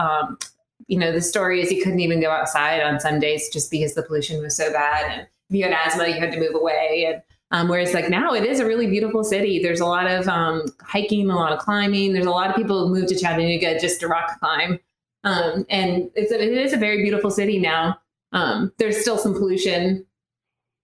You 0.88 1.00
know, 1.00 1.12
the 1.12 1.22
story 1.22 1.62
is 1.62 1.72
you 1.72 1.84
couldn't 1.84 2.00
even 2.00 2.22
go 2.22 2.30
outside 2.30 2.82
on 2.82 3.00
some 3.00 3.20
days 3.20 3.50
just 3.50 3.72
because 3.72 3.96
the 3.96 4.04
pollution 4.04 4.42
was 4.42 4.56
so 4.56 4.72
bad. 4.72 5.12
And 5.12 5.22
if 5.50 5.56
you 5.56 5.64
had 5.64 5.74
asthma, 5.74 6.08
you 6.08 6.20
had 6.20 6.32
to 6.32 6.40
move 6.40 6.56
away. 6.56 7.12
And 7.12 7.22
um, 7.52 7.70
whereas 7.70 7.94
like 7.94 8.10
now 8.10 8.34
it 8.34 8.44
is 8.44 8.60
a 8.60 8.66
really 8.66 8.88
beautiful 8.88 9.24
city. 9.24 9.62
There's 9.62 9.80
a 9.80 9.86
lot 9.86 10.08
of 10.08 10.28
um, 10.28 10.64
hiking, 10.82 11.30
a 11.30 11.36
lot 11.36 11.54
of 11.54 11.60
climbing. 11.60 12.14
There's 12.14 12.26
a 12.26 12.32
lot 12.32 12.50
of 12.50 12.56
people 12.56 12.88
who 12.88 12.94
move 12.94 13.08
to 13.08 13.16
Chattanooga 13.18 13.80
just 13.80 14.00
to 14.02 14.08
rock 14.08 14.40
climb. 14.40 14.80
Um, 15.24 15.66
and 15.70 16.10
it's 16.16 16.32
a, 16.32 16.42
it 16.42 16.58
is 16.58 16.74
a 16.74 16.78
very 16.78 17.02
beautiful 17.02 17.32
city 17.32 17.60
now. 17.60 18.00
Um, 18.32 18.72
there's 18.78 19.00
still 19.00 19.18
some 19.18 19.34
pollution 19.34 20.06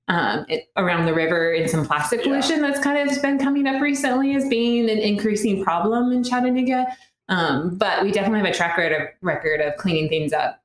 um, 0.07 0.45
it, 0.49 0.69
around 0.77 1.05
the 1.05 1.13
river 1.13 1.53
and 1.53 1.69
some 1.69 1.85
plastic 1.85 2.23
pollution 2.23 2.61
yeah. 2.61 2.67
that's 2.67 2.83
kind 2.83 3.09
of 3.09 3.21
been 3.21 3.37
coming 3.37 3.67
up 3.67 3.81
recently 3.81 4.35
as 4.35 4.47
being 4.47 4.89
an 4.89 4.97
increasing 4.97 5.63
problem 5.63 6.11
in 6.11 6.23
Chattanooga. 6.23 6.85
Um, 7.31 7.77
but 7.77 8.03
we 8.03 8.11
definitely 8.11 8.39
have 8.39 8.49
a 8.49 8.53
track 8.53 8.77
record 8.77 9.01
of, 9.01 9.07
record 9.21 9.61
of 9.61 9.77
cleaning 9.77 10.09
things 10.09 10.33
up. 10.33 10.61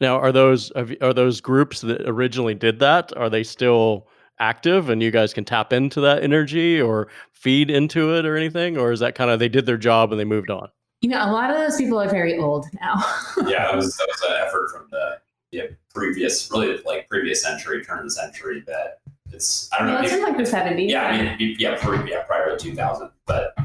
Now, 0.00 0.18
are 0.18 0.30
those 0.30 0.70
are 0.72 1.14
those 1.14 1.40
groups 1.40 1.80
that 1.80 2.02
originally 2.02 2.54
did 2.54 2.78
that? 2.78 3.16
Are 3.16 3.30
they 3.30 3.42
still 3.42 4.06
active, 4.38 4.90
and 4.90 5.02
you 5.02 5.10
guys 5.10 5.32
can 5.32 5.44
tap 5.44 5.72
into 5.72 6.00
that 6.02 6.22
energy 6.22 6.80
or 6.80 7.08
feed 7.32 7.70
into 7.70 8.14
it 8.14 8.26
or 8.26 8.36
anything, 8.36 8.76
or 8.76 8.92
is 8.92 9.00
that 9.00 9.14
kind 9.14 9.30
of 9.30 9.38
they 9.38 9.48
did 9.48 9.66
their 9.66 9.78
job 9.78 10.12
and 10.12 10.20
they 10.20 10.24
moved 10.24 10.50
on? 10.50 10.68
You 11.00 11.08
know, 11.08 11.24
a 11.24 11.32
lot 11.32 11.50
of 11.50 11.56
those 11.56 11.76
people 11.76 11.98
are 11.98 12.08
very 12.08 12.38
old 12.38 12.66
now. 12.80 12.96
yeah, 13.46 13.72
it 13.72 13.76
was, 13.76 13.96
that 13.96 14.08
was 14.08 14.22
an 14.30 14.36
effort 14.46 14.70
from 14.70 14.88
the 14.90 15.18
yeah, 15.50 15.64
previous, 15.94 16.50
really 16.50 16.78
like 16.84 17.08
previous 17.08 17.42
century, 17.42 17.82
turn 17.82 17.98
of 17.98 18.04
the 18.04 18.10
century. 18.10 18.62
That 18.66 19.00
it's 19.32 19.70
I 19.72 19.78
don't 19.78 19.88
know. 19.88 20.00
It's 20.00 20.12
in 20.12 20.22
like 20.22 20.36
the 20.36 20.46
seventies. 20.46 20.92
Yeah, 20.92 21.04
I 21.04 21.36
mean, 21.36 21.56
yeah, 21.58 21.76
yeah, 22.06 22.22
prior 22.24 22.56
to 22.56 22.56
two 22.56 22.74
thousand, 22.74 23.10
but 23.26 23.56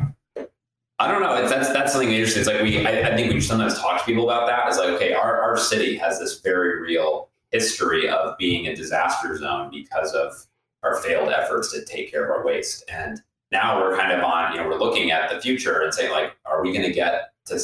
I 1.00 1.12
don't 1.12 1.22
know. 1.22 1.36
It's, 1.36 1.50
that's 1.50 1.70
that's 1.70 1.92
something 1.92 2.12
interesting. 2.12 2.42
It's 2.42 2.50
like 2.50 2.62
we. 2.62 2.86
I, 2.86 3.12
I, 3.12 3.16
think 3.16 3.34
we 3.34 3.42
sometimes 3.42 3.78
talk 3.80 4.00
to 4.00 4.06
people 4.06 4.30
about 4.30 4.48
that. 4.48 4.68
It's 4.68 4.78
like 4.78 4.90
okay, 4.90 5.14
our 5.14 5.42
our 5.42 5.58
city 5.58 5.98
has 5.98 6.20
this 6.20 6.40
very 6.40 6.82
real 6.82 7.30
history 7.52 8.08
of 8.08 8.38
being 8.38 8.68
a 8.68 8.76
disaster 8.76 9.36
zone 9.38 9.70
because 9.72 10.14
of 10.14 10.46
our 10.84 10.98
failed 10.98 11.30
efforts 11.30 11.72
to 11.74 11.84
take 11.86 12.12
care 12.12 12.24
of 12.26 12.30
our 12.30 12.46
waste, 12.46 12.84
and 12.90 13.22
now 13.52 13.82
we're 13.82 13.98
kind 13.98 14.12
of 14.12 14.24
on. 14.24 14.54
You 14.54 14.62
know, 14.62 14.68
we're 14.68 14.80
looking 14.80 15.10
at 15.10 15.32
the 15.32 15.42
future 15.42 15.82
and 15.82 15.94
saying 15.94 16.12
like, 16.12 16.36
are 16.46 16.62
we 16.62 16.72
going 16.72 16.86
to 16.86 16.94
get 16.94 17.32
to? 17.46 17.60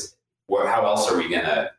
Where, 0.48 0.68
how 0.68 0.84
else 0.86 1.10
are 1.12 1.16
we 1.16 1.30
going 1.30 1.46
to 1.46 1.70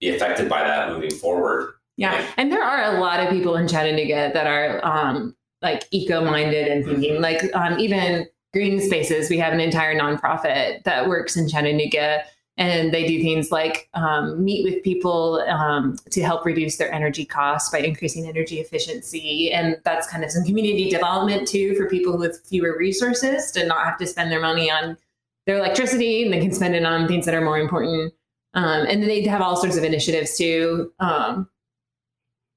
be 0.00 0.08
affected 0.08 0.48
by 0.48 0.62
that 0.62 0.88
moving 0.88 1.10
forward? 1.10 1.74
Yeah, 1.96 2.14
like, 2.14 2.26
and 2.38 2.50
there 2.50 2.64
are 2.64 2.96
a 2.96 3.00
lot 3.00 3.20
of 3.20 3.28
people 3.28 3.56
in 3.56 3.68
Chattanooga 3.68 4.30
that 4.32 4.46
are 4.46 4.84
um, 4.84 5.36
like 5.60 5.84
eco-minded 5.90 6.68
and 6.68 6.84
thinking 6.84 7.20
like 7.20 7.42
um, 7.54 7.78
even 7.78 8.26
Green 8.54 8.80
Spaces, 8.80 9.28
we 9.28 9.36
have 9.38 9.52
an 9.52 9.60
entire 9.60 9.98
nonprofit 9.98 10.84
that 10.84 11.08
works 11.08 11.36
in 11.36 11.48
Chattanooga, 11.48 12.22
and 12.56 12.94
they 12.94 13.04
do 13.04 13.20
things 13.20 13.50
like 13.50 13.88
um, 13.94 14.42
meet 14.42 14.62
with 14.62 14.82
people 14.84 15.44
um, 15.48 15.98
to 16.10 16.22
help 16.22 16.46
reduce 16.46 16.76
their 16.76 16.90
energy 16.92 17.24
costs 17.24 17.68
by 17.68 17.78
increasing 17.78 18.26
energy 18.26 18.60
efficiency, 18.60 19.52
and 19.52 19.76
that's 19.84 20.06
kind 20.06 20.22
of 20.22 20.30
some 20.30 20.44
community 20.44 20.88
development 20.88 21.48
too 21.48 21.74
for 21.74 21.88
people 21.90 22.16
with 22.16 22.40
fewer 22.48 22.78
resources 22.78 23.50
to 23.50 23.66
not 23.66 23.84
have 23.84 23.98
to 23.98 24.06
spend 24.06 24.30
their 24.30 24.40
money 24.40 24.70
on 24.70 24.96
their 25.46 25.58
electricity, 25.58 26.22
and 26.22 26.32
they 26.32 26.40
can 26.40 26.52
spend 26.52 26.76
it 26.76 26.84
on 26.84 27.08
things 27.08 27.26
that 27.26 27.34
are 27.34 27.44
more 27.44 27.58
important. 27.58 28.14
Um, 28.54 28.86
and 28.86 29.02
they 29.02 29.22
have 29.24 29.42
all 29.42 29.56
sorts 29.56 29.76
of 29.76 29.82
initiatives 29.82 30.38
too. 30.38 30.92
Um, 31.00 31.50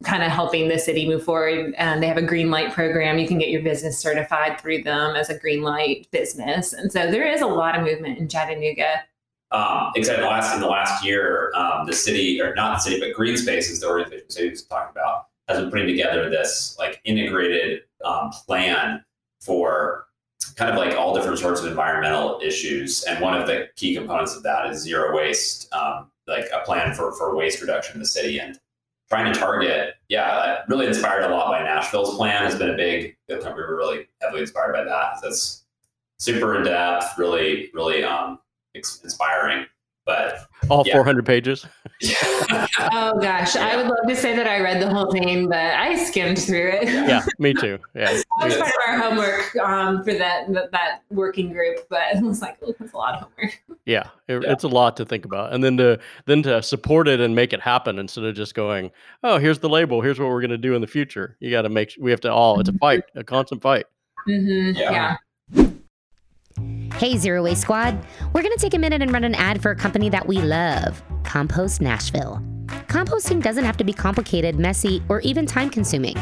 kind 0.03 0.23
of 0.23 0.31
helping 0.31 0.67
the 0.67 0.77
city 0.77 1.07
move 1.07 1.23
forward. 1.23 1.73
And 1.77 2.01
they 2.01 2.07
have 2.07 2.17
a 2.17 2.21
green 2.21 2.51
light 2.51 2.71
program. 2.73 3.17
You 3.17 3.27
can 3.27 3.39
get 3.39 3.49
your 3.49 3.63
business 3.63 3.97
certified 3.97 4.61
through 4.61 4.83
them 4.83 5.15
as 5.15 5.29
a 5.29 5.37
green 5.37 5.63
light 5.63 6.07
business. 6.11 6.73
And 6.73 6.91
so 6.91 7.09
there 7.09 7.27
is 7.27 7.41
a 7.41 7.47
lot 7.47 7.75
of 7.75 7.83
movement 7.83 8.19
in 8.19 8.27
Chattanooga. 8.27 9.03
Um, 9.51 9.91
except 9.95 10.21
last 10.21 10.53
in 10.53 10.59
the 10.59 10.67
last 10.67 11.05
year, 11.05 11.51
um, 11.55 11.85
the 11.85 11.93
city 11.93 12.41
or 12.41 12.53
not 12.53 12.75
the 12.75 12.79
city, 12.79 12.99
but 12.99 13.13
Green 13.13 13.37
Spaces, 13.37 13.79
the 13.79 13.87
organization 13.87 14.29
City 14.29 14.49
was 14.49 14.63
talking 14.63 14.91
about, 14.91 15.27
has 15.47 15.59
been 15.59 15.71
putting 15.71 15.87
together 15.87 16.29
this 16.29 16.75
like 16.77 16.99
integrated 17.05 17.83
um, 18.03 18.29
plan 18.45 19.03
for 19.39 20.07
kind 20.55 20.69
of 20.69 20.77
like 20.77 20.97
all 20.97 21.15
different 21.15 21.39
sorts 21.39 21.61
of 21.61 21.67
environmental 21.67 22.41
issues. 22.43 23.03
And 23.05 23.21
one 23.21 23.39
of 23.39 23.47
the 23.47 23.69
key 23.77 23.95
components 23.95 24.35
of 24.35 24.43
that 24.43 24.69
is 24.69 24.81
zero 24.81 25.15
waste 25.15 25.73
um, 25.73 26.11
like 26.27 26.45
a 26.53 26.59
plan 26.65 26.93
for 26.93 27.13
for 27.13 27.35
waste 27.35 27.61
reduction 27.61 27.95
in 27.95 27.99
the 28.01 28.05
city 28.05 28.39
and 28.39 28.59
trying 29.09 29.31
to 29.31 29.39
target. 29.39 29.95
Yeah, 30.09 30.63
really 30.67 30.87
inspired 30.87 31.23
a 31.23 31.29
lot 31.29 31.47
by 31.47 31.63
Nashville's 31.63 32.15
plan. 32.15 32.43
Has 32.43 32.55
been 32.55 32.69
a 32.69 32.75
big. 32.75 33.15
We 33.29 33.35
were 33.35 33.75
really 33.75 34.07
heavily 34.21 34.41
inspired 34.41 34.73
by 34.73 34.83
that. 34.83 35.19
That's 35.21 35.63
super 36.17 36.55
in 36.57 36.63
depth, 36.63 37.17
really, 37.17 37.69
really 37.73 38.03
um, 38.03 38.39
inspiring. 38.73 39.65
But 40.07 40.47
all 40.69 40.83
yeah. 40.87 40.93
400 40.93 41.25
pages. 41.25 41.65
oh 42.91 43.19
gosh, 43.19 43.55
yeah. 43.55 43.67
I 43.67 43.75
would 43.75 43.87
love 43.87 44.07
to 44.07 44.15
say 44.15 44.35
that 44.35 44.47
I 44.47 44.59
read 44.61 44.81
the 44.81 44.89
whole 44.89 45.11
thing, 45.11 45.49
but 45.49 45.57
I 45.57 45.95
skimmed 45.95 46.39
through 46.39 46.69
it. 46.69 46.87
Yeah, 46.87 47.25
me 47.39 47.53
too. 47.53 47.77
Yeah, 47.93 48.11
that 48.11 48.45
was 48.45 48.55
part 48.55 48.69
of 48.69 48.73
our 48.87 48.99
homework 48.99 49.55
um, 49.57 50.03
for 50.03 50.13
that 50.13 50.47
that 50.71 51.01
working 51.09 51.51
group, 51.51 51.87
but 51.89 52.01
it 52.15 52.23
was 52.23 52.41
like, 52.41 52.57
oh, 52.63 52.73
that's 52.79 52.93
a 52.93 52.97
lot 52.97 53.15
of 53.15 53.21
homework. 53.21 53.61
Yeah, 53.85 54.09
it, 54.27 54.43
yeah, 54.43 54.51
it's 54.51 54.63
a 54.63 54.67
lot 54.67 54.95
to 54.97 55.05
think 55.05 55.25
about, 55.25 55.53
and 55.53 55.63
then 55.63 55.77
to 55.77 55.99
then 56.25 56.41
to 56.43 56.61
support 56.61 57.07
it 57.07 57.19
and 57.19 57.35
make 57.35 57.53
it 57.53 57.59
happen 57.59 57.99
instead 57.99 58.23
of 58.23 58.35
just 58.35 58.55
going, 58.55 58.91
oh, 59.23 59.37
here's 59.37 59.59
the 59.59 59.69
label, 59.69 60.01
here's 60.01 60.19
what 60.19 60.29
we're 60.29 60.41
going 60.41 60.51
to 60.51 60.57
do 60.57 60.73
in 60.73 60.81
the 60.81 60.87
future. 60.87 61.35
You 61.39 61.51
got 61.51 61.63
to 61.63 61.69
make. 61.69 61.93
We 61.99 62.11
have 62.11 62.21
to 62.21 62.31
all. 62.31 62.59
It's 62.59 62.69
a 62.69 62.73
fight, 62.73 63.03
a 63.15 63.23
constant 63.23 63.61
fight. 63.61 63.85
Mm-hmm. 64.27 64.77
yeah. 64.77 65.17
Hey, 66.95 67.17
Zero 67.17 67.43
Waste 67.43 67.61
Squad. 67.61 67.97
We're 68.33 68.41
going 68.41 68.55
to 68.55 68.59
take 68.59 68.73
a 68.73 68.79
minute 68.79 69.01
and 69.01 69.11
run 69.11 69.23
an 69.23 69.35
ad 69.35 69.61
for 69.61 69.71
a 69.71 69.75
company 69.75 70.09
that 70.09 70.27
we 70.27 70.41
love 70.41 71.01
Compost 71.23 71.79
Nashville. 71.79 72.41
Composting 72.87 73.41
doesn't 73.41 73.65
have 73.65 73.77
to 73.77 73.83
be 73.83 73.93
complicated, 73.93 74.57
messy, 74.57 75.03
or 75.07 75.21
even 75.21 75.45
time 75.45 75.69
consuming. 75.69 76.15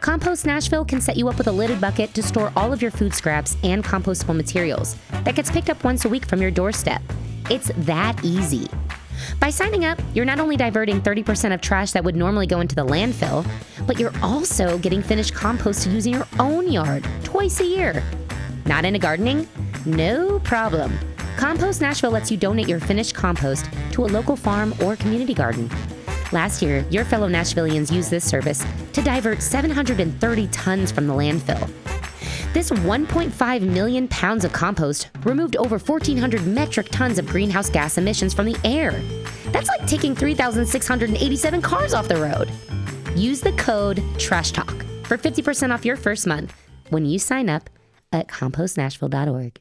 Compost 0.00 0.46
Nashville 0.46 0.84
can 0.84 1.00
set 1.00 1.16
you 1.16 1.28
up 1.28 1.36
with 1.36 1.48
a 1.48 1.52
lidded 1.52 1.80
bucket 1.80 2.14
to 2.14 2.22
store 2.22 2.52
all 2.56 2.72
of 2.72 2.80
your 2.80 2.90
food 2.90 3.12
scraps 3.12 3.56
and 3.62 3.84
compostable 3.84 4.36
materials 4.36 4.96
that 5.24 5.34
gets 5.34 5.50
picked 5.50 5.68
up 5.68 5.82
once 5.84 6.04
a 6.04 6.08
week 6.08 6.26
from 6.26 6.40
your 6.40 6.50
doorstep. 6.50 7.02
It's 7.50 7.70
that 7.76 8.24
easy. 8.24 8.68
By 9.40 9.50
signing 9.50 9.84
up, 9.84 10.00
you're 10.14 10.24
not 10.24 10.40
only 10.40 10.56
diverting 10.56 11.00
30% 11.00 11.52
of 11.52 11.60
trash 11.60 11.92
that 11.92 12.04
would 12.04 12.16
normally 12.16 12.46
go 12.46 12.60
into 12.60 12.74
the 12.74 12.86
landfill, 12.86 13.46
but 13.86 13.98
you're 13.98 14.14
also 14.22 14.78
getting 14.78 15.02
finished 15.02 15.34
compost 15.34 15.82
to 15.82 15.90
use 15.90 16.06
in 16.06 16.12
your 16.12 16.28
own 16.38 16.70
yard 16.70 17.06
twice 17.24 17.60
a 17.60 17.64
year. 17.64 18.02
Not 18.66 18.84
into 18.84 18.98
gardening? 18.98 19.48
No 19.84 20.40
problem. 20.40 20.98
Compost 21.36 21.80
Nashville 21.80 22.10
lets 22.10 22.32
you 22.32 22.36
donate 22.36 22.66
your 22.68 22.80
finished 22.80 23.14
compost 23.14 23.70
to 23.92 24.04
a 24.04 24.06
local 24.06 24.34
farm 24.34 24.74
or 24.82 24.96
community 24.96 25.34
garden. 25.34 25.70
Last 26.32 26.62
year, 26.62 26.84
your 26.90 27.04
fellow 27.04 27.28
Nashvillians 27.28 27.92
used 27.92 28.10
this 28.10 28.28
service 28.28 28.66
to 28.92 29.02
divert 29.02 29.40
730 29.40 30.48
tons 30.48 30.90
from 30.90 31.06
the 31.06 31.14
landfill. 31.14 31.70
This 32.52 32.70
1.5 32.70 33.60
million 33.62 34.08
pounds 34.08 34.44
of 34.44 34.52
compost 34.52 35.10
removed 35.22 35.56
over 35.56 35.78
1,400 35.78 36.44
metric 36.46 36.88
tons 36.90 37.18
of 37.18 37.26
greenhouse 37.28 37.70
gas 37.70 37.98
emissions 37.98 38.34
from 38.34 38.46
the 38.46 38.58
air. 38.64 39.00
That's 39.52 39.68
like 39.68 39.86
taking 39.86 40.16
3,687 40.16 41.62
cars 41.62 41.94
off 41.94 42.08
the 42.08 42.16
road. 42.16 42.50
Use 43.14 43.40
the 43.40 43.52
code 43.52 43.98
TRASHTALK 44.18 45.06
for 45.06 45.16
50% 45.16 45.72
off 45.72 45.84
your 45.84 45.96
first 45.96 46.26
month 46.26 46.52
when 46.90 47.04
you 47.04 47.20
sign 47.20 47.48
up 47.48 47.70
at 48.16 48.28
compostnashville.org. 48.28 49.60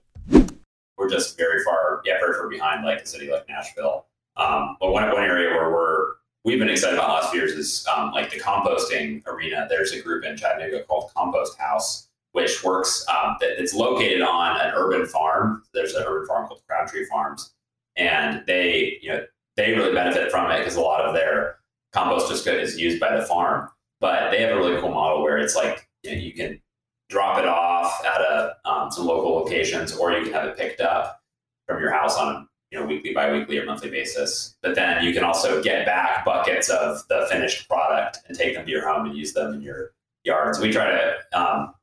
We're 0.97 1.09
just 1.09 1.37
very 1.37 1.63
far, 1.63 2.01
yeah, 2.05 2.19
very 2.19 2.33
far 2.33 2.47
behind 2.47 2.85
like 2.85 3.01
a 3.01 3.05
city 3.05 3.29
like 3.29 3.47
Nashville. 3.49 4.05
Um, 4.37 4.77
but 4.79 4.91
one, 4.91 5.03
one 5.11 5.23
area 5.23 5.49
where 5.49 5.69
we're 5.69 6.13
we've 6.45 6.59
been 6.59 6.69
excited 6.69 6.95
about 6.95 7.09
last 7.09 7.31
few 7.31 7.41
years 7.41 7.51
is 7.51 7.85
um, 7.93 8.11
like 8.11 8.31
the 8.31 8.39
composting 8.39 9.25
arena. 9.27 9.67
There's 9.69 9.91
a 9.91 10.01
group 10.01 10.23
in 10.23 10.37
Chattanooga 10.37 10.83
called 10.83 11.11
Compost 11.15 11.57
House, 11.57 12.07
which 12.31 12.63
works. 12.63 13.05
Um, 13.09 13.35
it's 13.41 13.73
located 13.73 14.21
on 14.21 14.59
an 14.61 14.73
urban 14.73 15.05
farm. 15.05 15.63
There's 15.73 15.93
an 15.93 16.03
urban 16.07 16.27
farm 16.27 16.47
called 16.47 16.61
Crabtree 16.67 17.05
Farms, 17.05 17.53
and 17.97 18.43
they 18.47 18.99
you 19.01 19.09
know 19.09 19.25
they 19.57 19.73
really 19.73 19.93
benefit 19.93 20.31
from 20.31 20.49
it 20.51 20.59
because 20.59 20.75
a 20.75 20.81
lot 20.81 21.01
of 21.01 21.13
their 21.13 21.57
compost 21.93 22.29
just 22.29 22.47
is 22.47 22.79
used 22.79 22.99
by 22.99 23.15
the 23.15 23.25
farm. 23.25 23.69
But 23.99 24.31
they 24.31 24.41
have 24.41 24.51
a 24.51 24.57
really 24.57 24.79
cool 24.79 24.91
model 24.91 25.23
where 25.23 25.37
it's 25.37 25.55
like 25.55 25.87
you, 26.03 26.11
know, 26.11 26.17
you 26.17 26.33
can 26.33 26.61
drop 27.09 27.37
it 27.37 27.45
off 27.45 28.03
at 28.05 28.21
a, 28.21 28.55
um, 28.65 28.91
some 28.91 29.05
local 29.05 29.35
locations, 29.35 29.95
or 29.95 30.11
you 30.11 30.23
can 30.23 30.33
have 30.33 30.45
it 30.45 30.57
picked 30.57 30.81
up 30.81 31.21
from 31.67 31.79
your 31.79 31.91
house 31.91 32.17
on 32.17 32.35
a 32.35 32.47
you 32.71 32.79
know 32.79 32.85
weekly, 32.85 33.13
biweekly, 33.13 33.59
or 33.59 33.65
monthly 33.65 33.89
basis. 33.89 34.55
But 34.61 34.75
then 34.75 35.03
you 35.03 35.13
can 35.13 35.23
also 35.23 35.61
get 35.61 35.85
back 35.85 36.25
buckets 36.25 36.69
of 36.69 37.07
the 37.07 37.27
finished 37.29 37.67
product 37.69 38.19
and 38.27 38.37
take 38.37 38.55
them 38.55 38.65
to 38.65 38.71
your 38.71 38.87
home 38.87 39.05
and 39.05 39.15
use 39.15 39.33
them 39.33 39.53
in 39.53 39.61
your 39.61 39.91
yard. 40.23 40.55
So 40.55 40.63
we 40.63 40.71
try 40.71 40.89
to 40.89 41.39
um, 41.39 41.74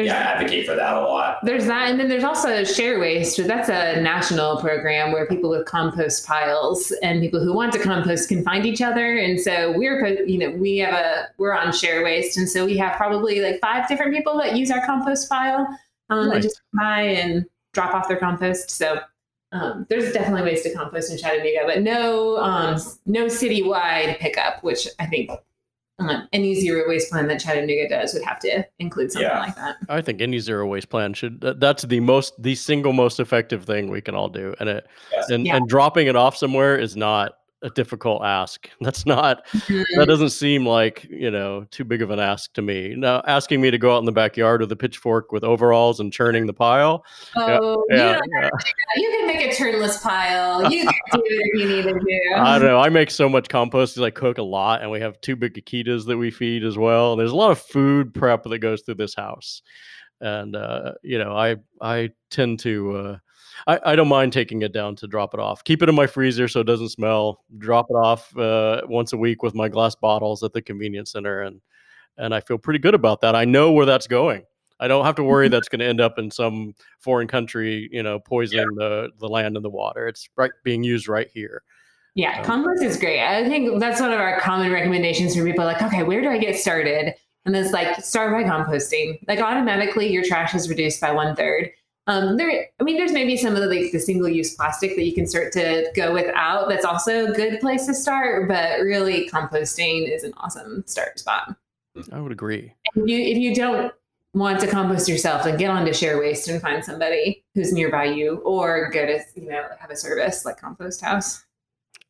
there's, 0.00 0.12
yeah, 0.12 0.32
advocate 0.34 0.66
for 0.66 0.74
that 0.74 0.96
a 0.96 1.00
lot. 1.00 1.38
There's 1.42 1.66
that, 1.66 1.90
and 1.90 2.00
then 2.00 2.08
there's 2.08 2.24
also 2.24 2.64
share 2.64 2.98
waste. 2.98 3.36
That's 3.46 3.68
a 3.68 4.00
national 4.00 4.58
program 4.60 5.12
where 5.12 5.26
people 5.26 5.50
with 5.50 5.66
compost 5.66 6.26
piles 6.26 6.92
and 7.02 7.20
people 7.20 7.42
who 7.42 7.52
want 7.52 7.72
to 7.74 7.78
compost 7.78 8.28
can 8.28 8.42
find 8.42 8.64
each 8.64 8.80
other. 8.80 9.18
And 9.18 9.38
so 9.38 9.72
we're, 9.76 10.06
you 10.24 10.38
know, 10.38 10.50
we 10.50 10.78
have 10.78 10.94
a 10.94 11.28
we're 11.38 11.52
on 11.52 11.72
share 11.72 12.02
waste, 12.02 12.38
and 12.38 12.48
so 12.48 12.64
we 12.64 12.76
have 12.78 12.96
probably 12.96 13.40
like 13.40 13.60
five 13.60 13.88
different 13.88 14.14
people 14.14 14.38
that 14.38 14.56
use 14.56 14.70
our 14.70 14.84
compost 14.86 15.28
pile. 15.28 15.66
Um, 16.08 16.30
nice. 16.30 16.44
just 16.44 16.62
buy 16.72 17.02
and 17.02 17.46
drop 17.72 17.94
off 17.94 18.08
their 18.08 18.16
compost. 18.16 18.70
So 18.70 19.00
um, 19.52 19.86
there's 19.88 20.12
definitely 20.12 20.42
ways 20.42 20.62
to 20.62 20.72
compost 20.72 21.10
in 21.10 21.18
Chattanooga, 21.18 21.66
but 21.66 21.82
no 21.82 22.38
um, 22.38 22.80
no 23.06 23.26
citywide 23.26 24.18
pickup, 24.18 24.62
which 24.64 24.88
I 24.98 25.06
think 25.06 25.30
um, 26.00 26.28
any 26.32 26.54
zero 26.54 26.88
waste 26.88 27.10
plan 27.10 27.28
that 27.28 27.40
Chattanooga 27.40 27.88
does 27.88 28.14
would 28.14 28.24
have 28.24 28.38
to 28.40 28.64
include 28.78 29.12
something 29.12 29.30
yeah. 29.30 29.40
like 29.40 29.54
that. 29.56 29.76
I 29.88 30.00
think 30.00 30.20
any 30.20 30.38
zero 30.38 30.66
waste 30.66 30.88
plan 30.88 31.14
should. 31.14 31.40
That's 31.40 31.84
the 31.84 32.00
most, 32.00 32.40
the 32.42 32.54
single 32.54 32.92
most 32.92 33.20
effective 33.20 33.64
thing 33.64 33.90
we 33.90 34.00
can 34.00 34.14
all 34.14 34.28
do, 34.28 34.54
and 34.60 34.68
it, 34.68 34.86
yes. 35.12 35.30
and, 35.30 35.46
yeah. 35.46 35.56
and 35.56 35.68
dropping 35.68 36.06
it 36.06 36.16
off 36.16 36.36
somewhere 36.36 36.76
is 36.76 36.96
not 36.96 37.32
a 37.62 37.70
difficult 37.70 38.22
ask. 38.24 38.68
That's 38.80 39.06
not 39.06 39.46
that 39.68 40.06
doesn't 40.06 40.30
seem 40.30 40.66
like, 40.66 41.04
you 41.10 41.30
know, 41.30 41.66
too 41.70 41.84
big 41.84 42.02
of 42.02 42.10
an 42.10 42.18
ask 42.18 42.52
to 42.54 42.62
me. 42.62 42.94
Now 42.96 43.22
asking 43.26 43.60
me 43.60 43.70
to 43.70 43.78
go 43.78 43.94
out 43.94 43.98
in 43.98 44.04
the 44.04 44.12
backyard 44.12 44.60
with 44.60 44.72
a 44.72 44.76
pitchfork 44.76 45.32
with 45.32 45.44
overalls 45.44 46.00
and 46.00 46.12
churning 46.12 46.46
the 46.46 46.52
pile. 46.52 47.04
Oh, 47.36 47.84
yeah, 47.90 48.14
you, 48.14 48.20
yeah, 48.40 48.50
you 48.96 49.10
can 49.10 49.26
make 49.26 49.52
a 49.52 49.54
turnless 49.54 50.02
pile. 50.02 50.70
You 50.70 50.84
can 50.84 50.94
do 51.12 51.20
it 51.24 51.50
if 51.52 51.60
you 51.60 51.68
need 51.68 51.82
to 51.82 51.92
do. 51.92 52.34
I 52.36 52.58
don't 52.58 52.68
know. 52.68 52.78
I 52.78 52.88
make 52.88 53.10
so 53.10 53.28
much 53.28 53.48
compost 53.48 53.94
because 53.94 54.06
I 54.06 54.10
cook 54.10 54.38
a 54.38 54.42
lot 54.42 54.82
and 54.82 54.90
we 54.90 55.00
have 55.00 55.20
two 55.20 55.36
big 55.36 55.54
Akitas 55.54 56.06
that 56.06 56.16
we 56.16 56.30
feed 56.30 56.64
as 56.64 56.78
well. 56.78 57.12
And 57.12 57.20
There's 57.20 57.32
a 57.32 57.36
lot 57.36 57.50
of 57.50 57.58
food 57.60 58.14
prep 58.14 58.44
that 58.44 58.58
goes 58.58 58.82
through 58.82 58.96
this 58.96 59.14
house. 59.14 59.62
And 60.20 60.54
uh, 60.54 60.92
you 61.02 61.18
know, 61.18 61.36
I 61.36 61.56
I 61.80 62.10
tend 62.30 62.60
to 62.60 62.96
uh 62.96 63.18
I, 63.66 63.80
I 63.84 63.96
don't 63.96 64.08
mind 64.08 64.32
taking 64.32 64.62
it 64.62 64.72
down 64.72 64.96
to 64.96 65.06
drop 65.06 65.34
it 65.34 65.40
off. 65.40 65.64
Keep 65.64 65.82
it 65.82 65.88
in 65.88 65.94
my 65.94 66.06
freezer 66.06 66.48
so 66.48 66.60
it 66.60 66.66
doesn't 66.66 66.90
smell. 66.90 67.44
Drop 67.58 67.86
it 67.90 67.94
off 67.94 68.36
uh, 68.36 68.82
once 68.86 69.12
a 69.12 69.16
week 69.16 69.42
with 69.42 69.54
my 69.54 69.68
glass 69.68 69.94
bottles 69.94 70.42
at 70.42 70.52
the 70.52 70.62
convenience 70.62 71.12
center, 71.12 71.42
and 71.42 71.60
and 72.16 72.34
I 72.34 72.40
feel 72.40 72.58
pretty 72.58 72.78
good 72.78 72.94
about 72.94 73.20
that. 73.22 73.34
I 73.34 73.44
know 73.44 73.72
where 73.72 73.86
that's 73.86 74.06
going. 74.06 74.42
I 74.80 74.88
don't 74.88 75.04
have 75.04 75.14
to 75.16 75.22
worry 75.22 75.48
that's 75.48 75.68
going 75.68 75.80
to 75.80 75.86
end 75.86 76.00
up 76.00 76.18
in 76.18 76.30
some 76.30 76.74
foreign 77.00 77.28
country, 77.28 77.88
you 77.92 78.02
know, 78.02 78.18
poisoning 78.18 78.66
yeah. 78.78 78.88
the 78.88 79.10
the 79.18 79.28
land 79.28 79.56
and 79.56 79.64
the 79.64 79.70
water. 79.70 80.08
It's 80.08 80.28
right 80.36 80.50
being 80.64 80.82
used 80.82 81.08
right 81.08 81.28
here. 81.32 81.62
Yeah, 82.14 82.42
compost 82.42 82.82
is 82.82 82.96
great. 82.96 83.20
I 83.20 83.48
think 83.48 83.78
that's 83.78 84.00
one 84.00 84.12
of 84.12 84.18
our 84.18 84.40
common 84.40 84.72
recommendations 84.72 85.36
for 85.36 85.44
people. 85.44 85.64
Like, 85.64 85.80
okay, 85.82 86.02
where 86.02 86.20
do 86.20 86.28
I 86.28 86.38
get 86.38 86.56
started? 86.56 87.14
And 87.44 87.56
it's 87.56 87.72
like 87.72 88.00
start 88.00 88.32
by 88.32 88.42
composting. 88.42 89.18
Like 89.28 89.40
automatically, 89.40 90.10
your 90.12 90.24
trash 90.24 90.54
is 90.54 90.68
reduced 90.68 91.00
by 91.00 91.12
one 91.12 91.36
third. 91.36 91.70
Um, 92.10 92.36
there, 92.36 92.66
I 92.80 92.82
mean, 92.82 92.96
there's 92.96 93.12
maybe 93.12 93.36
some 93.36 93.54
of 93.54 93.62
the 93.62 93.68
like 93.68 93.92
the 93.92 94.00
single-use 94.00 94.56
plastic 94.56 94.96
that 94.96 95.04
you 95.04 95.14
can 95.14 95.28
start 95.28 95.52
to 95.52 95.88
go 95.94 96.12
without. 96.12 96.68
That's 96.68 96.84
also 96.84 97.30
a 97.30 97.32
good 97.32 97.60
place 97.60 97.86
to 97.86 97.94
start. 97.94 98.48
But 98.48 98.80
really, 98.80 99.30
composting 99.30 100.12
is 100.12 100.24
an 100.24 100.34
awesome 100.38 100.82
start 100.88 101.20
spot. 101.20 101.54
I 102.10 102.20
would 102.20 102.32
agree. 102.32 102.74
If 102.96 103.08
you, 103.08 103.16
if 103.16 103.38
you 103.38 103.54
don't 103.54 103.92
want 104.34 104.58
to 104.60 104.66
compost 104.66 105.08
yourself, 105.08 105.44
then 105.44 105.56
get 105.56 105.70
on 105.70 105.84
to 105.84 105.92
share 105.92 106.18
waste 106.18 106.48
and 106.48 106.60
find 106.60 106.84
somebody 106.84 107.44
who's 107.54 107.72
nearby 107.72 108.06
you, 108.06 108.38
or 108.38 108.90
go 108.90 109.06
to 109.06 109.20
you 109.36 109.48
know 109.48 109.68
have 109.78 109.90
a 109.90 109.96
service 109.96 110.44
like 110.44 110.60
Compost 110.60 111.00
House. 111.00 111.44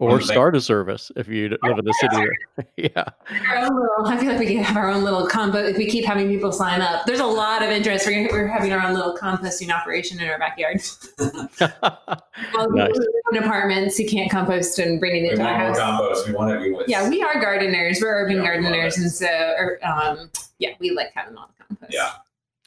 Or 0.00 0.18
start 0.22 0.56
a 0.56 0.62
service 0.62 1.12
if 1.14 1.28
you 1.28 1.50
live 1.62 1.78
in 1.78 1.84
the 1.84 1.92
city. 2.00 2.26
yeah. 2.76 3.04
Little, 3.30 4.06
I 4.06 4.16
feel 4.16 4.30
like 4.30 4.38
we 4.38 4.46
can 4.46 4.62
have 4.62 4.76
our 4.78 4.88
own 4.88 5.04
little 5.04 5.26
compost 5.26 5.72
if 5.72 5.76
we 5.76 5.90
keep 5.90 6.06
having 6.06 6.28
people 6.28 6.52
sign 6.52 6.80
up. 6.80 7.04
There's 7.04 7.20
a 7.20 7.26
lot 7.26 7.62
of 7.62 7.68
interest. 7.68 8.06
We're, 8.06 8.28
we're 8.32 8.46
having 8.46 8.72
our 8.72 8.80
own 8.80 8.94
little 8.94 9.14
composting 9.14 9.70
operation 9.70 10.18
in 10.18 10.28
our 10.30 10.38
backyard. 10.38 10.80
well, 11.20 12.70
nice. 12.70 12.96
in 13.32 13.42
apartments, 13.42 13.98
you 13.98 14.08
can't 14.08 14.30
compost 14.30 14.78
and 14.78 14.98
bring 14.98 15.22
it 15.22 15.32
into 15.32 15.44
our 15.44 15.54
house. 15.54 15.78
compost. 15.78 16.26
We 16.26 16.32
want 16.34 16.50
it. 16.50 16.88
yeah, 16.88 17.06
we 17.06 17.22
are 17.22 17.38
gardeners. 17.38 18.00
We're 18.00 18.24
urban 18.24 18.38
yeah, 18.38 18.44
gardeners, 18.44 18.96
and 18.96 19.12
so 19.12 19.76
um, 19.82 20.30
yeah, 20.58 20.70
we 20.80 20.92
like 20.92 21.10
having 21.14 21.36
all 21.36 21.50
the 21.58 21.64
compost. 21.64 21.92
Yeah. 21.92 22.12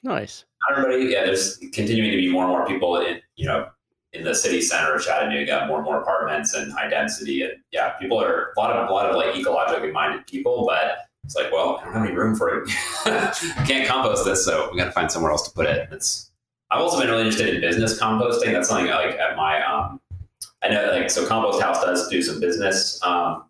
Nice. 0.03 0.45
Not 0.69 0.79
Everybody, 0.79 1.11
yeah, 1.11 1.25
there's 1.25 1.57
continuing 1.71 2.11
to 2.11 2.17
be 2.17 2.31
more 2.31 2.43
and 2.43 2.51
more 2.51 2.67
people 2.67 2.97
in, 2.97 3.21
you 3.37 3.47
know, 3.47 3.69
in 4.13 4.23
the 4.23 4.33
city 4.33 4.61
center 4.61 4.95
of 4.95 5.03
Chattanooga, 5.03 5.65
more 5.67 5.77
and 5.77 5.85
more 5.85 6.01
apartments 6.01 6.53
and 6.53 6.71
high 6.71 6.87
density. 6.87 7.41
And 7.41 7.53
yeah, 7.71 7.89
people 7.93 8.21
are 8.21 8.53
a 8.55 8.59
lot 8.59 8.71
of 8.71 8.89
a 8.89 8.93
lot 8.93 9.07
of 9.07 9.15
like 9.15 9.33
ecologically 9.33 9.91
minded 9.91 10.25
people, 10.27 10.65
but 10.67 10.97
it's 11.23 11.35
like, 11.35 11.51
well, 11.51 11.77
I 11.77 11.85
don't 11.85 11.93
have 11.93 12.05
any 12.05 12.15
room 12.15 12.35
for 12.35 12.63
it. 12.63 12.69
I 13.05 13.63
can't 13.65 13.87
compost 13.87 14.25
this, 14.25 14.45
so 14.45 14.69
we 14.71 14.77
got 14.77 14.85
to 14.85 14.91
find 14.91 15.11
somewhere 15.11 15.31
else 15.31 15.47
to 15.47 15.53
put 15.53 15.65
it. 15.65 15.89
It's 15.91 16.31
I've 16.69 16.81
also 16.81 16.99
been 16.99 17.09
really 17.09 17.23
interested 17.23 17.53
in 17.53 17.61
business 17.61 17.99
composting. 17.99 18.51
That's 18.51 18.67
something 18.67 18.91
I 18.91 19.05
like 19.05 19.15
at 19.15 19.35
my 19.35 19.63
um, 19.63 19.99
I 20.63 20.69
know 20.69 20.91
like 20.91 21.09
so 21.09 21.25
Compost 21.27 21.61
House 21.61 21.83
does 21.83 22.07
do 22.07 22.21
some 22.21 22.39
business 22.39 23.01
um, 23.03 23.45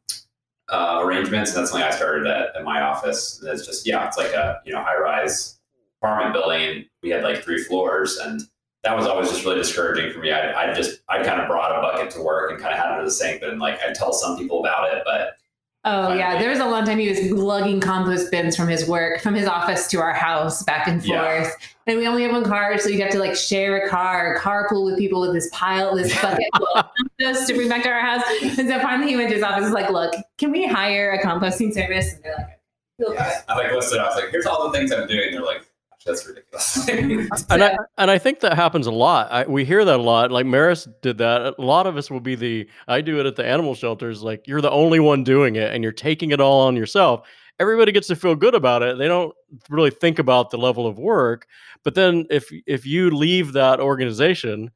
uh, 0.70 1.00
arrangements, 1.04 1.52
and 1.52 1.60
that's 1.60 1.72
something 1.72 1.88
I 1.88 1.92
started 1.92 2.28
at, 2.28 2.56
at 2.56 2.64
my 2.64 2.82
office. 2.82 3.40
And 3.42 3.50
it's 3.50 3.66
just 3.66 3.88
yeah, 3.88 4.08
it's 4.08 4.18
like 4.18 4.32
a 4.32 4.62
you 4.66 4.74
know 4.74 4.82
high 4.82 4.98
rise 4.98 5.60
apartment 6.02 6.34
building, 6.34 6.70
and 6.70 6.86
we 7.02 7.10
had 7.10 7.24
like 7.24 7.44
three 7.44 7.64
floors, 7.64 8.18
and 8.18 8.42
that 8.84 8.96
was 8.96 9.06
always 9.06 9.30
just 9.30 9.46
really 9.46 9.58
discouraging 9.58 10.12
for 10.12 10.20
me. 10.20 10.32
I, 10.32 10.72
I 10.72 10.74
just 10.74 11.02
I 11.10 11.24
kind 11.24 11.40
of 11.42 11.48
brought 11.48 11.72
a 11.72 11.82
bucket 11.82 12.12
to 12.12 12.22
work 12.22 12.52
and 12.52 12.60
kind 12.60 12.74
of 12.74 12.80
had 12.80 12.96
it 12.96 13.00
in 13.00 13.06
the 13.06 13.12
sink, 13.12 13.42
but 13.42 13.58
like 13.58 13.80
I 13.82 13.94
tell 13.94 14.14
some 14.14 14.38
people 14.38 14.60
about 14.60 14.94
it, 14.94 15.04
but 15.06 15.38
Oh 15.86 16.04
Finally. 16.04 16.20
yeah, 16.20 16.40
there 16.40 16.50
was 16.50 16.60
a 16.60 16.66
long 16.66 16.86
time 16.86 16.98
he 16.98 17.10
was 17.10 17.20
lugging 17.32 17.82
compost 17.82 18.32
bins 18.32 18.56
from 18.56 18.70
his 18.70 18.88
work, 18.88 19.20
from 19.20 19.36
his 19.36 19.48
office 19.48 19.88
to 19.88 20.00
our 20.00 20.14
house, 20.14 20.64
back 20.64 20.88
and 20.88 21.02
forth. 21.02 21.10
Yeah. 21.10 21.50
And 21.88 21.98
we 22.00 22.08
only 22.08 22.24
have 22.24 22.32
one 22.32 22.46
car, 22.46 22.78
so 22.78 22.88
you'd 22.88 23.02
have 23.02 23.12
to 23.12 23.20
like 23.20 23.36
share 23.36 23.86
a 23.86 23.90
car, 23.90 24.40
carpool 24.40 24.86
with 24.86 24.98
people 24.98 25.20
with 25.20 25.34
this 25.34 25.50
pile, 25.52 25.94
this 25.94 26.14
bucket 26.22 26.46
full 26.56 26.68
of 26.78 26.86
compost 27.20 27.48
to 27.50 27.54
bring 27.56 27.68
back 27.68 27.84
to 27.84 27.90
our 27.90 28.00
house. 28.00 28.24
And 28.42 28.70
so 28.70 28.80
finally 28.80 29.10
he 29.10 29.18
went 29.18 29.28
to 29.28 29.36
his 29.36 29.44
office, 29.44 29.66
and 29.66 29.74
was 29.74 29.74
like, 29.74 29.90
"Look, 29.90 30.14
can 30.38 30.52
we 30.52 30.66
hire 30.66 31.12
a 31.12 31.22
composting 31.22 31.74
service?" 31.74 32.14
And 32.14 32.24
they're 32.24 32.36
like, 32.38 32.60
"You'll 33.00 33.14
yeah, 33.16 33.42
I 33.50 33.58
like 33.58 33.74
listed. 33.74 34.00
I 34.00 34.06
was 34.06 34.16
like, 34.16 34.30
here's 34.32 34.46
all 34.46 34.72
the 34.72 34.78
things 34.78 34.94
I'm 34.94 35.06
doing. 35.06 35.34
They're 35.34 35.42
like, 35.42 35.66
that's 36.06 36.28
ridiculous. 36.28 36.88
and 37.50 37.64
I 37.64 37.78
and 37.98 38.12
I 38.12 38.18
think 38.18 38.42
that 38.42 38.54
happens 38.54 38.88
a 38.88 38.92
lot. 38.92 39.32
I, 39.32 39.46
we 39.46 39.66
hear 39.66 39.84
that 39.86 40.00
a 40.00 40.02
lot. 40.02 40.32
Like 40.32 40.46
Maris 40.46 40.88
did 41.02 41.18
that. 41.20 41.56
A 41.58 41.62
lot 41.62 41.88
of 41.88 41.98
us 41.98 42.12
will 42.12 42.20
be 42.20 42.36
the 42.36 42.68
I 42.88 43.02
do 43.02 43.20
it 43.20 43.26
at 43.26 43.36
the 43.36 43.46
animal 43.46 43.76
shelters. 43.76 44.22
Like 44.22 44.48
you're 44.48 44.62
the 44.62 44.72
only 44.72 45.00
one 45.00 45.24
doing 45.24 45.56
it, 45.56 45.74
and 45.74 45.84
you're 45.84 45.94
taking 45.94 46.32
it 46.32 46.40
all 46.40 46.62
on 46.62 46.76
yourself. 46.76 47.28
Everybody 47.60 47.92
gets 47.92 48.08
to 48.08 48.16
feel 48.16 48.36
good 48.36 48.56
about 48.56 48.82
it. 48.82 48.98
They 48.98 49.08
don't 49.08 49.34
really 49.70 49.92
think 49.92 50.20
about 50.20 50.50
the 50.50 50.58
level 50.58 50.88
of 50.88 50.98
work. 50.98 51.48
But 51.84 51.96
then 51.96 52.26
if 52.30 52.52
if 52.66 52.86
you 52.86 53.12
leave 53.12 53.54
that 53.54 53.80
organization, 53.80 54.72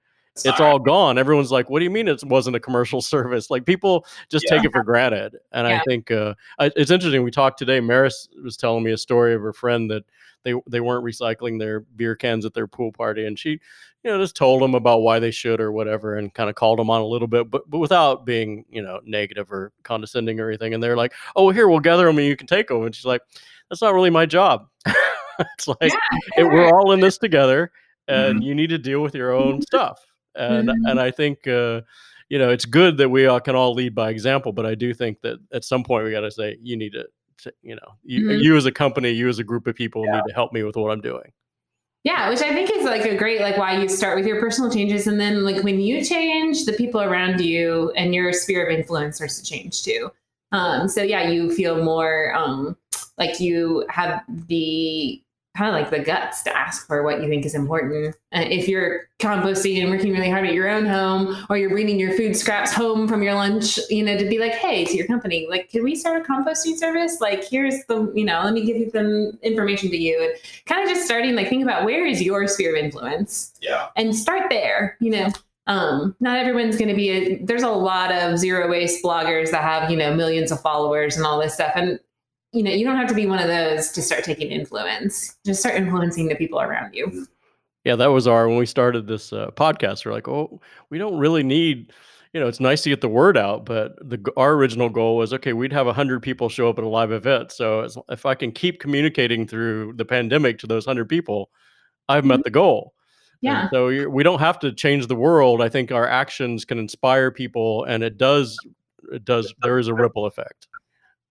it's 0.46 0.60
all 0.60 0.80
gone. 0.80 1.18
Everyone's 1.18 1.52
like, 1.52 1.70
"What 1.70 1.80
do 1.80 1.86
you 1.86 1.92
mean 1.92 2.08
it 2.08 2.24
wasn't 2.24 2.56
a 2.56 2.60
commercial 2.60 3.02
service?" 3.14 3.50
Like 3.50 3.66
people 3.66 4.06
just 4.30 4.46
Yeah. 4.50 4.58
take 4.58 4.66
it 4.66 4.72
for 4.72 4.84
granted. 4.84 5.38
And 5.52 5.68
I 5.68 5.80
think 5.88 6.12
uh, 6.12 6.34
I, 6.60 6.72
it's 6.76 6.92
interesting. 6.92 7.24
We 7.24 7.32
talked 7.32 7.60
today. 7.60 7.80
Maris 7.80 8.30
was 8.44 8.58
telling 8.58 8.84
me 8.84 8.92
a 8.92 8.98
story 8.98 9.34
of 9.34 9.42
her 9.42 9.54
friend 9.54 9.90
that 9.92 10.04
they 10.44 10.54
they 10.68 10.80
weren't 10.80 11.06
recycling 11.06 11.60
their 11.60 11.82
beer 11.82 12.16
cans 12.16 12.46
at 12.46 12.54
their 12.54 12.68
pool 12.68 12.92
party, 12.92 13.26
and 13.26 13.38
she, 13.38 13.50
you 13.52 13.60
know, 14.12 14.18
just 14.20 14.36
told 14.36 14.62
them 14.62 14.76
about 14.76 15.02
why 15.02 15.20
they 15.20 15.32
should 15.32 15.60
or 15.60 15.72
whatever, 15.72 16.16
and 16.16 16.34
kind 16.34 16.50
of 16.50 16.56
called 16.56 16.80
them 16.80 16.90
on 16.90 17.02
a 17.02 17.06
little 17.06 17.28
bit, 17.28 17.50
but 17.50 17.70
but 17.70 17.80
without 17.80 18.26
being 18.26 18.66
you 18.70 18.82
know 18.82 19.00
negative 19.06 19.52
or 19.52 19.72
condescending 19.84 20.40
or 20.40 20.48
anything. 20.48 20.74
And 20.74 20.82
they're 20.82 20.98
like, 20.98 21.14
"Oh, 21.36 21.50
here 21.50 21.68
we'll 21.68 21.80
gather 21.80 22.06
them 22.06 22.18
and 22.18 22.28
you 22.28 22.36
can 22.36 22.48
take 22.48 22.68
them." 22.68 22.84
And 22.84 22.96
she's 22.96 23.06
like, 23.06 23.22
"That's 23.70 23.82
not 23.82 23.94
really 23.94 24.10
my 24.10 24.26
job." 24.26 24.68
it's 25.40 25.68
like 25.68 25.92
it, 26.38 26.44
we're 26.44 26.66
all 26.66 26.92
in 26.94 27.00
this 27.00 27.18
together 27.18 27.72
and 28.08 28.44
you 28.44 28.56
need 28.56 28.68
to 28.72 28.78
deal 28.78 29.02
with 29.02 29.14
your 29.14 29.32
own 29.32 29.62
stuff 29.62 30.04
and 30.38 30.70
Mhm. 30.70 30.76
and 30.86 31.00
i 31.00 31.12
think 31.12 31.48
uh 31.48 31.82
you 32.30 32.38
know 32.38 32.50
it's 32.50 32.66
good 32.66 32.98
that 32.98 33.10
we 33.10 33.26
all 33.26 33.40
can 33.40 33.56
all 33.56 33.74
lead 33.74 33.94
by 33.96 34.10
example 34.10 34.52
but 34.52 34.66
i 34.66 34.76
do 34.76 34.94
think 34.94 35.22
that 35.22 35.38
at 35.54 35.64
some 35.64 35.84
point 35.84 36.06
we 36.06 36.12
got 36.12 36.22
to 36.22 36.32
say 36.32 36.58
you 36.62 36.78
need 36.78 36.92
to, 36.94 37.06
to 37.38 37.54
you 37.62 37.76
know 37.76 37.94
you, 38.04 38.22
Mhm. 38.22 38.42
you 38.44 38.56
as 38.58 38.66
a 38.66 38.72
company 38.72 39.12
you 39.12 39.28
as 39.28 39.40
a 39.40 39.44
group 39.44 39.68
of 39.68 39.76
people 39.76 40.04
need 40.04 40.24
to 40.28 40.34
help 40.34 40.54
me 40.54 40.64
with 40.64 40.76
what 40.76 40.92
i'm 40.92 41.02
doing 41.02 41.32
Yeah, 42.04 42.30
which 42.30 42.42
I 42.42 42.54
think 42.54 42.70
is 42.72 42.86
like 42.86 43.06
a 43.06 43.18
great 43.18 43.42
like 43.42 43.58
why 43.58 43.82
you 43.82 43.90
start 43.90 44.16
with 44.18 44.26
your 44.26 44.40
personal 44.40 44.72
changes 44.72 45.08
and 45.08 45.20
then 45.20 45.44
like 45.44 45.62
when 45.64 45.82
you 45.82 46.06
change, 46.06 46.64
the 46.66 46.72
people 46.72 47.02
around 47.02 47.42
you 47.42 47.92
and 47.98 48.16
your 48.16 48.32
sphere 48.32 48.66
of 48.66 48.72
influence 48.80 49.18
starts 49.18 49.42
to 49.42 49.44
change 49.44 49.84
too. 49.84 50.10
Um, 50.54 50.88
so 50.88 51.04
yeah, 51.04 51.28
you 51.28 51.52
feel 51.54 51.84
more 51.84 52.34
um 52.34 52.78
like 53.18 53.42
you 53.42 53.86
have 53.90 54.22
the 54.48 55.22
kind 55.58 55.76
of 55.76 55.82
like 55.82 55.89
the 55.89 55.99
guts 55.99 56.43
to 56.43 56.55
ask 56.55 56.86
for 56.86 57.01
what 57.01 57.22
you 57.22 57.28
think 57.28 57.45
is 57.45 57.55
important. 57.55 58.16
Uh, 58.32 58.45
if 58.45 58.68
you're 58.68 59.10
composting 59.20 59.82
and 59.82 59.89
working 59.89 60.14
really 60.14 60.30
hard 60.30 60.45
at 60.45 60.53
your 60.53 60.70
own 60.70 60.86
home, 60.86 61.36
or 61.49 61.58
you're 61.58 61.72
bringing 61.72 61.99
your 61.99 62.16
food 62.16 62.36
scraps 62.36 62.72
home 62.72 63.08
from 63.08 63.24
your 63.24 63.34
lunch, 63.34 63.80
you 63.89 64.03
know, 64.03 64.16
to 64.16 64.30
be 64.30 64.38
like, 64.38 64.53
hey, 64.53 64.86
to 64.86 64.95
your 64.95 65.08
company, 65.08 65.47
like, 65.49 65.70
can 65.72 65.84
we 65.84 65.95
start 65.95 66.22
a 66.22 66.24
composting 66.24 66.78
service? 66.78 67.20
Like, 67.20 67.43
here's 67.43 67.84
the, 67.86 68.12
you 68.14 68.24
know, 68.24 68.41
let 68.43 68.53
me 68.53 68.64
give 68.64 68.78
you 68.78 68.91
some 68.91 69.39
information 69.41 69.89
to 69.89 69.97
you, 69.97 70.22
and 70.22 70.32
kind 70.66 70.84
of 70.84 70.89
just 70.89 71.05
starting 71.05 71.36
like 71.36 71.49
think 71.49 71.64
about 71.64 71.86
where 71.86 72.05
is 72.05 72.22
your 72.22 72.47
sphere 72.47 72.76
of 72.76 72.84
influence 72.84 73.53
yeah. 73.60 73.88
and 73.95 74.16
start 74.16 74.43
there. 74.49 74.95
You 74.99 75.12
know. 75.12 75.32
Um, 75.70 76.16
not 76.22 76.38
everyone's 76.38 76.78
going 76.78 76.88
to 76.88 76.95
be 76.95 77.10
a, 77.10 77.43
there's 77.43 77.62
a 77.62 77.70
lot 77.70 78.10
of 78.14 78.38
zero 78.38 78.70
waste 78.70 79.03
bloggers 79.03 79.51
that 79.51 79.64
have, 79.64 79.91
you 79.91 79.97
know, 79.97 80.16
millions 80.16 80.49
of 80.49 80.62
followers 80.62 81.18
and 81.18 81.26
all 81.26 81.41
this 81.41 81.55
stuff. 81.55 81.74
And 81.76 81.99
you 82.54 82.64
know, 82.64 82.72
you 82.72 82.86
don't 82.86 82.95
have 82.98 83.10
to 83.10 83.16
be 83.16 83.26
one 83.26 83.39
of 83.39 83.48
those 83.48 83.89
to 83.91 84.02
start 84.02 84.24
taking 84.24 84.50
influence. 84.52 85.38
Just 85.45 85.60
start 85.60 85.76
influencing 85.76 86.28
the 86.28 86.36
people 86.36 86.60
around 86.62 86.93
you. 86.93 87.26
yeah 87.86 87.95
that 87.95 88.08
was 88.08 88.28
our 88.28 88.48
when 88.48 88.58
we 88.58 88.66
started 88.66 89.08
this 89.08 89.32
uh, 89.34 89.50
podcast 89.52 90.06
we're 90.06 90.12
like 90.12 90.28
oh 90.28 90.60
we 90.89 90.98
don't 90.98 91.18
really 91.18 91.43
need 91.43 91.93
you 92.34 92.39
know 92.39 92.48
it's 92.48 92.60
nice 92.60 92.82
to 92.82 92.89
get 92.89 93.00
the 93.02 93.08
word 93.10 93.38
out 93.38 93.66
but 93.66 93.95
the 94.10 94.20
our 94.36 94.54
original 94.54 94.89
goal 94.89 95.16
was 95.18 95.32
okay 95.34 95.54
we'd 95.54 95.72
have 95.74 95.86
100 95.86 96.22
people 96.22 96.50
show 96.50 96.70
up 96.70 96.78
at 96.78 96.84
a 96.84 96.88
live 96.88 97.12
event 97.12 97.52
so 97.52 97.88
if 98.10 98.26
i 98.26 98.36
can 98.36 98.52
keep 98.52 98.80
communicating 98.82 99.48
through 99.48 99.93
the 99.95 100.04
pandemic 100.06 100.58
to 100.60 100.68
those 100.68 100.86
100 100.86 101.08
people 101.08 101.50
i've 102.10 102.26
met 102.26 102.43
the 102.43 102.50
goal 102.52 102.93
And 103.43 103.54
Yeah. 103.54 103.70
so 103.72 103.88
you 103.89 104.10
we 104.10 104.24
don't 104.24 104.39
have 104.39 104.60
to 104.60 104.74
change 104.74 105.08
the 105.08 105.16
world. 105.16 105.62
I 105.62 105.70
think 105.70 105.91
our 105.91 106.08
actions 106.08 106.66
can 106.66 106.80
inspire 106.80 107.30
people, 107.32 107.84
and 107.86 108.04
it 108.04 108.18
does. 108.18 108.58
It 109.14 109.24
does. 109.24 109.54
There 109.62 109.78
is 109.80 109.88
a 109.88 109.93
ripple 109.93 110.26
effect. 110.26 110.68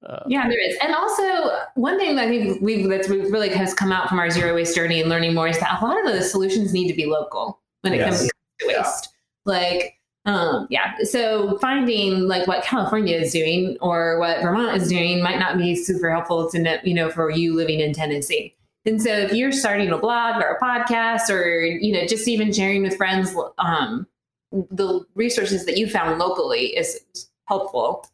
Uh, 0.04 0.22
Yeah, 0.28 0.48
there 0.48 0.60
is. 0.60 0.76
And 0.82 0.94
also, 0.94 1.50
one 1.74 1.98
thing 1.98 2.16
that 2.16 2.26
I 2.26 2.28
think 2.28 2.60
we've 2.60 2.88
that's 2.88 3.08
we've 3.08 3.30
really 3.32 3.48
has 3.50 3.72
come 3.74 3.92
out 3.92 4.08
from 4.08 4.18
our 4.18 4.30
zero 4.30 4.54
waste 4.54 4.74
journey 4.74 5.00
and 5.00 5.08
learning 5.08 5.34
more 5.34 5.48
is 5.48 5.58
that 5.60 5.80
a 5.80 5.84
lot 5.84 5.98
of 6.06 6.12
the 6.12 6.22
solutions 6.22 6.72
need 6.72 6.88
to 6.88 6.94
be 6.94 7.06
local 7.06 7.60
when 7.82 7.92
it 7.94 7.98
Yes. 7.98 8.18
comes 8.18 8.30
to 8.30 8.66
Yeah. 8.68 8.78
waste. 8.82 9.08
Like, 9.46 9.94
um, 10.26 10.66
yeah. 10.70 10.96
So 11.04 11.56
finding 11.58 12.22
like 12.22 12.46
what 12.46 12.62
California 12.64 13.16
is 13.16 13.32
doing 13.32 13.78
or 13.80 14.18
what 14.18 14.42
Vermont 14.42 14.76
is 14.76 14.88
doing 14.88 15.22
might 15.22 15.38
not 15.38 15.56
be 15.56 15.74
super 15.76 16.10
helpful 16.10 16.50
to 16.50 16.80
you 16.84 16.94
know, 16.94 17.10
for 17.10 17.30
you 17.30 17.54
living 17.54 17.80
in 17.80 17.92
Tennessee. 17.92 18.54
And 18.84 19.00
so 19.02 19.10
if 19.10 19.32
you're 19.32 19.52
starting 19.52 19.90
a 19.90 19.98
blog 19.98 20.42
or 20.42 20.48
a 20.50 20.60
podcast 20.60 21.30
or, 21.30 21.64
you 21.64 21.92
know, 21.92 22.06
just 22.06 22.28
even 22.28 22.52
sharing 22.52 22.82
with 22.82 22.96
friends, 22.96 23.34
um, 23.58 24.06
the 24.52 25.04
resources 25.14 25.64
that 25.66 25.76
you 25.76 25.88
found 25.88 26.18
locally 26.18 26.76
is 26.76 27.00
helpful. 27.46 28.06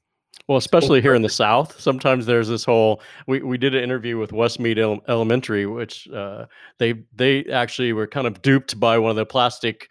Well, 0.49 0.59
especially 0.59 1.01
here 1.01 1.15
in 1.15 1.23
the 1.23 1.29
South, 1.29 1.81
sometimes 1.81 2.27
there's 2.27 2.49
this 2.49 2.65
whole. 2.65 3.01
We, 3.27 3.41
we 3.43 3.59
did 3.59 3.75
an 3.75 3.83
interview 3.83 4.19
with 4.19 4.33
Westmeade 4.33 4.79
Ele- 4.79 5.03
Elementary, 5.09 5.67
which 5.67 6.09
uh, 6.09 6.47
they 6.79 6.95
they 7.15 7.45
actually 7.47 7.93
were 7.93 8.09
kind 8.09 8.27
of 8.27 8.43
duped 8.43 8.79
by 8.79 8.99
one 8.99 9.11
of 9.11 9.17
the 9.17 9.25
plastic 9.25 9.89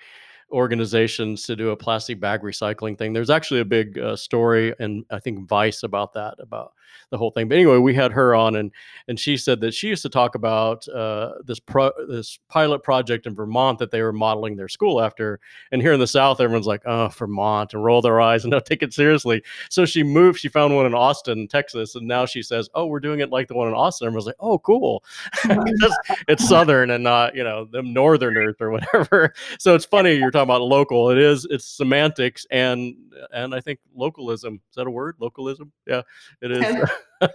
organizations 0.52 1.46
to 1.46 1.56
do 1.56 1.70
a 1.70 1.78
plastic 1.78 2.20
bag 2.20 2.42
recycling 2.42 2.98
thing. 2.98 3.14
There's 3.14 3.30
actually 3.30 3.62
a 3.62 3.66
big 3.66 3.98
uh, 3.98 4.18
story, 4.18 4.76
and 4.78 5.06
I 5.10 5.20
think 5.20 5.48
Vice 5.48 5.84
about 5.84 6.14
that 6.14 6.36
about 6.40 6.74
the 7.10 7.18
whole 7.18 7.32
thing. 7.32 7.48
But 7.48 7.56
anyway, 7.56 7.78
we 7.78 7.94
had 7.94 8.12
her 8.12 8.36
on, 8.36 8.56
and 8.56 8.72
and 9.08 9.20
she 9.20 9.38
said 9.38 9.62
that 9.62 9.74
she 9.74 9.88
used 9.88 10.02
to 10.04 10.10
talk 10.10 10.36
about 10.36 10.88
uh, 10.88 11.34
this 11.46 11.60
pro 11.60 11.92
this 12.08 12.40
pilot 12.50 12.84
project 12.84 13.26
in 13.26 13.36
Vermont 13.36 13.80
that 13.80 13.92
they 13.92 14.02
were 14.02 14.14
modeling 14.14 14.56
their 14.56 14.68
school 14.68 15.02
after. 15.02 15.40
And 15.72 15.82
here 15.82 15.94
in 15.94 16.00
the 16.00 16.08
South, 16.08 16.40
everyone's 16.40 16.68
like, 16.68 16.82
"Oh, 16.86 17.08
Vermont," 17.10 17.74
and 17.74 17.84
roll 17.84 18.02
their 18.02 18.22
eyes 18.22 18.44
and 18.44 18.52
don't 18.52 18.66
take 18.66 18.84
it 18.84 18.94
seriously. 18.94 19.44
So 19.70 19.86
she 19.86 20.04
moved. 20.04 20.40
She 20.40 20.50
found 20.50 20.76
one 20.76 20.86
in 20.86 20.94
Austin, 20.94 21.48
Texas, 21.48 21.96
and 21.96 22.08
now 22.08 22.26
she 22.26 22.42
says, 22.42 22.70
"Oh, 22.74 22.86
we're 22.86 23.00
doing 23.00 23.20
it 23.20 23.30
like 23.30 23.48
the 23.48 23.56
one 23.56 23.68
in 23.68 23.74
Austin." 23.74 24.08
Everyone's 24.08 24.26
like, 24.26 24.36
"Oh, 24.40 24.60
cool." 24.60 25.04
it's, 25.46 25.98
it's 26.28 26.48
Southern 26.48 26.92
and 26.92 27.04
not 27.04 27.36
you 27.36 27.44
know 27.44 27.66
them 27.66 27.94
Northerners 27.94 28.56
or 28.60 28.72
whatever. 28.72 29.34
So 29.60 29.76
it's 29.76 29.86
funny 29.86 30.14
you're 30.14 30.32
talking 30.32 30.44
about 30.44 30.62
local. 30.62 31.10
It 31.10 31.18
is. 31.18 31.46
It's 31.50 31.66
semantics 31.66 32.46
and 32.52 32.96
and 33.32 33.54
I 33.54 33.60
think 33.60 33.80
localism. 33.96 34.62
Is 34.70 34.76
that 34.76 34.88
a 34.88 34.92
word? 34.92 35.16
Localism? 35.20 35.72
Yeah, 35.86 36.02
it 36.42 36.52
is. 36.52 36.81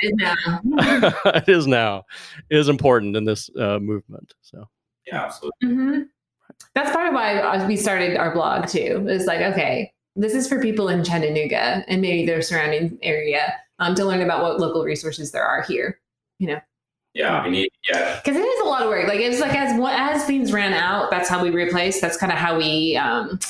Yeah. 0.00 0.34
it 1.34 1.48
is 1.48 1.66
now. 1.66 2.04
It 2.50 2.56
is 2.56 2.68
important 2.68 3.16
in 3.16 3.24
this 3.24 3.50
uh, 3.58 3.78
movement. 3.78 4.32
So 4.42 4.68
Yeah, 5.06 5.24
absolutely. 5.24 5.68
hmm 5.68 6.02
That's 6.74 6.92
part 6.92 7.08
of 7.08 7.14
why 7.14 7.38
uh, 7.38 7.66
we 7.66 7.76
started 7.76 8.16
our 8.16 8.32
blog 8.32 8.68
too. 8.68 9.04
It's 9.08 9.26
like, 9.26 9.40
okay, 9.40 9.92
this 10.16 10.34
is 10.34 10.48
for 10.48 10.60
people 10.60 10.88
in 10.88 11.04
Chattanooga 11.04 11.84
and 11.88 12.00
maybe 12.00 12.26
their 12.26 12.42
surrounding 12.42 12.98
area 13.02 13.54
um, 13.80 13.94
to 13.96 14.04
learn 14.04 14.22
about 14.22 14.42
what 14.42 14.60
local 14.60 14.84
resources 14.84 15.32
there 15.32 15.44
are 15.44 15.62
here. 15.62 16.00
You 16.38 16.48
know. 16.48 16.60
Yeah, 17.14 17.42
we 17.42 17.50
need. 17.50 17.70
Yeah, 17.88 18.20
Because 18.22 18.36
it 18.36 18.44
is 18.44 18.60
a 18.60 18.64
lot 18.64 18.82
of 18.82 18.88
work. 18.88 19.08
Like 19.08 19.18
it's 19.20 19.40
like 19.40 19.56
as 19.56 19.78
as 19.80 20.24
things 20.24 20.52
ran 20.52 20.72
out, 20.72 21.10
that's 21.10 21.28
how 21.28 21.42
we 21.42 21.50
replaced. 21.50 22.00
That's 22.00 22.16
kind 22.16 22.30
of 22.30 22.38
how 22.38 22.56
we 22.56 22.96
um, 22.96 23.40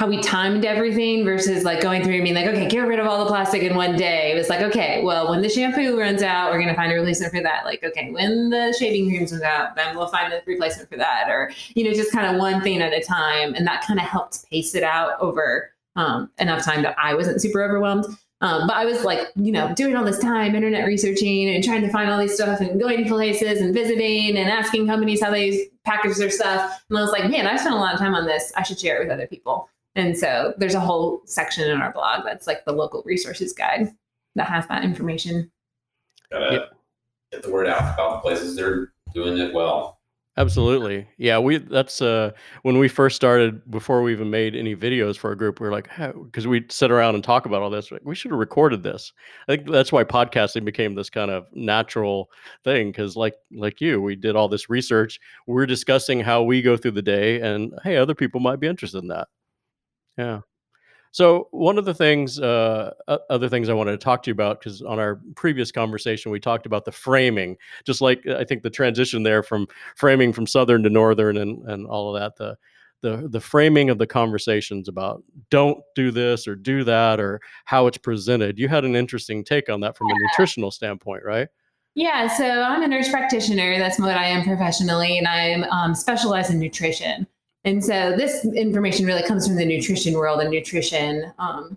how 0.00 0.06
we 0.06 0.18
timed 0.22 0.64
everything 0.64 1.26
versus 1.26 1.62
like 1.62 1.82
going 1.82 2.02
through 2.02 2.14
and 2.14 2.22
being 2.22 2.34
like, 2.34 2.46
okay, 2.46 2.66
get 2.66 2.88
rid 2.88 2.98
of 2.98 3.06
all 3.06 3.22
the 3.22 3.26
plastic 3.28 3.62
in 3.62 3.76
one 3.76 3.98
day. 3.98 4.32
It 4.32 4.34
was 4.34 4.48
like, 4.48 4.62
okay, 4.62 5.04
well, 5.04 5.28
when 5.28 5.42
the 5.42 5.48
shampoo 5.50 6.00
runs 6.00 6.22
out, 6.22 6.50
we're 6.50 6.58
gonna 6.58 6.74
find 6.74 6.90
a 6.90 6.94
replacement 6.94 7.34
for 7.34 7.42
that. 7.42 7.66
Like, 7.66 7.84
okay, 7.84 8.10
when 8.10 8.48
the 8.48 8.74
shaving 8.78 9.10
creams 9.10 9.30
runs 9.30 9.44
out, 9.44 9.76
then 9.76 9.94
we'll 9.94 10.08
find 10.08 10.32
a 10.32 10.40
replacement 10.46 10.88
for 10.88 10.96
that. 10.96 11.28
Or 11.28 11.52
you 11.74 11.84
know, 11.84 11.92
just 11.92 12.12
kind 12.12 12.34
of 12.34 12.40
one 12.40 12.62
thing 12.62 12.80
at 12.80 12.94
a 12.94 13.02
time, 13.02 13.52
and 13.52 13.66
that 13.66 13.84
kind 13.84 14.00
of 14.00 14.06
helped 14.06 14.48
pace 14.48 14.74
it 14.74 14.82
out 14.82 15.20
over 15.20 15.70
um, 15.96 16.30
enough 16.38 16.64
time 16.64 16.82
that 16.82 16.96
I 16.98 17.12
wasn't 17.12 17.42
super 17.42 17.62
overwhelmed. 17.62 18.06
Um, 18.40 18.66
but 18.66 18.76
I 18.76 18.86
was 18.86 19.04
like, 19.04 19.28
you 19.36 19.52
know, 19.52 19.74
doing 19.74 19.96
all 19.96 20.04
this 20.04 20.18
time, 20.18 20.54
internet 20.54 20.86
researching 20.86 21.50
and 21.50 21.62
trying 21.62 21.82
to 21.82 21.90
find 21.90 22.10
all 22.10 22.18
these 22.18 22.34
stuff 22.34 22.62
and 22.62 22.80
going 22.80 23.06
places 23.06 23.60
and 23.60 23.74
visiting 23.74 24.38
and 24.38 24.48
asking 24.48 24.86
companies 24.86 25.22
how 25.22 25.30
they 25.30 25.68
package 25.84 26.16
their 26.16 26.30
stuff. 26.30 26.82
And 26.88 26.98
I 26.98 27.02
was 27.02 27.10
like, 27.10 27.30
man, 27.30 27.46
I 27.46 27.56
spent 27.56 27.74
a 27.74 27.78
lot 27.78 27.92
of 27.92 28.00
time 28.00 28.14
on 28.14 28.24
this. 28.24 28.50
I 28.56 28.62
should 28.62 28.80
share 28.80 28.96
it 28.96 29.04
with 29.04 29.12
other 29.12 29.26
people. 29.26 29.68
And 29.96 30.16
so 30.16 30.54
there's 30.56 30.74
a 30.74 30.80
whole 30.80 31.22
section 31.26 31.68
in 31.68 31.80
our 31.80 31.92
blog 31.92 32.24
that's 32.24 32.46
like 32.46 32.64
the 32.64 32.72
local 32.72 33.02
resources 33.04 33.52
guide 33.52 33.88
that 34.36 34.46
has 34.48 34.66
that 34.68 34.84
information. 34.84 35.50
Gotta 36.30 36.54
Yeah. 36.54 36.64
get 37.32 37.42
the 37.42 37.50
word 37.50 37.66
out 37.66 37.94
about 37.94 38.12
the 38.14 38.18
places 38.28 38.54
they're 38.54 38.92
doing 39.14 39.38
it 39.38 39.52
well. 39.52 39.98
Absolutely. 40.36 41.06
Yeah, 41.18 41.38
we 41.40 41.58
that's 41.58 42.00
uh 42.00 42.30
when 42.62 42.78
we 42.78 42.86
first 42.88 43.16
started 43.16 43.68
before 43.68 44.00
we 44.00 44.12
even 44.12 44.30
made 44.30 44.54
any 44.54 44.76
videos 44.76 45.18
for 45.18 45.28
our 45.28 45.34
group, 45.34 45.60
we 45.60 45.66
were 45.66 45.72
like, 45.72 45.90
because 46.24 46.46
we'd 46.46 46.70
sit 46.70 46.92
around 46.92 47.16
and 47.16 47.24
talk 47.24 47.46
about 47.46 47.60
all 47.62 47.68
this, 47.68 47.90
like, 47.90 48.00
we 48.04 48.14
should 48.14 48.30
have 48.30 48.38
recorded 48.38 48.82
this. 48.84 49.12
I 49.48 49.56
think 49.56 49.68
that's 49.68 49.90
why 49.90 50.04
podcasting 50.04 50.64
became 50.64 50.94
this 50.94 51.10
kind 51.10 51.32
of 51.32 51.46
natural 51.52 52.30
thing. 52.62 52.92
Cause 52.92 53.16
like 53.16 53.34
like 53.52 53.80
you, 53.80 54.00
we 54.00 54.14
did 54.14 54.36
all 54.36 54.48
this 54.48 54.70
research. 54.70 55.18
We're 55.48 55.66
discussing 55.66 56.20
how 56.20 56.44
we 56.44 56.62
go 56.62 56.76
through 56.76 56.92
the 56.92 57.02
day 57.02 57.40
and 57.40 57.72
hey, 57.82 57.96
other 57.96 58.14
people 58.14 58.40
might 58.40 58.60
be 58.60 58.68
interested 58.68 59.02
in 59.02 59.08
that. 59.08 59.26
Yeah. 60.16 60.40
So 61.12 61.48
one 61.50 61.76
of 61.76 61.84
the 61.84 61.94
things, 61.94 62.38
uh, 62.38 62.92
o- 63.08 63.18
other 63.30 63.48
things 63.48 63.68
I 63.68 63.74
wanted 63.74 63.92
to 63.92 63.98
talk 63.98 64.22
to 64.22 64.30
you 64.30 64.32
about, 64.32 64.60
because 64.60 64.80
on 64.82 64.98
our 64.98 65.20
previous 65.34 65.72
conversation 65.72 66.30
we 66.30 66.38
talked 66.38 66.66
about 66.66 66.84
the 66.84 66.92
framing, 66.92 67.56
just 67.84 68.00
like 68.00 68.24
I 68.26 68.44
think 68.44 68.62
the 68.62 68.70
transition 68.70 69.22
there 69.22 69.42
from 69.42 69.66
framing 69.96 70.32
from 70.32 70.46
southern 70.46 70.82
to 70.84 70.90
northern 70.90 71.38
and 71.38 71.68
and 71.68 71.86
all 71.86 72.14
of 72.14 72.20
that, 72.20 72.36
the 72.36 72.56
the 73.02 73.28
the 73.28 73.40
framing 73.40 73.90
of 73.90 73.98
the 73.98 74.06
conversations 74.06 74.86
about 74.86 75.24
don't 75.50 75.82
do 75.96 76.10
this 76.10 76.46
or 76.46 76.54
do 76.54 76.84
that 76.84 77.18
or 77.18 77.40
how 77.64 77.86
it's 77.86 77.98
presented. 77.98 78.58
You 78.58 78.68
had 78.68 78.84
an 78.84 78.94
interesting 78.94 79.42
take 79.42 79.68
on 79.68 79.80
that 79.80 79.96
from 79.96 80.08
a 80.10 80.14
nutritional 80.14 80.70
standpoint, 80.70 81.24
right? 81.24 81.48
Yeah, 81.94 82.28
so 82.28 82.44
I'm 82.44 82.82
a 82.82 82.88
nurse 82.88 83.10
practitioner. 83.10 83.78
That's 83.78 83.98
what 83.98 84.16
I 84.16 84.26
am 84.26 84.44
professionally, 84.44 85.18
and 85.18 85.26
I'm 85.26 85.64
um, 85.64 85.94
specialized 85.96 86.52
in 86.52 86.60
nutrition. 86.60 87.26
And 87.64 87.84
so 87.84 88.16
this 88.16 88.44
information 88.44 89.06
really 89.06 89.22
comes 89.22 89.46
from 89.46 89.56
the 89.56 89.66
nutrition 89.66 90.14
world 90.14 90.40
and 90.40 90.50
nutrition 90.50 91.32
um, 91.38 91.76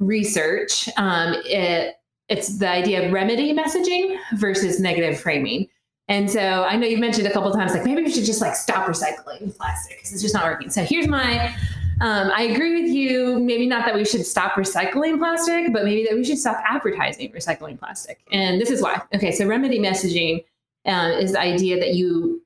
research. 0.00 0.88
Um, 0.96 1.36
it, 1.44 1.96
it's 2.28 2.58
the 2.58 2.68
idea 2.68 3.06
of 3.06 3.12
remedy 3.12 3.54
messaging 3.54 4.16
versus 4.36 4.80
negative 4.80 5.20
framing. 5.20 5.68
And 6.08 6.28
so 6.28 6.64
I 6.64 6.74
know 6.76 6.88
you've 6.88 7.00
mentioned 7.00 7.28
a 7.28 7.32
couple 7.32 7.52
times, 7.52 7.72
like 7.72 7.84
maybe 7.84 8.02
we 8.02 8.10
should 8.10 8.24
just 8.24 8.40
like 8.40 8.56
stop 8.56 8.86
recycling 8.86 9.56
plastic 9.56 9.98
because 9.98 10.12
it's 10.12 10.22
just 10.22 10.34
not 10.34 10.44
working. 10.44 10.68
So 10.68 10.82
here's 10.82 11.06
my, 11.06 11.54
um, 12.00 12.32
I 12.34 12.42
agree 12.42 12.82
with 12.82 12.90
you. 12.90 13.38
Maybe 13.38 13.66
not 13.66 13.86
that 13.86 13.94
we 13.94 14.04
should 14.04 14.26
stop 14.26 14.54
recycling 14.54 15.18
plastic, 15.18 15.72
but 15.72 15.84
maybe 15.84 16.04
that 16.08 16.16
we 16.16 16.24
should 16.24 16.38
stop 16.38 16.60
advertising 16.68 17.30
recycling 17.30 17.78
plastic. 17.78 18.20
And 18.32 18.60
this 18.60 18.70
is 18.70 18.82
why. 18.82 19.00
Okay, 19.14 19.30
so 19.30 19.46
remedy 19.46 19.78
messaging 19.78 20.44
uh, 20.86 21.12
is 21.20 21.32
the 21.32 21.40
idea 21.40 21.78
that 21.78 21.94
you 21.94 22.42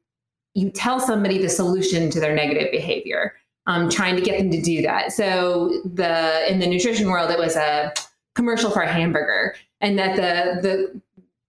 you 0.55 0.71
tell 0.71 1.01
somebody 1.01 1.39
the 1.39 1.49
solution 1.49 2.11
to 2.11 2.21
their 2.21 2.35
negative 2.35 2.71
behavior, 2.71 3.35
um, 3.67 3.89
trying 3.89 4.17
to 4.17 4.23
get 4.23 4.39
them 4.39 4.51
to 4.51 4.61
do 4.61 4.83
that. 4.83 5.13
So 5.13 5.81
the 5.85 6.51
in 6.51 6.59
the 6.61 6.67
nutrition 6.67 7.09
world, 7.09 7.31
it 7.31 7.39
was 7.39 7.57
a 7.57 7.93
commercial 8.35 8.71
for 8.71 8.83
a 8.83 8.93
hamburger, 8.93 9.55
and 9.81 9.99
that 9.99 10.17
the 10.17 10.61
the 10.67 11.01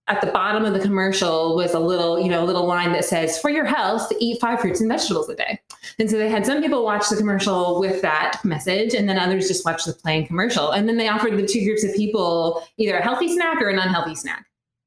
at 0.08 0.22
the 0.22 0.32
bottom 0.32 0.64
of 0.66 0.74
the 0.74 0.80
commercial 0.80 1.56
was 1.56 1.74
a 1.74 1.80
little, 1.80 2.20
you 2.20 2.30
know, 2.30 2.44
a 2.44 2.46
little 2.46 2.68
line 2.68 2.94
that 2.94 3.06
says, 3.06 3.40
"For 3.40 3.50
your 3.50 3.66
health, 3.66 4.12
eat 4.20 4.40
five 4.40 4.60
fruits 4.60 4.80
and 4.80 4.90
vegetables 4.90 5.30
a 5.30 5.36
day." 5.36 5.60
And 6.00 6.10
so 6.10 6.18
they 6.18 6.30
had 6.30 6.46
some 6.46 6.62
people 6.62 6.84
watch 6.84 7.10
the 7.10 7.16
commercial 7.16 7.80
with 7.80 8.02
that 8.02 8.40
message, 8.44 8.94
and 8.94 9.08
then 9.08 9.18
others 9.18 9.48
just 9.48 9.66
watch 9.66 9.86
the 9.86 9.94
plain 9.94 10.26
commercial. 10.28 10.72
And 10.72 10.88
then 10.88 10.98
they 10.98 11.08
offered 11.08 11.38
the 11.38 11.46
two 11.46 11.64
groups 11.64 11.84
of 11.84 11.94
people 11.96 12.64
either 12.78 12.98
a 12.98 13.04
healthy 13.04 13.34
snack 13.34 13.62
or 13.62 13.70
an 13.70 13.80
unhealthy 13.80 14.16
snack. 14.16 14.46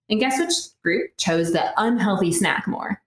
And 0.09 0.21
guess 0.21 0.39
which 0.39 0.55
group 0.83 1.11
chose 1.19 1.53
the 1.53 1.73
unhealthy 1.77 2.33
snack 2.33 2.66
more? 2.66 3.01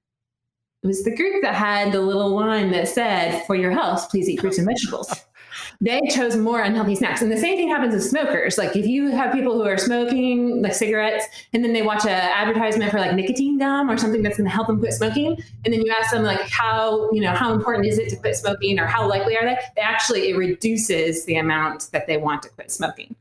It 0.84 0.88
was 0.88 1.04
the 1.04 1.16
group 1.16 1.44
that 1.44 1.54
had 1.54 1.92
the 1.92 2.02
little 2.02 2.30
line 2.36 2.72
that 2.72 2.88
said, 2.88 3.44
"For 3.46 3.56
your 3.56 3.72
health, 3.72 4.10
please 4.10 4.28
eat 4.28 4.42
fruits 4.42 4.58
and 4.58 4.68
vegetables." 4.68 5.14
they 5.82 6.02
chose 6.14 6.36
more 6.36 6.62
unhealthy 6.62 6.96
snacks. 6.96 7.22
And 7.22 7.32
the 7.32 7.38
same 7.38 7.58
thing 7.58 7.70
happens 7.70 7.94
with 7.94 8.04
smokers. 8.04 8.58
Like 8.58 8.76
if 8.76 8.86
you 8.86 9.10
have 9.12 9.34
people 9.34 9.54
who 9.54 9.64
are 9.64 9.78
smoking 9.78 10.62
like 10.62 10.74
cigarettes 10.74 11.26
and 11.54 11.64
then 11.64 11.74
they 11.74 11.82
watch 11.82 12.06
an 12.06 12.10
advertisement 12.12 12.92
for 12.92 13.00
like 13.00 13.14
nicotine 13.16 13.58
gum 13.58 13.90
or 13.90 13.98
something 13.98 14.22
that's 14.24 14.38
going 14.38 14.50
to 14.50 14.54
help 14.54 14.68
them 14.68 14.80
quit 14.80 14.94
smoking, 14.94 15.38
and 15.66 15.74
then 15.74 15.82
you 15.82 15.94
ask 15.98 16.12
them 16.12 16.24
like 16.24 16.42
how, 16.42 17.12
you 17.12 17.22
know, 17.22 17.32
how 17.32 17.54
important 17.54 17.86
is 17.88 17.98
it 17.98 18.10
to 18.10 18.16
quit 18.16 18.36
smoking 18.36 18.80
or 18.80 18.86
how 18.86 19.08
likely 19.08 19.36
are 19.38 19.44
they? 19.46 19.58
They 19.76 19.82
actually 19.82 20.30
it 20.30 20.38
reduces 20.38 21.26
the 21.26 21.36
amount 21.36 21.92
that 21.92 22.08
they 22.08 22.18
want 22.18 22.44
to 22.44 22.50
quit 22.50 22.72
smoking. 22.72 23.16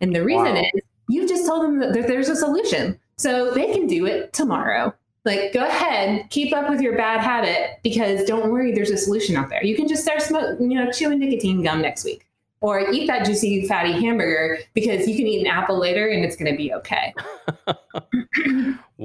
And 0.00 0.14
the 0.14 0.24
reason 0.24 0.54
Wow. 0.54 0.62
is 0.74 0.82
you 1.08 1.28
just 1.28 1.46
told 1.46 1.64
them 1.64 1.78
that 1.80 2.06
there's 2.06 2.28
a 2.28 2.36
solution. 2.36 2.98
So 3.16 3.52
they 3.52 3.72
can 3.72 3.86
do 3.86 4.06
it 4.06 4.32
tomorrow. 4.32 4.94
Like, 5.24 5.52
go 5.52 5.64
ahead, 5.64 6.28
keep 6.30 6.54
up 6.54 6.70
with 6.70 6.80
your 6.80 6.96
bad 6.96 7.20
habit 7.20 7.78
because 7.82 8.24
don't 8.24 8.50
worry, 8.50 8.72
there's 8.72 8.90
a 8.90 8.96
solution 8.96 9.36
out 9.36 9.50
there. 9.50 9.62
You 9.62 9.76
can 9.76 9.86
just 9.86 10.02
start 10.02 10.22
smoking, 10.22 10.70
you 10.70 10.82
know, 10.82 10.90
chewing 10.90 11.18
nicotine 11.18 11.62
gum 11.62 11.82
next 11.82 12.04
week, 12.04 12.26
or 12.62 12.90
eat 12.90 13.06
that 13.06 13.26
juicy, 13.26 13.66
fatty 13.68 13.92
hamburger 13.92 14.58
because 14.72 15.06
you 15.06 15.16
can 15.16 15.26
eat 15.26 15.40
an 15.40 15.46
apple 15.46 15.78
later 15.78 16.08
and 16.08 16.24
it's 16.24 16.36
going 16.36 16.50
to 16.50 16.56
be 16.56 16.72
okay. 16.72 17.14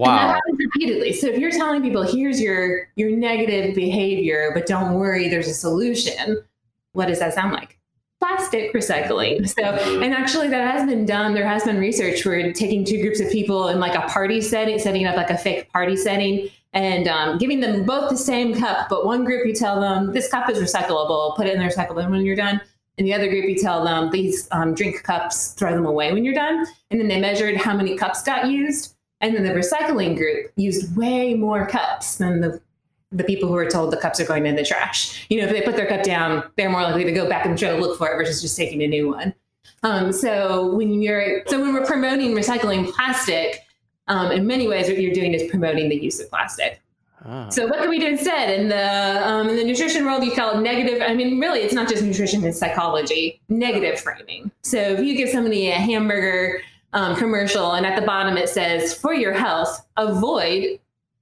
And 0.07 0.13
that 0.17 0.27
Wow. 0.27 0.33
happens 0.33 0.59
repeatedly. 0.59 1.13
So 1.13 1.27
if 1.27 1.39
you're 1.39 1.51
telling 1.51 1.81
people, 1.81 2.03
here's 2.03 2.39
your 2.41 2.89
your 2.95 3.11
negative 3.11 3.73
behavior, 3.75 4.51
but 4.53 4.65
don't 4.67 4.95
worry, 4.95 5.29
there's 5.29 5.47
a 5.47 5.53
solution. 5.53 6.43
What 6.91 7.07
does 7.07 7.19
that 7.19 7.33
sound 7.33 7.53
like? 7.53 7.79
Plastic 8.27 8.73
recycling. 8.73 9.47
So, 9.47 9.63
and 9.63 10.13
actually, 10.13 10.47
that 10.49 10.71
has 10.71 10.87
been 10.89 11.05
done. 11.05 11.35
There 11.35 11.47
has 11.47 11.63
been 11.63 11.77
research 11.77 12.25
where 12.25 12.51
taking 12.53 12.83
two 12.83 12.99
groups 12.99 13.19
of 13.19 13.31
people 13.31 13.67
in 13.67 13.79
like 13.79 13.93
a 13.93 14.01
party 14.07 14.41
setting, 14.41 14.79
setting 14.79 15.05
up 15.05 15.15
like 15.15 15.29
a 15.29 15.37
fake 15.37 15.71
party 15.71 15.95
setting, 15.95 16.49
and 16.73 17.07
um, 17.07 17.37
giving 17.37 17.59
them 17.59 17.85
both 17.85 18.09
the 18.09 18.17
same 18.17 18.55
cup. 18.55 18.89
But 18.89 19.05
one 19.05 19.25
group, 19.25 19.45
you 19.45 19.53
tell 19.53 19.79
them 19.79 20.11
this 20.11 20.27
cup 20.27 20.49
is 20.49 20.57
recyclable, 20.57 21.35
put 21.35 21.45
it 21.45 21.53
in 21.53 21.59
the 21.59 21.65
recycle 21.65 21.95
bin 21.95 22.09
when 22.09 22.25
you're 22.25 22.35
done. 22.35 22.59
And 22.97 23.05
the 23.05 23.13
other 23.13 23.27
group, 23.29 23.45
you 23.45 23.57
tell 23.61 23.83
them 23.83 24.09
these 24.09 24.47
um, 24.51 24.73
drink 24.73 25.03
cups, 25.03 25.51
throw 25.51 25.73
them 25.73 25.85
away 25.85 26.11
when 26.11 26.25
you're 26.25 26.33
done. 26.33 26.65
And 26.89 26.99
then 26.99 27.07
they 27.07 27.19
measured 27.19 27.57
how 27.57 27.75
many 27.75 27.95
cups 27.95 28.23
got 28.23 28.49
used. 28.49 28.95
And 29.21 29.35
then 29.35 29.43
the 29.43 29.51
recycling 29.51 30.17
group 30.17 30.51
used 30.55 30.95
way 30.97 31.35
more 31.35 31.67
cups 31.67 32.15
than 32.15 32.41
the 32.41 32.59
the 33.15 33.23
people 33.23 33.47
who 33.47 33.55
are 33.55 33.69
told 33.69 33.91
the 33.91 33.97
cups 33.97 34.19
are 34.19 34.25
going 34.25 34.45
in 34.45 34.55
the 34.55 34.63
trash. 34.63 35.25
You 35.29 35.39
know, 35.39 35.47
if 35.47 35.51
they 35.51 35.61
put 35.61 35.75
their 35.75 35.87
cup 35.87 36.03
down, 36.03 36.43
they're 36.57 36.69
more 36.69 36.81
likely 36.83 37.05
to 37.05 37.11
go 37.11 37.27
back 37.29 37.45
and 37.45 37.57
try 37.57 37.69
to 37.69 37.77
look 37.77 37.97
for 37.97 38.09
it 38.11 38.17
versus 38.17 38.41
just 38.41 38.57
taking 38.57 38.81
a 38.83 38.87
new 38.87 39.09
one. 39.09 39.33
Um, 39.83 40.11
so 40.11 40.73
when 40.75 41.01
you're 41.01 41.43
so 41.47 41.61
when 41.61 41.73
we're 41.73 41.85
promoting 41.85 42.31
recycling 42.31 42.91
plastic, 42.91 43.61
um, 44.07 44.31
in 44.31 44.45
many 44.45 44.67
ways, 44.67 44.87
what 44.87 44.99
you're 44.99 45.13
doing 45.13 45.33
is 45.33 45.49
promoting 45.49 45.89
the 45.89 45.95
use 45.95 46.19
of 46.19 46.29
plastic. 46.29 46.81
Ah. 47.25 47.49
So 47.49 47.65
what 47.67 47.79
can 47.79 47.89
we 47.89 47.99
do 47.99 48.07
instead? 48.07 48.59
In 48.59 48.69
the 48.69 49.27
um, 49.27 49.49
in 49.49 49.55
the 49.55 49.63
nutrition 49.63 50.05
world, 50.05 50.23
you 50.23 50.31
call 50.31 50.57
it 50.57 50.61
negative. 50.61 51.01
I 51.01 51.13
mean, 51.13 51.39
really, 51.39 51.61
it's 51.61 51.73
not 51.73 51.87
just 51.87 52.03
nutrition; 52.03 52.43
it's 52.43 52.59
psychology. 52.59 53.41
Negative 53.49 53.99
framing. 53.99 54.51
So 54.61 54.77
if 54.77 54.99
you 54.99 55.15
give 55.15 55.29
somebody 55.29 55.69
a 55.69 55.75
hamburger 55.75 56.61
um, 56.93 57.15
commercial, 57.15 57.73
and 57.73 57.85
at 57.85 57.99
the 57.99 58.05
bottom 58.05 58.37
it 58.37 58.49
says, 58.49 58.93
"For 58.93 59.13
your 59.13 59.33
health, 59.33 59.85
avoid 59.97 60.79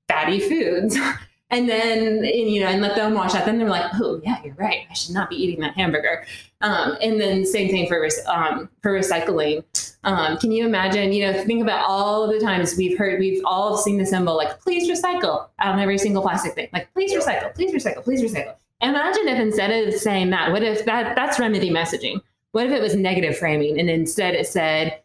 fatty 0.10 0.40
foods," 0.42 0.98
and 1.54 1.70
then 1.70 2.00
and, 2.18 2.26
you 2.26 2.62
know, 2.62 2.68
and 2.68 2.82
let 2.82 2.96
them 2.96 3.14
watch 3.14 3.34
that, 3.34 3.46
then 3.46 3.60
they're 3.60 3.70
like, 3.70 3.86
"Oh 4.02 4.20
yeah, 4.24 4.42
you're 4.44 4.56
right. 4.56 4.88
I 4.90 4.94
should 4.94 5.14
not 5.14 5.30
be 5.30 5.36
eating 5.36 5.60
that 5.62 5.76
hamburger." 5.76 6.26
Um, 6.62 6.98
and 7.02 7.22
then 7.22 7.46
same 7.46 7.70
thing 7.70 7.88
for 7.88 8.10
um, 8.28 8.70
for 8.82 8.92
recycling. 8.92 9.64
Um, 10.04 10.38
can 10.38 10.52
you 10.52 10.66
imagine? 10.66 11.14
You 11.14 11.32
know, 11.32 11.44
think 11.44 11.62
about 11.62 11.86
all 11.88 12.24
of 12.24 12.32
the 12.32 12.44
times 12.44 12.76
we've 12.76 12.98
heard, 12.98 13.20
we've 13.20 13.42
all 13.46 13.78
seen 13.78 14.00
the 14.00 14.06
symbol 14.06 14.36
like 14.36 14.60
"please 14.62 14.90
recycle" 14.90 15.48
on 15.60 15.80
every 15.80 16.00
single 16.00 16.24
plastic 16.24 16.56
thing. 16.56 16.70
Like 16.74 16.92
"please 16.94 17.14
recycle, 17.14 17.54
please 17.54 17.72
recycle, 17.72 18.04
please 18.04 18.22
recycle." 18.24 18.56
Imagine 18.82 19.28
if 19.28 19.40
instead 19.40 19.88
of 19.88 19.94
saying 19.94 20.32
that, 20.32 20.52
what 20.52 20.64
if 20.64 20.86
that 20.86 21.16
that's 21.16 21.40
remedy 21.40 21.70
messaging? 21.70 22.20
What 22.52 22.66
if 22.66 22.72
it 22.72 22.82
was 22.82 22.96
negative 22.96 23.38
framing 23.38 23.80
and 23.80 23.92
instead 23.92 24.34
it 24.34 24.48
said, 24.48 25.00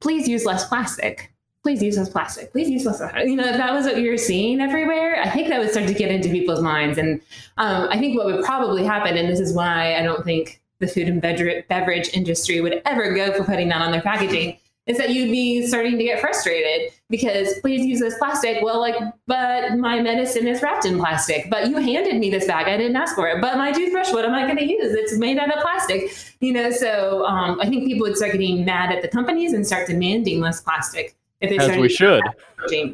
"Please 0.00 0.28
use 0.28 0.44
less 0.44 0.64
plastic." 0.68 1.31
Please 1.62 1.80
use 1.80 1.96
less 1.96 2.08
plastic. 2.08 2.50
Please 2.50 2.68
use 2.68 2.84
less. 2.84 3.00
You 3.24 3.36
know, 3.36 3.44
if 3.44 3.56
that 3.56 3.72
was 3.72 3.86
what 3.86 3.98
you 3.98 4.10
were 4.10 4.18
seeing 4.18 4.60
everywhere, 4.60 5.20
I 5.22 5.30
think 5.30 5.48
that 5.48 5.60
would 5.60 5.70
start 5.70 5.86
to 5.86 5.94
get 5.94 6.10
into 6.10 6.28
people's 6.28 6.60
minds. 6.60 6.98
And 6.98 7.20
um, 7.56 7.88
I 7.88 7.98
think 7.98 8.16
what 8.16 8.26
would 8.26 8.44
probably 8.44 8.84
happen, 8.84 9.16
and 9.16 9.28
this 9.28 9.38
is 9.38 9.54
why 9.54 9.94
I 9.96 10.02
don't 10.02 10.24
think 10.24 10.60
the 10.80 10.88
food 10.88 11.06
and 11.06 11.22
beverage 11.22 12.10
industry 12.12 12.60
would 12.60 12.82
ever 12.84 13.14
go 13.14 13.32
for 13.32 13.44
putting 13.44 13.68
that 13.68 13.80
on 13.80 13.92
their 13.92 14.02
packaging 14.02 14.58
is 14.86 14.98
that 14.98 15.10
you'd 15.10 15.30
be 15.30 15.64
starting 15.64 15.96
to 15.96 16.02
get 16.02 16.20
frustrated 16.20 16.90
because 17.08 17.60
please 17.60 17.86
use 17.86 18.00
this 18.00 18.18
plastic. 18.18 18.60
Well, 18.62 18.80
like, 18.80 18.96
but 19.28 19.76
my 19.76 20.00
medicine 20.00 20.48
is 20.48 20.60
wrapped 20.60 20.84
in 20.84 20.98
plastic. 20.98 21.48
But 21.48 21.68
you 21.68 21.76
handed 21.76 22.16
me 22.16 22.30
this 22.30 22.46
bag. 22.46 22.66
I 22.66 22.76
didn't 22.76 22.96
ask 22.96 23.14
for 23.14 23.28
it. 23.28 23.40
But 23.40 23.56
my 23.58 23.70
toothbrush, 23.70 24.12
what 24.12 24.24
am 24.24 24.34
I 24.34 24.42
going 24.42 24.56
to 24.56 24.68
use? 24.68 24.92
It's 24.92 25.16
made 25.16 25.38
out 25.38 25.56
of 25.56 25.62
plastic. 25.62 26.12
You 26.40 26.52
know, 26.52 26.70
so 26.72 27.24
um, 27.26 27.60
I 27.60 27.68
think 27.68 27.86
people 27.86 28.08
would 28.08 28.16
start 28.16 28.32
getting 28.32 28.64
mad 28.64 28.90
at 28.90 29.02
the 29.02 29.08
companies 29.08 29.52
and 29.52 29.64
start 29.64 29.86
demanding 29.86 30.40
less 30.40 30.60
plastic 30.60 31.14
As 31.42 31.54
started 31.54 31.80
we 31.80 31.88
should, 31.88 32.22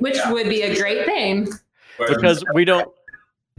which 0.01 0.17
Yeah. 0.17 0.33
would 0.33 0.49
be 0.49 0.63
a 0.63 0.77
great 0.77 1.05
thing. 1.05 1.49
Whereas- 1.97 2.15
because 2.17 2.45
we 2.55 2.65
don't. 2.65 2.91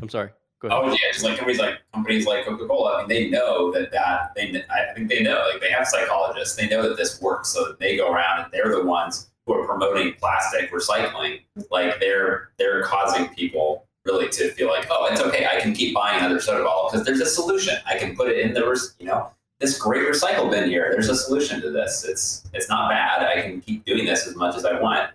I'm 0.01 0.09
sorry. 0.09 0.29
Go 0.61 0.67
ahead. 0.67 0.79
Oh 0.83 0.91
yeah, 0.91 0.97
just 1.13 1.23
like 1.23 1.37
companies 1.37 1.59
like 1.59 1.75
companies 1.93 2.25
like 2.25 2.45
Coca 2.45 2.67
Cola. 2.67 2.97
I 2.97 2.99
mean, 3.01 3.07
they 3.09 3.29
know 3.29 3.71
that 3.71 3.91
that 3.91 4.31
they. 4.35 4.63
I 4.69 4.93
think 4.93 5.09
they 5.09 5.21
know. 5.23 5.45
Like 5.51 5.61
they 5.61 5.69
have 5.71 5.87
psychologists. 5.87 6.55
They 6.55 6.67
know 6.67 6.81
that 6.87 6.97
this 6.97 7.21
works, 7.21 7.49
so 7.49 7.65
that 7.65 7.79
they 7.79 7.95
go 7.95 8.11
around 8.11 8.43
and 8.43 8.51
they're 8.51 8.69
the 8.69 8.83
ones 8.83 9.29
who 9.45 9.53
are 9.53 9.65
promoting 9.65 10.13
plastic 10.15 10.71
recycling. 10.71 11.41
Like 11.71 11.99
they're 12.01 12.49
they're 12.57 12.83
causing 12.83 13.29
people 13.29 13.87
really 14.05 14.27
to 14.29 14.51
feel 14.51 14.67
like, 14.67 14.87
oh, 14.89 15.07
it's 15.11 15.21
okay. 15.21 15.45
I 15.45 15.61
can 15.61 15.73
keep 15.73 15.93
buying 15.93 16.19
another 16.19 16.41
soda 16.41 16.63
bottle 16.63 16.89
because 16.91 17.05
there's 17.05 17.21
a 17.21 17.25
solution. 17.25 17.75
I 17.85 17.97
can 17.97 18.15
put 18.15 18.27
it 18.29 18.39
in 18.39 18.53
the 18.53 18.91
you 18.99 19.05
know 19.05 19.29
this 19.59 19.77
great 19.77 20.03
recycle 20.03 20.49
bin 20.49 20.69
here. 20.69 20.89
There's 20.91 21.09
a 21.09 21.15
solution 21.15 21.61
to 21.61 21.71
this. 21.71 22.05
It's 22.05 22.49
it's 22.53 22.69
not 22.69 22.89
bad. 22.89 23.23
I 23.23 23.41
can 23.41 23.61
keep 23.61 23.85
doing 23.85 24.05
this 24.05 24.27
as 24.27 24.35
much 24.35 24.55
as 24.55 24.65
I 24.65 24.79
want. 24.79 25.11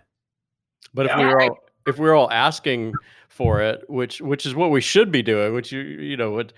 But 0.93 1.07
if 1.07 1.17
we 1.17 1.25
were 1.25 1.41
all 1.41 1.59
if 1.87 1.97
we 1.97 2.05
we're 2.05 2.15
all 2.15 2.31
asking 2.31 2.93
for 3.27 3.61
it, 3.61 3.83
which 3.89 4.21
which 4.21 4.45
is 4.45 4.55
what 4.55 4.71
we 4.71 4.79
should 4.79 5.11
be 5.11 5.21
doing, 5.21 5.53
which 5.53 5.71
you 5.71 5.81
you 5.81 6.15
know 6.15 6.31
what 6.31 6.53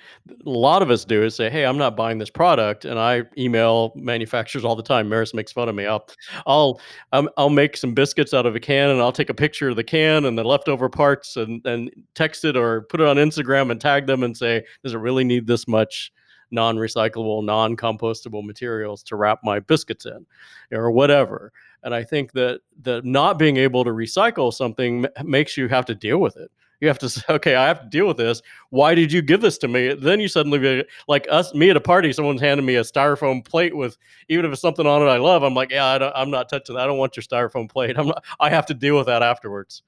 a 0.46 0.50
lot 0.50 0.82
of 0.82 0.92
us 0.92 1.06
do 1.06 1.24
is 1.24 1.36
say, 1.36 1.50
hey, 1.50 1.66
I'm 1.66 1.78
not 1.78 1.98
buying 1.98 2.18
this 2.18 2.30
product, 2.30 2.86
and 2.86 3.00
I 3.00 3.24
email 3.38 3.94
manufacturers 3.96 4.64
all 4.64 4.76
the 4.76 4.84
time. 4.84 5.10
Maris 5.10 5.34
makes 5.34 5.52
fun 5.52 5.70
of 5.70 5.76
me. 5.76 5.86
I'll 5.86 6.08
I'll 6.46 6.80
um, 7.14 7.30
I'll 7.38 7.50
make 7.50 7.78
some 7.78 7.94
biscuits 7.94 8.34
out 8.34 8.46
of 8.46 8.56
a 8.56 8.60
can, 8.60 8.90
and 8.90 9.02
I'll 9.02 9.12
take 9.12 9.30
a 9.30 9.34
picture 9.34 9.70
of 9.70 9.76
the 9.76 9.84
can 9.84 10.26
and 10.26 10.38
the 10.38 10.44
leftover 10.44 10.88
parts, 10.88 11.36
and 11.36 11.66
and 11.66 11.90
text 12.16 12.46
it 12.46 12.56
or 12.56 12.82
put 12.84 13.02
it 13.02 13.08
on 13.08 13.16
Instagram 13.16 13.72
and 13.72 13.82
tag 13.82 14.06
them 14.06 14.24
and 14.24 14.38
say, 14.38 14.64
does 14.84 14.94
it 14.94 15.00
really 15.00 15.24
need 15.24 15.48
this 15.48 15.68
much? 15.68 16.12
Non-recyclable 16.52 17.44
non-compostable 17.44 18.44
materials 18.46 19.04
to 19.04 19.16
wrap 19.16 19.40
my 19.44 19.60
biscuits 19.60 20.06
in 20.06 20.26
or 20.72 20.92
whatever. 20.92 21.52
And 21.84 21.94
i 21.94 22.04
think 22.04 22.32
that 22.34 22.62
the 22.82 23.02
not 23.04 23.38
being 23.40 23.58
able 23.58 23.84
to 23.84 23.92
recycle 23.92 24.54
something 24.54 25.06
m- 25.06 25.30
makes 25.30 25.58
you 25.58 25.68
have 25.68 25.86
to 25.86 25.96
deal 25.96 26.20
with 26.20 26.38
it. 26.38 26.52
You 26.80 26.88
have 26.88 27.00
to 27.00 27.10
say 27.10 27.22
okay 27.30 27.56
i 27.56 27.68
have 27.68 27.82
to 27.82 27.88
deal 27.88 28.08
with 28.08 28.18
this. 28.18 28.42
Why 28.70 28.96
did 28.96 29.12
you 29.12 29.22
give 29.22 29.42
this 29.42 29.58
to 29.60 29.68
me? 29.68 29.94
Then 29.94 30.20
you 30.20 30.28
suddenly 30.28 30.60
be 30.60 30.84
like 31.08 31.28
us 31.30 31.54
me 31.54 31.70
at 31.70 31.78
a 31.78 31.82
party 31.82 32.12
someone's 32.14 32.42
handing 32.42 32.66
me 32.66 32.76
a 32.76 32.82
styrofoam 32.82 33.46
plate 33.46 33.76
with 33.76 33.98
even 34.30 34.46
if 34.46 34.52
it's 34.52 34.62
something 34.62 34.88
on 34.88 35.02
it 35.02 35.06
i 35.06 35.18
love 35.18 35.44
i'm 35.44 35.54
like 35.54 35.72
yeah 35.72 35.86
I 35.86 35.98
don't, 35.98 36.14
i'm 36.16 36.32
not 36.32 36.50
touching 36.50 36.76
that. 36.76 36.82
I 36.82 36.88
don't 36.88 36.98
want 36.98 37.16
your 37.16 37.24
styrofoam 37.24 37.70
plate. 37.70 37.98
I'm 37.98 38.08
not 38.08 38.24
i 38.40 38.50
have 38.50 38.66
to 38.68 38.74
deal 38.74 38.98
with 38.98 39.08
that 39.08 39.24
afterwards. 39.24 39.84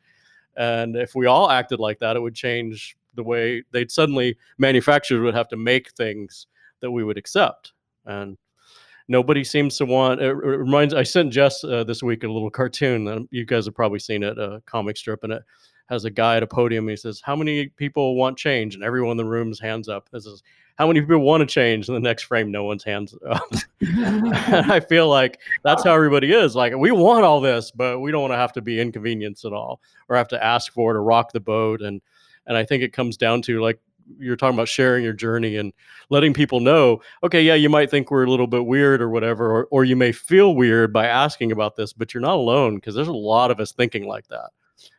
And 0.58 0.96
if 0.98 1.16
we 1.16 1.26
all 1.26 1.50
acted 1.50 1.80
like 1.80 2.00
that 2.00 2.16
it 2.16 2.20
would 2.20 2.36
change 2.36 2.98
the 3.16 3.24
way 3.24 3.64
they'd 3.72 3.92
suddenly 3.92 4.38
manufacturers 4.58 5.22
would 5.22 5.36
have 5.36 5.50
to 5.50 5.58
make 5.58 5.92
things 5.92 6.48
that 6.82 6.92
we 6.92 7.04
would 7.04 7.18
accept. 7.18 7.74
And 8.06 8.38
nobody 9.08 9.44
seems 9.44 9.76
to 9.76 9.86
want 9.86 10.22
it 10.22 10.34
reminds 10.34 10.94
i 10.94 11.02
sent 11.02 11.34
jess 11.34 11.64
uh, 11.64 11.84
this 11.84 12.04
week 12.04 12.24
a 12.24 12.28
little 12.28 12.52
cartoon 12.52 13.28
you 13.32 13.44
guys 13.44 13.66
have 13.66 13.74
probably 13.74 13.98
seen 13.98 14.22
it 14.22 14.38
a 14.38 14.62
comic 14.68 14.96
strip 14.96 15.24
and 15.24 15.34
it 15.34 15.42
has 15.90 16.06
a 16.06 16.10
guy 16.10 16.38
at 16.38 16.44
a 16.44 16.48
podium 16.48 16.88
he 16.88 16.96
says 16.96 17.22
how 17.24 17.36
many 17.36 17.68
people 17.68 18.16
want 18.16 18.38
change? 18.38 18.76
And 18.76 18.84
everyone 18.84 19.12
in 19.12 19.18
the 19.18 19.26
room's 19.26 19.60
hands 19.60 19.90
up. 19.90 20.08
This 20.12 20.26
is 20.26 20.44
how 20.78 20.88
many 20.88 21.02
people 21.02 21.20
want 21.20 21.42
to 21.42 21.48
change? 21.48 21.90
In 21.90 21.96
the 21.96 22.00
next 22.00 22.24
frame 22.24 22.52
no 22.52 22.64
one's 22.64 22.84
hands 22.84 23.16
up. 23.30 23.42
And 23.82 24.72
i 24.72 24.80
feel 24.80 25.10
like 25.10 25.40
that's 25.64 25.84
how 25.84 25.94
everybody 25.94 26.32
is. 26.32 26.56
Like 26.56 26.76
we 26.76 26.92
want 26.92 27.26
all 27.26 27.42
this 27.42 27.72
but 27.72 28.00
we 28.00 28.12
don't 28.12 28.22
want 28.22 28.34
to 28.34 28.38
have 28.38 28.54
to 28.54 28.62
be 28.62 28.80
inconvenienced 28.80 29.46
at 29.46 29.54
all 29.54 29.82
or 30.08 30.16
have 30.16 30.28
to 30.30 30.44
ask 30.44 30.72
for 30.72 30.92
it 30.92 30.98
or 30.98 31.04
rock 31.04 31.32
the 31.32 31.40
boat. 31.40 31.82
And 31.82 32.02
and 32.50 32.58
i 32.58 32.66
think 32.66 32.84
it 32.84 32.92
comes 32.92 33.16
down 33.16 33.42
to 33.42 33.62
like 33.62 33.80
you're 34.18 34.36
talking 34.36 34.56
about 34.56 34.68
sharing 34.68 35.04
your 35.04 35.14
journey 35.14 35.56
and 35.56 35.72
letting 36.10 36.34
people 36.34 36.60
know 36.60 37.00
okay 37.24 37.42
yeah 37.42 37.54
you 37.54 37.70
might 37.70 37.90
think 37.90 38.12
we're 38.12 38.26
a 38.26 38.30
little 38.30 38.48
bit 38.48 38.66
weird 38.66 39.02
or 39.02 39.10
whatever 39.10 39.50
or, 39.50 39.68
or 39.72 39.86
you 39.86 39.96
may 39.96 40.12
feel 40.12 40.56
weird 40.56 40.92
by 40.92 41.06
asking 41.08 41.52
about 41.52 41.78
this 41.78 41.94
but 41.94 42.14
you're 42.14 42.22
not 42.22 42.36
alone 42.36 42.76
because 42.76 42.96
there's 42.96 43.08
a 43.08 43.14
lot 43.14 43.52
of 43.52 43.60
us 43.60 43.72
thinking 43.72 44.08
like 44.08 44.28
that. 44.28 44.50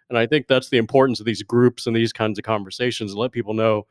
And 0.09 0.17
i 0.17 0.27
think 0.27 0.47
that's 0.47 0.71
the 0.71 0.79
importance 0.79 1.21
of 1.21 1.27
these 1.27 1.43
groups 1.43 1.87
and 1.87 1.95
these 1.95 2.13
kinds 2.13 2.39
of 2.39 2.45
conversations 2.45 3.15
let 3.15 3.33
people 3.33 3.53
know 3.53 3.87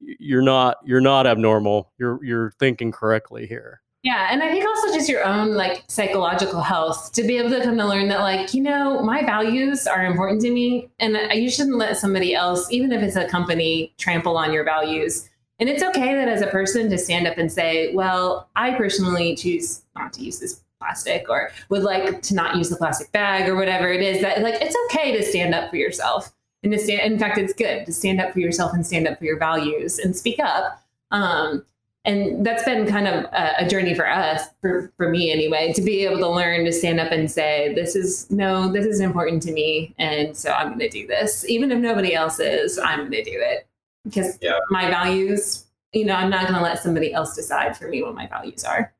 you're 0.00 0.42
not 0.42 0.78
you're 0.84 1.00
not 1.00 1.26
abnormal. 1.26 1.92
You're 1.98 2.22
you're 2.24 2.50
thinking 2.58 2.92
correctly 2.92 3.46
here 3.46 3.80
Yeah, 4.04 4.28
and 4.30 4.42
I 4.42 4.50
think 4.50 4.66
also 4.66 4.94
just 4.94 5.08
your 5.08 5.24
own 5.24 5.54
like 5.54 5.82
psychological 5.88 6.60
health 6.60 7.12
to 7.12 7.22
be 7.22 7.38
able 7.38 7.48
to 7.50 7.62
come 7.62 7.78
to 7.78 7.86
learn 7.86 8.08
that 8.08 8.20
like 8.20 8.52
you 8.52 8.62
know 8.62 9.00
my 9.00 9.24
values 9.24 9.86
are 9.86 10.04
important 10.04 10.42
to 10.42 10.50
me, 10.50 10.90
and 11.00 11.16
you 11.32 11.50
shouldn't 11.50 11.78
let 11.78 11.96
somebody 11.96 12.34
else, 12.34 12.70
even 12.70 12.92
if 12.92 13.02
it's 13.02 13.16
a 13.16 13.26
company, 13.26 13.94
trample 13.96 14.36
on 14.36 14.52
your 14.52 14.62
values. 14.62 15.30
And 15.58 15.70
it's 15.70 15.82
okay 15.82 16.14
that 16.14 16.28
as 16.28 16.42
a 16.42 16.48
person 16.48 16.90
to 16.90 16.98
stand 16.98 17.26
up 17.26 17.38
and 17.38 17.50
say, 17.50 17.94
well, 17.94 18.50
I 18.56 18.72
personally 18.72 19.36
choose 19.36 19.82
not 19.96 20.12
to 20.14 20.22
use 20.22 20.38
this 20.38 20.62
plastic 20.80 21.30
or 21.30 21.50
would 21.70 21.82
like 21.82 22.20
to 22.22 22.34
not 22.34 22.56
use 22.56 22.68
the 22.68 22.76
plastic 22.76 23.10
bag 23.12 23.48
or 23.48 23.56
whatever 23.56 23.90
it 23.90 24.02
is 24.02 24.20
that 24.20 24.42
like 24.42 24.56
it's 24.60 24.76
okay 24.86 25.16
to 25.16 25.22
stand 25.22 25.54
up 25.54 25.70
for 25.70 25.76
yourself 25.76 26.30
and 26.62 26.72
to 26.72 26.78
stand 26.78 27.10
in 27.10 27.18
fact 27.18 27.38
it's 27.38 27.54
good 27.54 27.86
to 27.86 27.92
stand 27.92 28.20
up 28.20 28.32
for 28.32 28.40
yourself 28.40 28.74
and 28.74 28.84
stand 28.84 29.08
up 29.08 29.18
for 29.18 29.24
your 29.24 29.38
values 29.38 29.98
and 29.98 30.14
speak 30.14 30.38
up 30.40 30.84
um, 31.10 31.64
and 32.04 32.44
that's 32.44 32.64
been 32.64 32.86
kind 32.86 33.08
of 33.08 33.24
a, 33.24 33.64
a 33.64 33.68
journey 33.68 33.94
for 33.94 34.08
us 34.08 34.42
for, 34.60 34.92
for 34.96 35.08
me 35.08 35.30
anyway 35.32 35.72
to 35.72 35.80
be 35.82 36.04
able 36.04 36.18
to 36.18 36.28
learn 36.28 36.64
to 36.64 36.72
stand 36.72 37.00
up 37.00 37.10
and 37.10 37.30
say 37.30 37.72
this 37.74 37.96
is 37.96 38.30
no 38.30 38.70
this 38.70 38.86
is 38.86 39.00
important 39.00 39.42
to 39.42 39.52
me 39.52 39.94
and 39.98 40.36
so 40.36 40.50
i'm 40.52 40.68
going 40.68 40.78
to 40.78 40.88
do 40.88 41.06
this. 41.06 41.44
Even 41.48 41.72
if 41.72 41.78
nobody 41.78 42.14
else 42.14 42.38
is 42.40 42.78
i'm 42.78 43.00
going 43.00 43.10
to 43.12 43.24
do 43.24 43.32
it. 43.34 43.66
Because 44.04 44.38
Yeah. 44.40 44.58
my 44.70 44.88
values 44.88 45.64
you 45.92 46.04
know 46.04 46.14
i'm 46.14 46.30
not 46.30 46.42
going 46.42 46.54
to 46.54 46.62
let 46.62 46.78
somebody 46.82 47.12
else 47.12 47.34
decide 47.34 47.76
for 47.76 47.88
me 47.88 48.02
what 48.02 48.14
my 48.14 48.26
values 48.26 48.64
are. 48.64 48.92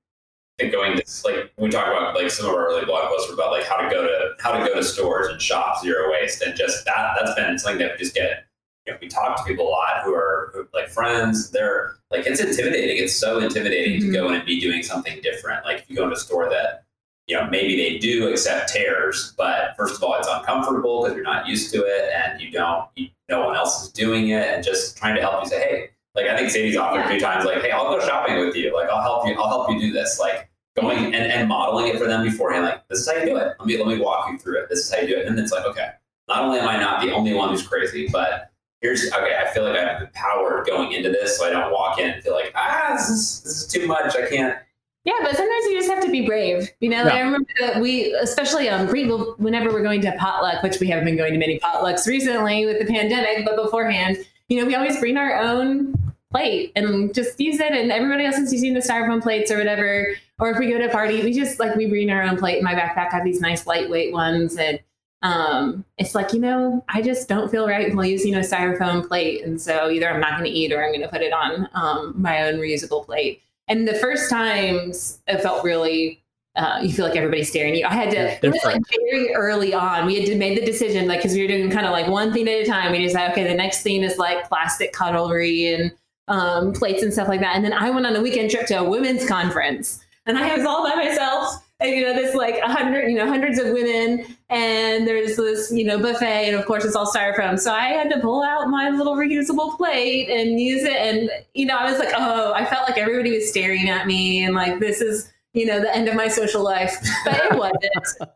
I 0.59 0.63
think 0.63 0.73
going 0.73 0.97
to 0.97 1.05
like 1.25 1.53
we 1.59 1.69
talk 1.69 1.89
about 1.89 2.15
like 2.15 2.31
some 2.31 2.47
of 2.47 2.55
our 2.55 2.69
early 2.69 2.85
blog 2.85 3.09
posts 3.09 3.29
were 3.29 3.35
about 3.35 3.51
like 3.51 3.67
how 3.67 3.77
to 3.77 3.91
go 3.91 4.03
to 4.07 4.35
how 4.41 4.53
to 4.53 4.65
go 4.65 4.75
to 4.75 4.85
stores 4.85 5.27
and 5.29 5.43
shop 5.43 5.83
zero 5.83 6.11
waste 6.13 6.43
and 6.43 6.57
just 6.57 6.85
that 6.85 7.17
that's 7.19 7.35
been 7.35 7.59
something 7.59 7.81
that 7.81 7.93
we 7.93 7.99
just 7.99 8.15
get 8.15 8.47
you 8.87 8.93
know 8.93 8.99
we 9.03 9.09
talk 9.09 9.37
to 9.37 9.43
people 9.43 9.67
a 9.67 9.71
lot 9.71 10.03
who 10.05 10.15
are 10.15 10.53
who, 10.55 10.67
like 10.73 10.89
friends 10.89 11.51
they're 11.51 11.97
like 12.17 12.27
it's 12.27 12.41
intimidating 12.41 12.97
it's 13.03 13.15
so 13.15 13.39
intimidating 13.39 14.01
Mhm. 14.01 14.07
to 14.07 14.13
go 14.13 14.29
in 14.29 14.35
and 14.37 14.45
be 14.47 14.61
doing 14.61 14.83
something 14.83 15.21
different 15.23 15.65
like 15.65 15.79
if 15.79 15.85
you 15.89 15.97
go 15.97 16.05
into 16.05 16.17
a 16.17 16.19
store 16.19 16.49
that 16.51 16.85
you 17.27 17.37
know 17.37 17.47
maybe 17.47 17.77
they 17.77 17.99
do 17.99 18.29
accept 18.29 18.73
tears 18.73 19.33
but 19.37 19.75
first 19.77 19.97
of 19.97 20.03
all 20.03 20.15
it's 20.15 20.29
uncomfortable 20.29 21.03
because 21.03 21.15
you're 21.17 21.25
not 21.25 21.47
used 21.47 21.73
to 21.73 21.79
it 21.85 22.11
and 22.15 22.41
you 22.41 22.51
don't 22.51 22.87
you, 22.97 23.09
no 23.29 23.45
one 23.47 23.57
else 23.57 23.85
is 23.85 23.89
doing 23.91 24.29
it 24.29 24.47
and 24.55 24.63
just 24.65 24.97
trying 24.97 25.15
to 25.15 25.21
help 25.21 25.43
you 25.43 25.49
say 25.49 25.61
hey 25.61 25.91
like 26.15 26.27
I 26.27 26.37
think 26.37 26.51
Sadie's 26.51 26.77
offered 26.77 27.01
a 27.01 27.09
few 27.09 27.19
times, 27.19 27.45
like, 27.45 27.61
hey, 27.61 27.73
I'll 27.73 27.91
go 27.91 27.99
shopping 28.07 28.39
with 28.39 28.55
you. 28.55 28.73
Like, 28.73 28.89
I'll 28.89 29.03
help 29.03 29.27
you. 29.27 29.35
I'll 29.35 29.49
help 29.49 29.69
you 29.69 29.81
do 29.81 29.93
this. 29.93 30.21
Like, 30.21 30.49
going 30.77 31.07
and, 31.07 31.17
and 31.17 31.49
modeling 31.49 31.89
it 31.89 31.99
for 31.99 32.07
them 32.07 32.23
beforehand. 32.23 32.65
Like, 32.67 32.87
this 32.87 33.01
is 33.01 33.09
how 33.11 33.15
you 33.19 33.27
do 33.31 33.37
it. 33.37 33.57
Let 33.59 33.67
me 33.67 33.77
let 33.79 33.89
me 33.89 33.99
walk 33.99 34.31
you 34.31 34.39
through 34.39 34.61
it. 34.61 34.69
This 34.69 34.79
is 34.79 34.95
how 34.95 35.01
you 35.01 35.09
do 35.09 35.17
it. 35.17 35.27
And 35.27 35.37
it's 35.41 35.51
like, 35.51 35.65
okay, 35.67 35.89
not 36.29 36.43
only 36.45 36.61
am 36.61 36.69
I 36.69 36.77
not 36.79 37.03
the 37.03 37.11
only 37.13 37.35
one 37.35 37.49
who's 37.49 37.67
crazy, 37.67 38.07
but 38.13 38.53
here's 38.85 39.11
okay. 39.11 39.35
I 39.41 39.51
feel 39.53 39.65
like 39.65 39.77
I 39.77 39.83
have 39.83 40.01
the 40.01 40.09
power 40.09 40.63
going 40.67 40.93
into 40.93 41.09
this, 41.09 41.39
so 41.39 41.47
I 41.47 41.51
don't 41.51 41.73
walk 41.73 41.99
in 41.99 42.11
and 42.11 42.23
feel 42.23 42.35
like, 42.35 42.53
ah, 42.55 42.91
this 42.93 43.09
is 43.09 43.41
this 43.43 43.63
is 43.63 43.67
too 43.67 43.87
much. 43.87 44.15
I 44.15 44.29
can't. 44.29 44.59
Yeah, 45.05 45.15
but 45.23 45.37
sometimes 45.37 45.65
you 45.67 45.77
just 45.77 45.91
have 45.91 46.03
to 46.05 46.11
be 46.11 46.27
brave. 46.27 46.71
You 46.81 46.91
know, 46.91 47.03
like 47.03 47.15
Yeah. 47.15 47.21
I 47.21 47.23
remember 47.23 47.49
that 47.61 47.81
we, 47.81 48.13
especially 48.15 48.69
on 48.69 48.87
pre, 48.87 49.09
whenever 49.09 49.71
we're 49.71 49.83
going 49.83 50.03
to 50.03 50.13
potluck, 50.13 50.63
which 50.63 50.81
we 50.81 50.89
haven't 50.89 51.07
been 51.07 51.17
going 51.17 51.33
to 51.33 51.39
many 51.39 51.59
potlucks 51.59 52.07
recently 52.07 52.67
with 52.67 52.79
the 52.79 52.87
pandemic, 52.87 53.45
but 53.45 53.57
beforehand, 53.57 54.19
you 54.49 54.61
know, 54.61 54.67
we 54.67 54.75
always 54.75 54.99
bring 55.01 55.17
our 55.17 55.41
own 55.41 55.95
plate 56.31 56.73
and 56.77 57.15
just 57.15 57.41
use 57.41 57.61
it, 57.61 57.73
and 57.73 57.91
everybody 57.91 58.27
else 58.27 58.37
is 58.37 58.53
using 58.53 58.75
the 58.75 58.81
styrofoam 58.81 59.23
plates 59.23 59.51
or 59.51 59.57
whatever. 59.57 60.15
Or 60.39 60.51
if 60.51 60.59
we 60.59 60.71
go 60.71 60.79
to 60.79 60.89
a 60.89 60.91
party, 60.91 61.23
we 61.23 61.33
just 61.33 61.59
like 61.59 61.75
we 61.75 61.87
bring 61.87 62.11
our 62.11 62.23
own 62.23 62.37
plate. 62.37 62.59
In 62.59 62.65
my 62.65 62.75
backpack, 62.75 63.13
I 63.13 63.17
have 63.17 63.25
these 63.25 63.41
nice 63.41 63.67
lightweight 63.67 64.13
ones, 64.13 64.57
and 64.57 64.79
um, 65.25 65.85
it's 65.97 66.15
like 66.15 66.33
you 66.33 66.39
know, 66.39 66.85
I 66.89 67.01
just 67.01 67.29
don't 67.29 67.51
feel 67.51 67.67
right 67.67 67.93
while 67.95 68.05
using 68.05 68.35
a 68.35 68.41
styrofoam 68.41 69.09
plate, 69.09 69.43
and 69.43 69.61
so 69.61 69.91
either 69.91 70.09
I'm 70.09 70.21
not 70.21 70.39
going 70.39 70.45
to 70.45 70.51
eat 70.51 70.73
or 70.73 70.85
I'm 70.85 70.91
going 70.91 71.01
to 71.01 71.09
put 71.09 71.23
it 71.23 71.33
on 71.33 71.69
um, 71.73 72.15
my 72.17 72.43
own 72.43 72.61
reusable 72.61 73.05
plate. 73.05 73.43
And 73.67 73.89
the 73.89 73.95
first 73.95 74.29
times 74.29 75.23
it 75.27 75.41
felt 75.41 75.65
really, 75.65 76.23
uh, 76.57 76.81
you 76.83 76.93
feel 76.93 77.07
like 77.07 77.17
everybody's 77.17 77.49
staring 77.49 77.73
at 77.73 77.79
you. 77.79 77.87
I 77.87 77.95
had 77.95 78.11
to, 78.11 78.17
Yeah, 78.17 78.39
it 78.43 78.53
was 78.53 78.63
like 78.65 78.83
very 79.11 79.35
early 79.35 79.73
on. 79.73 80.05
We 80.05 80.17
had 80.17 80.27
to 80.27 80.37
made 80.37 80.59
the 80.59 80.67
decision, 80.67 81.09
like, 81.09 81.21
because 81.21 81.33
we 81.33 81.41
were 81.41 81.49
doing 81.49 81.71
kind 81.71 81.87
of 81.87 81.93
like 81.93 82.07
one 82.07 82.31
thing 82.35 82.47
at 82.47 82.61
a 82.61 82.67
time. 82.67 82.93
We 82.93 82.99
decided, 82.99 83.33
okay, 83.33 83.49
the 83.49 83.55
next 83.55 83.83
thing 83.83 84.03
is 84.03 84.19
like 84.19 84.47
plastic 84.47 84.93
cutlery 84.93 85.73
and 85.73 85.91
um, 86.29 86.75
plates 86.75 87.03
and 87.03 87.11
stuff 87.11 87.29
like 87.29 87.41
that. 87.41 87.57
And 87.57 87.65
then 87.65 87.73
I 87.73 87.89
went 87.89 88.05
on 88.05 88.15
a 88.15 88.21
weekend 88.21 88.51
trip 88.51 88.67
to 88.67 88.81
a 88.81 88.85
women's 88.85 89.27
conference 89.27 90.05
and 90.27 90.39
I 90.39 90.55
was 90.55 90.67
all 90.67 90.89
by 90.89 90.95
myself. 90.95 91.64
And, 91.81 91.91
you 91.91 92.03
know, 92.03 92.15
there's 92.15 92.35
like 92.35 92.59
a 92.63 92.71
hundred, 92.71 93.11
you 93.11 93.17
know, 93.17 93.27
hundreds 93.27 93.59
of 93.59 93.67
women, 93.73 94.25
and 94.49 95.07
there's 95.07 95.37
this, 95.37 95.73
you 95.73 95.85
know, 95.85 95.99
buffet, 95.99 96.49
and 96.49 96.57
of 96.57 96.65
course 96.67 96.85
it's 96.85 96.95
all 96.95 97.07
styrofoam. 97.07 97.59
So 97.59 97.73
I 97.73 97.89
had 97.89 98.11
to 98.11 98.21
pull 98.21 98.43
out 98.43 98.69
my 98.69 98.91
little 98.91 99.17
reusable 99.17 99.77
plate 99.77 100.29
and 100.29 100.61
use 100.61 100.85
it. 100.85 100.97
And, 100.97 101.31
you 101.53 101.67
know, 101.67 101.77
I 101.77 101.91
was 101.91 101.99
like, 101.99 102.13
oh, 102.17 102.53
I 102.55 102.65
felt 102.65 102.89
like 102.89 102.97
everybody 102.97 103.33
was 103.33 103.49
staring 103.49 103.89
at 103.89 104.07
me, 104.07 104.45
and 104.45 104.55
like 104.55 104.79
this 104.79 105.01
is, 105.01 105.33
you 105.53 105.67
know, 105.67 105.81
the 105.81 105.95
end 105.95 106.09
of 106.09 106.15
my 106.15 106.29
social 106.29 106.63
life. 106.63 106.97
But 107.25 107.35
it 107.45 107.59
wasn't. 107.59 107.85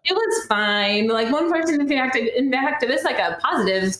it 0.05 0.14
was 0.14 0.47
fine. 0.47 1.07
Like 1.07 1.32
one 1.32 1.51
person, 1.51 1.80
in 1.80 1.89
fact, 1.89 2.16
in 2.16 2.51
fact, 2.51 2.82
it 2.82 2.89
was 2.89 3.05
like 3.05 3.18
a 3.18 3.39
positive 3.41 3.97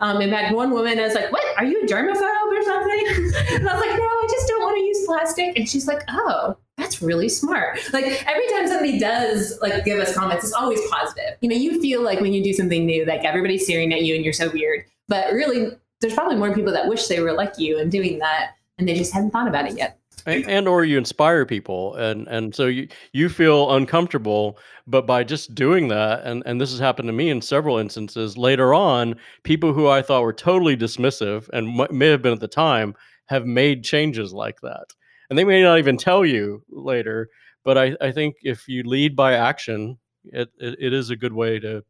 um, 0.00 0.22
in 0.22 0.30
fact, 0.30 0.54
one 0.54 0.70
woman 0.70 0.98
was 0.98 1.14
like, 1.14 1.30
"What? 1.30 1.44
Are 1.58 1.64
you 1.64 1.82
a 1.82 1.86
germaphobe 1.86 2.22
or 2.22 2.62
something?" 2.62 3.06
and 3.54 3.68
I 3.68 3.74
was 3.74 3.86
like, 3.86 3.98
"No, 3.98 4.04
I 4.04 4.26
just 4.30 4.48
don't 4.48 4.62
want 4.62 4.76
to 4.78 4.82
use 4.82 5.06
plastic." 5.06 5.58
And 5.58 5.68
she's 5.68 5.86
like, 5.86 6.02
"Oh, 6.08 6.56
that's 6.90 7.02
really 7.02 7.28
smart." 7.28 7.78
Like 7.92 8.04
every 8.26 8.48
time 8.48 8.66
somebody 8.66 8.98
does 8.98 9.58
like 9.60 9.84
give 9.84 9.98
us 9.98 10.14
comments, 10.14 10.44
it's 10.44 10.52
always 10.52 10.80
positive. 10.90 11.36
You 11.40 11.48
know, 11.48 11.56
you 11.56 11.80
feel 11.80 12.02
like 12.02 12.20
when 12.20 12.32
you 12.32 12.42
do 12.42 12.52
something 12.52 12.84
new, 12.84 13.04
like 13.04 13.24
everybody's 13.24 13.64
staring 13.64 13.92
at 13.92 14.02
you 14.02 14.14
and 14.14 14.24
you're 14.24 14.32
so 14.32 14.50
weird. 14.50 14.84
But 15.08 15.32
really, 15.32 15.70
there's 16.00 16.14
probably 16.14 16.36
more 16.36 16.54
people 16.54 16.72
that 16.72 16.88
wish 16.88 17.06
they 17.06 17.20
were 17.20 17.32
like 17.32 17.58
you 17.58 17.78
and 17.78 17.90
doing 17.90 18.18
that, 18.18 18.52
and 18.78 18.88
they 18.88 18.94
just 18.94 19.12
hadn't 19.12 19.30
thought 19.30 19.48
about 19.48 19.66
it 19.66 19.76
yet. 19.76 19.98
and, 20.26 20.44
and 20.48 20.68
or 20.68 20.84
you 20.84 20.98
inspire 20.98 21.46
people 21.46 21.94
and 21.94 22.28
and 22.28 22.54
so 22.54 22.66
you 22.66 22.86
you 23.12 23.28
feel 23.28 23.74
uncomfortable 23.74 24.58
but 24.86 25.06
by 25.06 25.24
just 25.24 25.54
doing 25.54 25.88
that 25.88 26.22
and 26.24 26.42
and 26.44 26.60
this 26.60 26.70
has 26.70 26.78
happened 26.78 27.06
to 27.06 27.12
me 27.12 27.30
in 27.30 27.40
several 27.40 27.78
instances 27.78 28.36
later 28.36 28.74
on 28.74 29.14
people 29.44 29.72
who 29.72 29.88
i 29.88 30.02
thought 30.02 30.22
were 30.22 30.32
totally 30.32 30.76
dismissive 30.76 31.48
and 31.54 31.74
may 31.90 32.08
have 32.08 32.20
been 32.20 32.34
at 32.34 32.40
the 32.40 32.48
time 32.48 32.94
have 33.26 33.46
made 33.46 33.82
changes 33.82 34.32
like 34.32 34.60
that 34.60 34.92
and 35.30 35.38
they 35.38 35.44
may 35.44 35.62
not 35.62 35.78
even 35.78 35.96
tell 35.96 36.24
you 36.24 36.62
later. 36.68 37.28
But 37.64 37.78
I, 37.78 37.96
I 38.00 38.10
think 38.10 38.36
if 38.42 38.68
you 38.68 38.82
lead 38.82 39.14
by 39.14 39.34
action, 39.34 39.98
it, 40.24 40.50
it, 40.58 40.76
it 40.80 40.92
is 40.92 41.10
a 41.10 41.16
good 41.16 41.32
way 41.32 41.58
to 41.60 41.84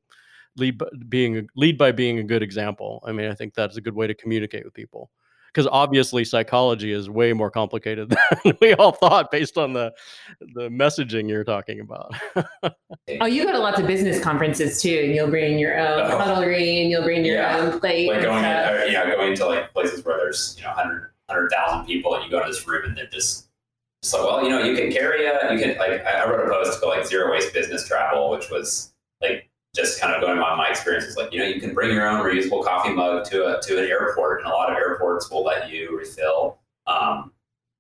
lead 0.57 0.78
by 0.78 0.86
being 1.09 1.38
a, 1.38 1.43
lead 1.57 1.78
by 1.78 1.93
being 1.93 2.18
a 2.18 2.24
good 2.24 2.43
example. 2.43 3.03
I 3.07 3.12
mean, 3.12 3.30
I 3.30 3.34
think 3.34 3.55
that's 3.55 3.76
a 3.76 3.80
good 3.80 3.95
way 3.95 4.07
to 4.07 4.14
communicate 4.14 4.64
with 4.64 4.74
people 4.74 5.11
because 5.53 5.66
obviously 5.70 6.24
psychology 6.24 6.93
is 6.93 7.11
way 7.11 7.32
more 7.32 7.51
complicated 7.51 8.11
than 8.45 8.57
we 8.61 8.74
all 8.74 8.93
thought 8.93 9.30
based 9.30 9.59
on 9.59 9.72
the 9.72 9.93
the 10.55 10.68
messaging 10.68 11.28
you're 11.28 11.45
talking 11.45 11.80
about. 11.80 12.12
oh, 13.20 13.26
you 13.26 13.45
go 13.45 13.53
to 13.53 13.59
lots 13.59 13.80
of 13.80 13.86
business 13.86 14.22
conferences 14.22 14.80
too, 14.80 15.03
and 15.05 15.14
you'll 15.14 15.30
bring 15.30 15.59
your 15.59 15.78
own 15.78 16.11
oh. 16.11 16.16
cutlery 16.16 16.82
and 16.82 16.91
you'll 16.91 17.05
bring 17.05 17.24
your 17.24 17.36
yeah. 17.36 17.59
own 17.59 17.80
plate. 17.80 18.09
Like 18.09 18.22
going, 18.22 18.45
in, 18.45 18.51
or, 18.51 18.84
you 18.84 19.16
going 19.16 19.36
to 19.36 19.47
like 19.47 19.72
places 19.72 20.05
where 20.05 20.16
there's 20.16 20.57
you 20.59 20.64
know 20.64 20.70
100 20.70 21.12
100,000 21.30 21.86
people, 21.86 22.14
and 22.14 22.24
you 22.24 22.30
go 22.30 22.42
to 22.42 22.48
this 22.48 22.66
room 22.66 22.84
and 22.84 22.96
they're 22.96 23.06
just 23.06 23.46
so 24.02 24.26
well, 24.26 24.42
you 24.42 24.48
know, 24.48 24.62
you 24.62 24.74
can 24.74 24.90
carry 24.90 25.26
a, 25.26 25.52
you 25.52 25.58
can 25.58 25.76
like 25.76 26.04
I 26.04 26.28
wrote 26.28 26.46
a 26.46 26.50
post 26.50 26.80
called 26.80 26.96
like 26.96 27.06
zero 27.06 27.30
waste 27.30 27.52
business 27.52 27.86
travel, 27.86 28.30
which 28.30 28.50
was 28.50 28.92
like 29.20 29.50
just 29.74 30.00
kind 30.00 30.14
of 30.14 30.20
going 30.20 30.38
on 30.38 30.58
my 30.58 30.68
experiences, 30.68 31.16
like 31.16 31.32
you 31.32 31.38
know, 31.38 31.44
you 31.44 31.60
can 31.60 31.74
bring 31.74 31.94
your 31.94 32.08
own 32.08 32.24
reusable 32.24 32.64
coffee 32.64 32.92
mug 32.92 33.24
to 33.26 33.58
a 33.58 33.62
to 33.62 33.78
an 33.78 33.84
airport, 33.84 34.40
and 34.40 34.50
a 34.50 34.54
lot 34.54 34.70
of 34.70 34.76
airports 34.76 35.30
will 35.30 35.44
let 35.44 35.70
you 35.70 35.96
refill. 35.96 36.58
Um, 36.86 37.32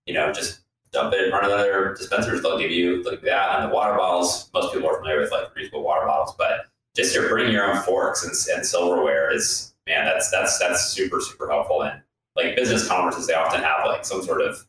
you 0.06 0.14
know, 0.14 0.32
just 0.32 0.60
dump 0.92 1.14
it 1.14 1.24
in 1.24 1.30
front 1.30 1.50
of 1.50 1.58
their 1.58 1.94
dispensers. 1.94 2.42
They'll 2.42 2.58
give 2.58 2.70
you 2.70 3.02
like 3.02 3.22
that, 3.22 3.58
and 3.58 3.70
the 3.70 3.74
water 3.74 3.96
bottles. 3.96 4.50
Most 4.52 4.74
people 4.74 4.88
are 4.90 4.96
familiar 4.96 5.20
with 5.20 5.32
like 5.32 5.54
reusable 5.54 5.82
water 5.82 6.06
bottles, 6.06 6.34
but 6.36 6.66
just 6.94 7.14
to 7.14 7.28
bring 7.28 7.50
your 7.50 7.72
own 7.72 7.82
forks 7.82 8.24
and, 8.24 8.56
and 8.56 8.66
silverware 8.66 9.34
is 9.34 9.72
man, 9.86 10.04
that's 10.04 10.30
that's 10.30 10.58
that's 10.58 10.86
super 10.86 11.20
super 11.20 11.48
helpful. 11.50 11.82
And 11.82 12.02
like 12.36 12.56
business 12.56 12.86
conferences, 12.86 13.26
they 13.26 13.34
often 13.34 13.62
have 13.62 13.86
like 13.86 14.04
some 14.04 14.22
sort 14.22 14.42
of 14.42 14.64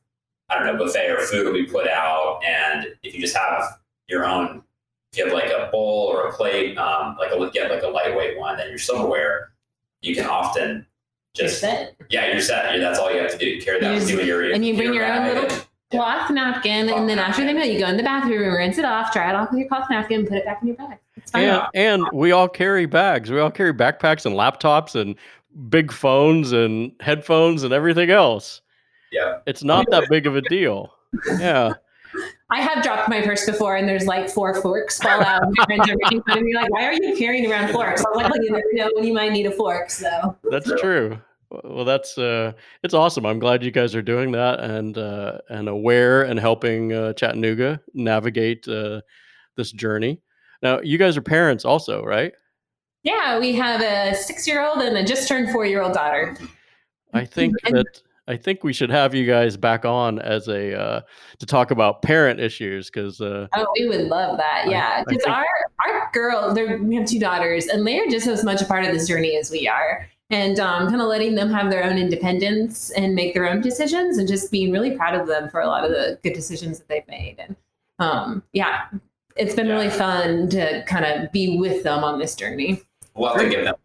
I 0.49 0.57
don't 0.57 0.65
know 0.65 0.83
buffet 0.83 1.09
or 1.09 1.19
food 1.21 1.45
will 1.45 1.53
be 1.53 1.65
put 1.65 1.87
out, 1.87 2.41
and 2.45 2.87
if 3.03 3.13
you 3.13 3.21
just 3.21 3.35
have 3.35 3.79
your 4.07 4.25
own 4.25 4.63
if 5.11 5.17
you 5.17 5.25
have 5.25 5.33
like 5.33 5.51
a 5.51 5.69
bowl 5.71 6.07
or 6.07 6.27
a 6.27 6.33
plate, 6.33 6.77
um, 6.77 7.17
like 7.19 7.31
a 7.31 7.51
get 7.51 7.69
like 7.69 7.83
a 7.83 7.87
lightweight 7.87 8.37
one, 8.37 8.57
then 8.57 8.69
your 8.69 8.77
silverware, 8.77 9.51
you 10.01 10.15
can 10.15 10.25
often 10.25 10.85
just 11.35 11.61
you're 11.61 11.89
yeah, 12.09 12.31
you're 12.31 12.41
set. 12.41 12.77
That's 12.79 12.99
all 12.99 13.11
you 13.11 13.19
have 13.19 13.31
to 13.31 13.37
do. 13.37 13.45
You 13.45 13.61
carry 13.61 13.79
that 13.81 13.93
with 13.93 14.09
you 14.09 14.21
your 14.21 14.51
and 14.51 14.65
you 14.65 14.75
bring 14.75 14.93
your, 14.93 15.05
your 15.05 15.13
own 15.13 15.27
little 15.27 15.43
and, 15.43 15.67
cloth 15.91 16.29
yeah. 16.29 16.35
napkin, 16.35 16.87
cloth 16.87 16.99
and 16.99 17.09
then 17.09 17.17
napkin. 17.17 17.29
after 17.29 17.45
the 17.45 17.53
meal, 17.53 17.65
you 17.65 17.79
go 17.79 17.87
in 17.87 17.97
the 17.97 18.03
bathroom, 18.03 18.53
rinse 18.53 18.77
it 18.77 18.85
off, 18.85 19.11
dry 19.11 19.29
it 19.29 19.35
off 19.35 19.51
with 19.51 19.59
your 19.59 19.67
cloth 19.67 19.89
napkin, 19.89 20.25
put 20.25 20.37
it 20.37 20.45
back 20.45 20.61
in 20.61 20.69
your 20.69 20.77
bag. 20.77 20.97
And, 21.33 21.67
and 21.73 22.07
we 22.13 22.31
all 22.31 22.47
carry 22.47 22.85
bags. 22.85 23.29
We 23.29 23.39
all 23.39 23.51
carry 23.51 23.73
backpacks 23.73 24.25
and 24.25 24.35
laptops 24.35 24.95
and 24.95 25.15
big 25.69 25.91
phones 25.91 26.51
and 26.51 26.91
headphones 26.99 27.63
and 27.63 27.73
everything 27.73 28.09
else. 28.09 28.61
Yeah, 29.11 29.39
it's 29.45 29.63
not 29.63 29.89
that 29.91 30.09
big 30.09 30.27
of 30.27 30.35
a 30.35 30.41
deal. 30.41 30.93
Yeah. 31.27 31.73
I 32.49 32.59
have 32.59 32.83
dropped 32.83 33.07
my 33.07 33.21
purse 33.21 33.45
before, 33.45 33.77
and 33.77 33.87
there's 33.87 34.05
like 34.05 34.29
four 34.29 34.53
forks 34.61 34.99
fall 34.99 35.23
out. 35.23 35.43
My 35.55 35.65
friends 35.65 35.89
are 35.89 35.95
making 35.97 36.21
fun 36.23 36.39
of 36.39 36.43
me, 36.43 36.53
like, 36.53 36.69
"Why 36.69 36.85
are 36.85 36.93
you 36.93 37.15
carrying 37.17 37.49
around 37.49 37.71
forks?" 37.71 38.03
I'm 38.05 38.13
like, 38.13 38.29
well, 38.29 38.43
"You 38.43 38.51
never 38.51 38.63
know 38.73 38.89
when 38.95 39.05
you 39.05 39.13
might 39.13 39.31
need 39.31 39.45
a 39.45 39.51
fork." 39.51 39.89
So 39.89 40.37
that's 40.43 40.69
true. 40.81 41.17
Well, 41.63 41.85
that's 41.85 42.17
uh, 42.17 42.53
it's 42.83 42.93
awesome. 42.93 43.25
I'm 43.25 43.39
glad 43.39 43.63
you 43.63 43.71
guys 43.71 43.95
are 43.95 44.01
doing 44.01 44.31
that 44.33 44.59
and 44.59 44.97
uh, 44.97 45.39
and 45.49 45.67
aware 45.67 46.23
and 46.23 46.39
helping 46.39 46.93
uh, 46.93 47.13
Chattanooga 47.13 47.79
navigate 47.93 48.67
uh, 48.67 49.01
this 49.55 49.71
journey. 49.71 50.21
Now, 50.61 50.79
you 50.81 50.97
guys 50.97 51.17
are 51.17 51.21
parents, 51.21 51.65
also, 51.65 52.03
right? 52.03 52.33
Yeah, 53.03 53.39
we 53.39 53.53
have 53.53 53.81
a 53.81 54.15
six 54.15 54.47
year 54.47 54.63
old 54.63 54.79
and 54.79 54.95
a 54.97 55.03
just 55.03 55.27
turned 55.27 55.51
four 55.51 55.65
year 55.65 55.81
old 55.81 55.93
daughter. 55.93 56.37
I 57.13 57.25
think 57.25 57.55
that 57.63 58.01
I 58.27 58.37
think 58.37 58.63
we 58.63 58.71
should 58.71 58.91
have 58.91 59.15
you 59.15 59.25
guys 59.25 59.57
back 59.57 59.83
on 59.83 60.19
as 60.19 60.47
a 60.47 60.79
uh, 60.79 61.01
to 61.39 61.45
talk 61.45 61.71
about 61.71 62.01
parent 62.01 62.39
issues 62.39 62.89
because 62.89 63.19
uh, 63.19 63.47
oh, 63.55 63.67
we 63.77 63.87
would 63.87 64.07
love 64.07 64.37
that. 64.37 64.65
Yeah, 64.69 65.03
because 65.05 65.23
our 65.25 65.45
our 65.85 66.09
girl, 66.13 66.53
we 66.53 66.95
have 66.95 67.07
two 67.07 67.19
daughters, 67.19 67.67
and 67.67 67.85
they're 67.85 68.07
just 68.07 68.27
as 68.27 68.43
much 68.43 68.61
a 68.61 68.65
part 68.65 68.85
of 68.85 68.93
this 68.93 69.07
journey 69.07 69.35
as 69.35 69.49
we 69.49 69.67
are, 69.67 70.07
and 70.29 70.59
um, 70.59 70.87
kind 70.87 71.01
of 71.01 71.07
letting 71.07 71.33
them 71.35 71.51
have 71.51 71.71
their 71.71 71.83
own 71.83 71.97
independence 71.97 72.91
and 72.91 73.15
make 73.15 73.33
their 73.33 73.49
own 73.49 73.61
decisions, 73.61 74.19
and 74.19 74.27
just 74.27 74.51
being 74.51 74.71
really 74.71 74.95
proud 74.95 75.19
of 75.19 75.27
them 75.27 75.49
for 75.49 75.59
a 75.59 75.67
lot 75.67 75.83
of 75.83 75.89
the 75.89 76.19
good 76.23 76.33
decisions 76.33 76.77
that 76.77 76.87
they've 76.87 77.07
made. 77.07 77.37
And 77.39 77.55
um, 77.97 78.43
yeah, 78.53 78.83
it's 79.35 79.55
been 79.55 79.67
yeah. 79.67 79.73
really 79.73 79.89
fun 79.89 80.47
to 80.49 80.83
kind 80.85 81.05
of 81.05 81.31
be 81.31 81.57
with 81.57 81.83
them 81.83 82.03
on 82.03 82.19
this 82.19 82.35
journey. 82.35 82.81
We'll 83.15 83.33
have 83.33 83.41
to 83.41 83.49
give 83.49 83.65
them. 83.65 83.75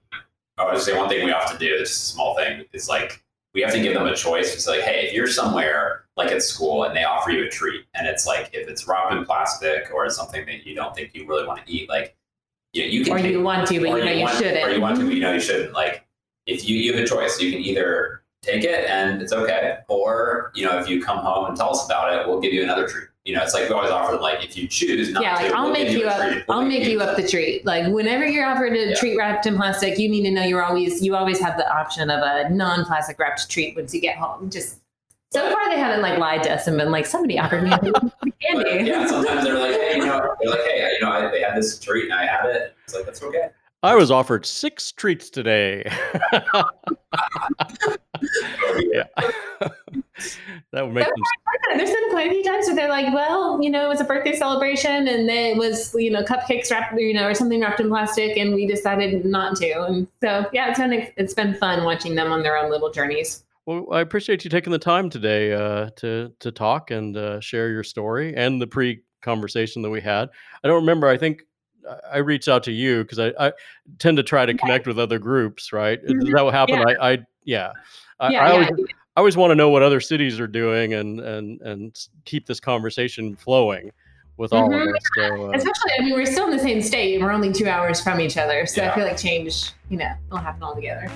I 0.59 0.72
would 0.72 0.81
say 0.81 0.97
one 0.97 1.09
thing 1.09 1.24
we 1.24 1.31
have 1.31 1.53
to 1.53 1.59
do. 1.59 1.74
It's 1.79 1.91
a 1.91 1.95
small 1.95 2.37
thing. 2.37 2.64
Is 2.72 2.89
like 2.89 3.22
we 3.55 3.61
have 3.62 3.72
to 3.72 3.81
give 3.81 3.95
them 3.95 4.07
a 4.07 4.14
choice. 4.14 4.55
It's 4.55 4.66
like, 4.66 4.81
hey, 4.81 5.07
if 5.07 5.14
you're 5.14 5.27
somewhere 5.27 6.05
like 6.16 6.31
at 6.31 6.43
school 6.43 6.85
and 6.85 6.97
they 6.97 7.05
offer 7.05 7.31
you 7.31 7.45
a 7.45 7.49
treat, 7.49 7.85
and 7.95 8.07
it's 8.07 8.27
like 8.27 8.51
if 8.53 8.68
it's 8.68 8.87
wrapped 8.89 9.12
in 9.12 9.24
plastic 9.24 9.91
or 9.93 10.07
it's 10.07 10.16
something 10.16 10.47
that 10.47 10.66
you 10.66 10.74
don't 10.74 10.95
think 10.95 11.14
you 11.14 11.27
really 11.27 11.47
want 11.47 11.64
to 11.64 11.72
eat, 11.72 11.89
like 11.89 12.16
you, 12.72 12.83
know, 12.83 12.89
you 12.89 13.05
can 13.05 13.12
or 13.12 13.18
take, 13.18 13.33
you 13.33 13.43
want 13.43 13.68
to, 13.68 13.81
but 13.81 13.89
you 13.89 14.05
know 14.05 14.11
you, 14.11 14.22
want, 14.22 14.37
shouldn't, 14.39 14.66
or 14.66 14.70
you 14.70 14.81
want 14.81 14.99
to, 14.99 15.05
but 15.05 15.14
you 15.14 15.20
know 15.20 15.33
you 15.33 15.41
shouldn't. 15.41 15.72
Like 15.74 16.07
if 16.47 16.68
you 16.68 16.77
you 16.77 16.95
have 16.95 17.03
a 17.03 17.07
choice, 17.07 17.41
you 17.41 17.51
can 17.51 17.61
either 17.61 18.22
take 18.43 18.64
it 18.64 18.89
and 18.89 19.20
it's 19.20 19.33
okay, 19.33 19.79
or 19.89 20.53
you 20.55 20.64
know 20.64 20.79
if 20.79 20.89
you 20.89 21.03
come 21.03 21.18
home 21.18 21.47
and 21.47 21.57
tell 21.57 21.70
us 21.70 21.85
about 21.85 22.14
it, 22.14 22.27
we'll 22.27 22.41
give 22.41 22.53
you 22.53 22.62
another 22.62 22.89
treat 22.89 23.09
you 23.27 23.35
know, 23.35 23.43
it's 23.43 23.55
like 23.55 23.68
we 23.68 23.74
always 23.74 23.91
offer 23.91 24.12
them 24.12 24.22
like 24.22 24.45
if 24.45 24.57
you 24.57 24.68
choose 24.68 25.11
not 25.11 25.22
yeah, 25.22 25.35
like 25.35 25.49
to, 25.49 25.57
I'll 25.57 25.64
we'll 25.64 25.72
make 25.72 25.91
you, 25.91 26.07
up. 26.07 26.47
We'll 26.49 26.59
I'll 26.59 26.64
make 26.64 26.85
you 26.85 27.01
up 27.01 27.16
the 27.16 27.27
treat. 27.27 27.66
Like 27.66 27.93
whenever 27.93 28.24
you're 28.24 28.47
offered 28.47 28.72
a 28.72 28.91
yeah. 28.91 28.95
treat 28.95 29.18
wrapped 29.18 29.47
in 29.47 29.57
plastic, 29.57 29.99
you 29.99 30.09
need 30.09 30.22
to 30.22 30.31
know 30.31 30.45
you're 30.45 30.62
always 30.62 31.03
you 31.03 31.16
always 31.16 31.41
have 31.41 31.57
the 31.57 31.68
option 31.68 32.09
of 32.09 32.22
a 32.22 32.49
non-plastic 32.51 33.18
wrapped 33.18 33.51
treat 33.51 33.74
once 33.74 33.93
you 33.93 34.01
get 34.01 34.16
home. 34.16 34.49
Just 34.49 34.79
so 35.33 35.51
far 35.51 35.68
they 35.68 35.79
haven't 35.79 36.03
like 36.03 36.20
lied 36.20 36.45
to 36.45 36.55
us 36.55 36.68
and 36.68 36.79
been 36.79 36.93
like 36.93 37.05
somebody 37.05 37.37
offered 37.37 37.64
me 37.64 37.70
candy. 38.41 38.89
Yeah, 38.89 39.09
sometimes 39.09 39.43
they're 39.43 39.59
like, 39.59 39.72
hey, 39.72 39.97
you 39.97 40.07
know, 40.07 40.37
they're 40.41 40.51
like, 40.51 40.61
hey, 40.61 40.93
you 40.93 41.05
know, 41.05 41.11
I, 41.11 41.29
they 41.29 41.41
had 41.41 41.57
this 41.57 41.81
treat 41.81 42.05
and 42.05 42.14
I 42.14 42.27
had 42.27 42.47
it. 42.47 42.77
It's 42.85 42.95
like 42.95 43.07
that's 43.07 43.24
okay. 43.24 43.49
I 43.83 43.95
was 43.95 44.11
offered 44.11 44.47
six 44.47 44.91
treats 44.91 45.31
today. 45.31 45.85
yeah. 46.33 46.64
that 50.72 50.85
would 50.85 50.95
make 50.95 51.05
them... 51.05 51.14
There's 51.77 51.91
been 51.91 52.11
quite 52.11 52.29
a 52.29 52.31
few 52.31 52.43
times 52.43 52.66
where 52.66 52.77
they're 52.77 52.89
like, 52.89 53.12
well, 53.12 53.62
you 53.62 53.70
know, 53.70 53.85
it 53.85 53.89
was 53.89 54.01
a 54.01 54.05
birthday 54.05 54.35
celebration 54.35 55.09
and 55.09 55.29
then 55.29 55.53
it 55.53 55.57
was, 55.57 55.95
you 55.95 56.11
know, 56.11 56.22
cupcakes 56.22 56.70
wrapped, 56.70 56.99
you 56.99 57.14
know, 57.14 57.29
or 57.29 57.35
something 57.35 57.61
wrapped 57.61 57.81
in 57.81 57.89
plastic 57.89 58.37
and 58.37 58.55
we 58.55 58.66
decided 58.66 59.24
not 59.24 59.57
to. 59.57 59.85
And 59.85 60.09
so, 60.22 60.47
yeah, 60.53 60.70
it's 60.70 60.79
been, 60.79 61.09
it's 61.16 61.35
been 61.35 61.55
fun 61.55 61.85
watching 61.85 62.14
them 62.14 62.33
on 62.33 62.43
their 62.43 62.57
own 62.57 62.70
little 62.70 62.91
journeys. 62.91 63.45
Well, 63.66 63.87
I 63.93 64.01
appreciate 64.01 64.45
you 64.45 64.51
taking 64.51 64.70
the 64.70 64.79
time 64.79 65.11
today 65.11 65.53
uh, 65.53 65.91
to 65.97 66.33
to 66.39 66.53
talk 66.53 66.93
and 66.93 67.16
uh, 67.16 67.41
share 67.41 67.70
your 67.70 67.83
story 67.83 68.33
and 68.37 68.62
the 68.62 68.66
pre 68.68 69.01
conversation 69.22 69.83
that 69.83 69.91
we 69.91 70.01
had. 70.01 70.29
I 70.62 70.68
don't 70.68 70.77
remember. 70.77 71.09
I 71.09 71.18
think 71.18 71.43
I 72.11 72.18
reached 72.18 72.49
out 72.49 72.62
to 72.64 72.72
you 72.72 73.03
because 73.03 73.18
I, 73.18 73.32
I, 73.39 73.53
tend 73.99 74.16
to 74.16 74.22
try 74.22 74.47
to 74.47 74.55
connect 74.55 74.87
with 74.87 74.99
other 74.99 75.18
groups, 75.18 75.72
right? 75.72 76.03
Mm-hmm. 76.03 76.26
Is 76.26 76.32
that 76.34 76.45
what 76.45 76.55
happened? 76.55 76.84
Yeah. 76.89 76.95
I, 77.01 77.12
I 77.12 77.18
yeah. 77.45 77.72
I, 78.18 78.30
yeah, 78.30 78.45
I 78.45 78.51
always, 78.53 78.68
yeah. 78.76 78.84
I 79.16 79.20
always 79.20 79.37
want 79.37 79.51
to 79.51 79.55
know 79.55 79.68
what 79.68 79.82
other 79.82 80.01
cities 80.01 80.41
are 80.41 80.47
doing 80.47 80.95
and 80.95 81.20
and 81.20 81.61
and 81.62 82.07
keep 82.24 82.47
this 82.47 82.61
conversation 82.61 83.37
flowing 83.37 83.91
with 84.37 84.53
all 84.53 84.68
mm-hmm. 84.68 84.89
of 84.89 84.95
us. 84.95 85.03
So, 85.14 85.47
uh, 85.47 85.57
Especially, 85.57 85.93
I 85.99 86.03
mean, 86.03 86.14
we're 86.14 86.26
still 86.26 86.47
in 86.47 86.57
the 86.57 86.62
same 86.62 86.82
state. 86.82 87.20
We're 87.20 87.32
only 87.32 87.53
two 87.53 87.68
hours 87.68 88.01
from 88.01 88.20
each 88.20 88.37
other, 88.37 88.66
so 88.66 88.84
I 88.84 88.95
feel 88.95 89.05
like 89.05 89.16
change, 89.16 89.72
you 89.89 89.97
know, 89.97 90.12
will 90.30 90.39
happen 90.39 90.62
all 90.62 90.74
together. 90.74 91.11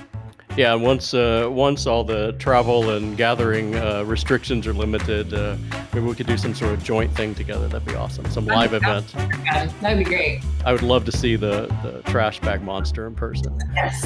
Yeah, 0.57 0.73
once 0.73 1.13
uh, 1.13 1.47
once 1.49 1.87
all 1.87 2.03
the 2.03 2.33
travel 2.33 2.89
and 2.89 3.15
gathering 3.15 3.73
uh, 3.75 4.03
restrictions 4.03 4.67
are 4.67 4.73
limited, 4.73 5.33
uh, 5.33 5.55
maybe 5.93 6.05
we 6.05 6.13
could 6.13 6.27
do 6.27 6.37
some 6.37 6.53
sort 6.53 6.73
of 6.73 6.83
joint 6.83 7.09
thing 7.15 7.33
together. 7.33 7.69
That'd 7.69 7.87
be 7.87 7.95
awesome. 7.95 8.29
Some 8.29 8.45
live 8.45 8.73
event. 8.73 9.13
That'd 9.81 9.97
be 9.97 10.03
great. 10.03 10.41
I 10.65 10.73
would 10.73 10.81
love 10.81 11.05
to 11.05 11.11
see 11.11 11.37
the 11.37 11.67
the 11.83 12.01
trash 12.11 12.41
bag 12.41 12.61
monster 12.63 13.07
in 13.07 13.15
person. 13.15 13.57
Yes. 13.73 14.05